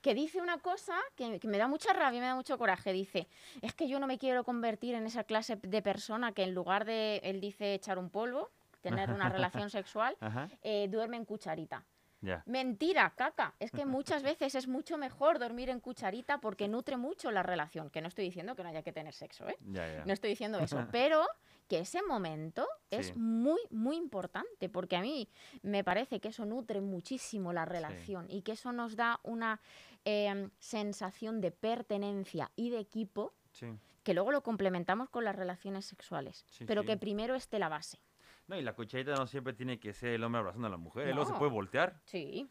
que 0.00 0.14
dice 0.14 0.40
una 0.40 0.58
cosa 0.58 0.96
que, 1.16 1.38
que 1.40 1.48
me 1.48 1.58
da 1.58 1.68
mucha 1.68 1.92
rabia, 1.92 2.20
me 2.20 2.26
da 2.26 2.34
mucho 2.34 2.56
coraje. 2.58 2.92
Dice, 2.92 3.28
es 3.60 3.74
que 3.74 3.88
yo 3.88 3.98
no 4.00 4.06
me 4.06 4.18
quiero 4.18 4.44
convertir 4.44 4.94
en 4.94 5.04
esa 5.06 5.24
clase 5.24 5.56
de 5.56 5.82
persona 5.82 6.32
que 6.32 6.42
en 6.44 6.54
lugar 6.54 6.84
de, 6.84 7.20
él 7.24 7.40
dice, 7.40 7.74
echar 7.74 7.98
un 7.98 8.08
polvo, 8.10 8.50
tener 8.80 9.10
una 9.10 9.28
relación 9.64 9.68
sexual, 9.70 10.16
eh, 10.62 10.88
duerme 10.88 11.16
en 11.18 11.24
cucharita. 11.26 11.84
Mentira, 12.46 13.12
caca. 13.16 13.54
Es 13.58 13.70
que 13.70 13.86
muchas 13.86 14.22
veces 14.22 14.54
es 14.54 14.68
mucho 14.68 14.96
mejor 14.98 15.38
dormir 15.38 15.70
en 15.70 15.80
cucharita 15.80 16.38
porque 16.38 16.68
nutre 16.68 16.96
mucho 16.96 17.30
la 17.30 17.42
relación. 17.42 17.90
Que 17.90 18.00
no 18.02 18.08
estoy 18.08 18.24
diciendo 18.26 18.54
que 18.54 18.62
no 18.62 18.68
haya 18.68 18.82
que 18.82 18.92
tener 18.92 19.14
sexo, 19.14 19.48
¿eh? 19.48 19.56
No 20.06 20.12
estoy 20.12 20.30
diciendo 20.30 20.58
eso. 20.58 20.86
Pero 20.92 21.26
que 21.70 21.78
ese 21.78 22.02
momento 22.02 22.66
es 22.90 23.16
muy, 23.16 23.60
muy 23.70 23.96
importante 23.96 24.68
porque 24.68 24.96
a 24.96 25.00
mí 25.02 25.28
me 25.62 25.84
parece 25.84 26.18
que 26.20 26.28
eso 26.28 26.44
nutre 26.44 26.80
muchísimo 26.80 27.52
la 27.52 27.64
relación 27.64 28.26
y 28.28 28.42
que 28.42 28.52
eso 28.52 28.72
nos 28.72 28.96
da 28.96 29.20
una 29.22 29.60
em, 30.04 30.50
sensación 30.58 31.40
de 31.40 31.52
pertenencia 31.52 32.50
y 32.56 32.70
de 32.70 32.80
equipo 32.80 33.32
Sí. 33.52 33.66
que 34.02 34.14
luego 34.14 34.32
lo 34.32 34.42
complementamos 34.42 35.08
con 35.10 35.24
las 35.24 35.36
relaciones 35.36 35.84
sexuales. 35.84 36.44
Pero 36.66 36.84
que 36.84 36.96
primero 36.96 37.34
esté 37.36 37.58
la 37.60 37.68
base. 37.68 37.98
No, 38.48 38.56
y 38.56 38.62
la 38.62 38.72
cucharita 38.74 39.14
no 39.14 39.28
siempre 39.28 39.52
tiene 39.52 39.78
que 39.78 39.92
ser 39.92 40.10
el 40.10 40.24
hombre 40.24 40.40
abrazando 40.40 40.66
a 40.66 40.70
la 40.70 40.76
mujer. 40.76 41.06
Luego 41.14 41.26
se 41.26 41.32
No. 41.32 41.38
puede 41.38 41.52
voltear. 41.52 42.00
Sí. 42.06 42.48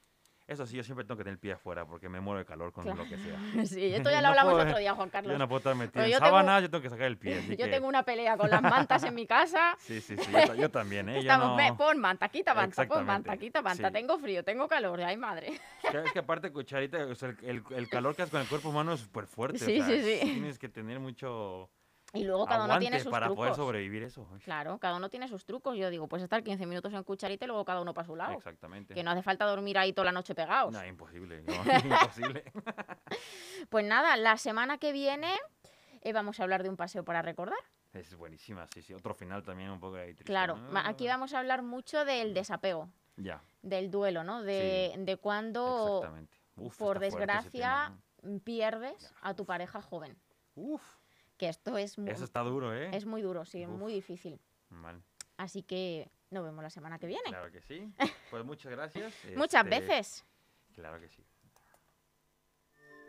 Eso 0.50 0.66
sí, 0.66 0.76
yo 0.78 0.84
siempre 0.84 1.06
tengo 1.06 1.16
que 1.18 1.24
tener 1.24 1.34
el 1.34 1.40
pie 1.40 1.52
afuera 1.52 1.86
porque 1.86 2.10
me 2.10 2.20
muero 2.20 2.40
de 2.40 2.46
calor 2.46 2.72
con 2.74 2.84
Claro. 2.84 3.04
lo 3.04 3.10
que 3.10 3.18
sea. 3.18 3.38
Sí, 3.66 3.86
esto 3.94 4.10
ya 4.10 4.16
lo 4.18 4.22
No 4.24 4.28
hablamos 4.30 4.54
puedo- 4.54 4.66
otro 4.66 4.80
día, 4.80 4.96
Juan 4.96 5.10
Carlos. 5.10 5.32
Yo 5.32 5.38
no 5.38 5.48
puedo 5.48 5.58
estar 5.60 5.76
metido 5.76 6.04
en 6.04 6.12
yo 6.12 6.18
tengo- 6.18 6.26
sábanas, 6.30 6.62
yo 6.64 6.70
tengo 6.72 6.82
que 6.82 6.90
sacar 6.90 7.06
el 7.06 7.18
pie. 7.18 7.36
Yo 7.50 7.66
que- 7.66 7.68
tengo 7.68 7.88
una 7.88 8.02
pelea 8.04 8.36
con 8.36 8.50
las 8.50 8.62
mantas 8.62 9.04
en 9.04 9.14
mi 9.14 9.28
casa. 9.28 9.76
Sí, 9.80 10.02
sí, 10.02 10.18
sí, 10.18 10.32
yo, 10.32 10.48
ta- 10.48 10.56
yo 10.56 10.72
también, 10.72 11.08
¿eh? 11.10 11.14
Yo 11.16 11.20
Estamos, 11.22 11.50
no- 11.50 11.56
ve, 11.56 11.74
pon 11.78 12.00
manta, 12.00 12.28
quita 12.30 12.54
manta, 12.56 12.88
pon 12.88 13.06
manta, 13.06 13.38
quita 13.38 13.62
manta. 13.62 13.88
sí. 13.90 13.94
Tengo 13.94 14.18
frío, 14.18 14.44
tengo 14.44 14.68
calor, 14.68 15.00
ay 15.02 15.18
madre. 15.18 15.60
Es 15.84 16.12
que- 16.12 16.20
aparte 16.20 16.52
cucharita, 16.52 17.06
o 17.06 17.16
sea, 17.16 17.36
el, 17.44 17.64
calor 17.90 18.16
que 18.16 18.24
haces 18.24 18.32
con 18.32 18.42
el 18.42 18.48
cuerpo 18.48 18.70
humano 18.70 18.94
es 18.94 19.02
súper 19.02 19.28
fuerte. 19.28 19.58
o 19.64 19.66
Sí, 19.68 19.78
sea, 19.78 19.86
sí, 19.88 20.02
sí. 20.04 20.20
Tienes 20.22 20.58
que 20.58 20.68
tener 20.70 21.00
mucho 21.00 21.70
Y 22.14 22.24
luego 22.24 22.46
cada 22.48 22.66
uno 22.66 22.80
tiene 22.80 23.00
sus 23.00 23.12
para 23.12 23.28
poder 23.28 23.54
trucos. 23.54 23.58
sobrevivir 23.58 24.04
eso. 24.04 24.28
Claro, 24.44 24.80
cada 24.80 24.98
uno 24.98 25.10
tiene 25.10 25.28
sus 25.28 25.46
trucos. 25.46 25.78
Yo 25.78 25.90
digo, 25.90 26.08
pues 26.08 26.24
estar 26.24 26.44
15 26.44 26.66
minutos 26.66 26.92
en 26.94 27.04
cucharita 27.04 27.46
y 27.46 27.48
luego 27.48 27.64
cada 27.66 27.82
uno 27.82 27.94
para 27.94 28.08
su 28.08 28.16
lado. 28.16 28.34
Exactamente. 28.34 28.94
Que 28.96 29.04
no 29.04 29.12
hace 29.12 29.22
falta 29.22 29.46
dormir 29.46 29.78
ahí 29.78 29.94
toda 29.94 30.06
la 30.06 30.12
noche 30.12 30.34
pegados. 30.34 30.72
No, 30.74 30.84
imposible. 30.86 31.44
no, 31.44 31.54
imposible. 31.84 32.44
Pues 33.70 33.86
nada, 33.86 34.16
la 34.18 34.38
semana 34.38 34.78
que 34.78 34.92
viene 34.92 35.32
eh, 36.02 36.14
vamos 36.14 36.40
a 36.40 36.44
hablar 36.44 36.64
de 36.64 36.70
un 36.70 36.78
paseo 36.78 37.04
para 37.04 37.22
recordar. 37.22 37.60
Es 37.94 38.16
buenísima, 38.16 38.68
sí, 38.68 38.82
sí. 38.82 38.94
Otro 38.94 39.14
final 39.14 39.44
también 39.44 39.70
un 39.70 39.80
poco 39.80 39.98
ahí 39.98 40.14
triste, 40.14 40.24
Claro, 40.24 40.58
aquí 40.86 41.08
vamos 41.08 41.34
a 41.34 41.40
hablar 41.40 41.62
mucho 41.64 42.06
del 42.06 42.34
desapego, 42.34 42.90
Ya, 43.18 43.42
del 43.62 43.92
duelo, 43.92 44.24
¿no? 44.24 44.44
De, 44.44 44.94
de 44.98 45.18
cuando. 45.18 46.02
Uf, 46.56 46.78
por 46.78 47.00
desgracia 47.00 47.94
mm, 48.22 48.38
pierdes 48.40 49.14
a 49.22 49.34
tu 49.34 49.46
pareja 49.46 49.82
joven. 49.82 50.18
Uf, 50.56 50.84
Que 51.40 51.48
esto 51.48 51.78
es 51.78 51.98
muy, 51.98 52.12
eso 52.12 52.26
está 52.26 52.42
duro, 52.42 52.76
¿eh? 52.76 52.92
es 52.94 53.06
muy 53.06 53.22
duro, 53.22 53.46
sí, 53.46 53.66
Uf. 53.66 53.72
muy 53.72 53.94
difícil. 53.94 54.40
Mal. 54.70 55.02
Así 55.38 55.64
que 55.64 56.12
nos 56.32 56.44
vemos 56.44 56.62
la 56.62 56.70
semana 56.70 57.00
que 57.00 57.08
viene. 57.08 57.24
Claro 57.30 57.52
que 57.52 57.62
sí. 57.62 57.92
Pues 58.30 58.46
muchas 58.46 58.72
gracias. 58.72 59.14
Muchas 59.36 59.66
este, 59.66 59.80
veces. 59.80 60.26
Claro 60.76 61.00
que 61.00 61.08
sí. 61.08 61.26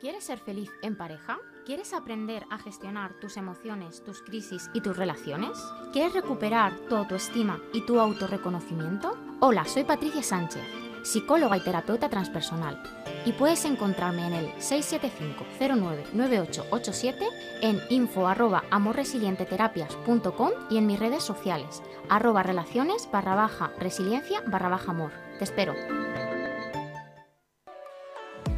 ¿Quieres 0.00 0.24
ser 0.24 0.38
feliz 0.38 0.70
en 0.80 0.96
pareja? 0.96 1.38
¿Quieres 1.66 1.92
aprender 1.92 2.46
a 2.50 2.58
gestionar 2.58 3.20
tus 3.20 3.36
emociones, 3.36 4.02
tus 4.02 4.22
crisis 4.22 4.70
y 4.72 4.80
tus 4.80 4.96
relaciones? 4.96 5.58
¿Quieres 5.92 6.14
recuperar 6.14 6.74
tu 6.88 6.96
autoestima 6.96 7.60
y 7.74 7.84
tu 7.84 8.00
autorreconocimiento? 8.00 9.18
Hola, 9.40 9.66
soy 9.66 9.84
Patricia 9.84 10.22
Sánchez, 10.22 10.64
psicóloga 11.02 11.56
y 11.56 11.60
terapeuta 11.60 12.08
transpersonal. 12.08 12.80
Y 13.24 13.32
puedes 13.32 13.64
encontrarme 13.64 14.26
en 14.26 14.32
el 14.32 14.52
675-099887, 14.54 17.16
en 17.60 17.80
info 17.90 18.26
arroba 18.26 18.64
amorresilienteterapias.com 18.70 20.50
y 20.70 20.78
en 20.78 20.86
mis 20.86 20.98
redes 20.98 21.22
sociales, 21.22 21.82
arroba 22.08 22.42
relaciones 22.42 23.08
barra 23.12 23.34
baja 23.34 23.70
resiliencia 23.78 24.42
barra 24.46 24.70
baja 24.70 24.90
amor. 24.90 25.12
Te 25.38 25.44
espero. 25.44 25.74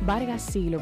Vargas 0.05 0.43
Siglo 0.43 0.71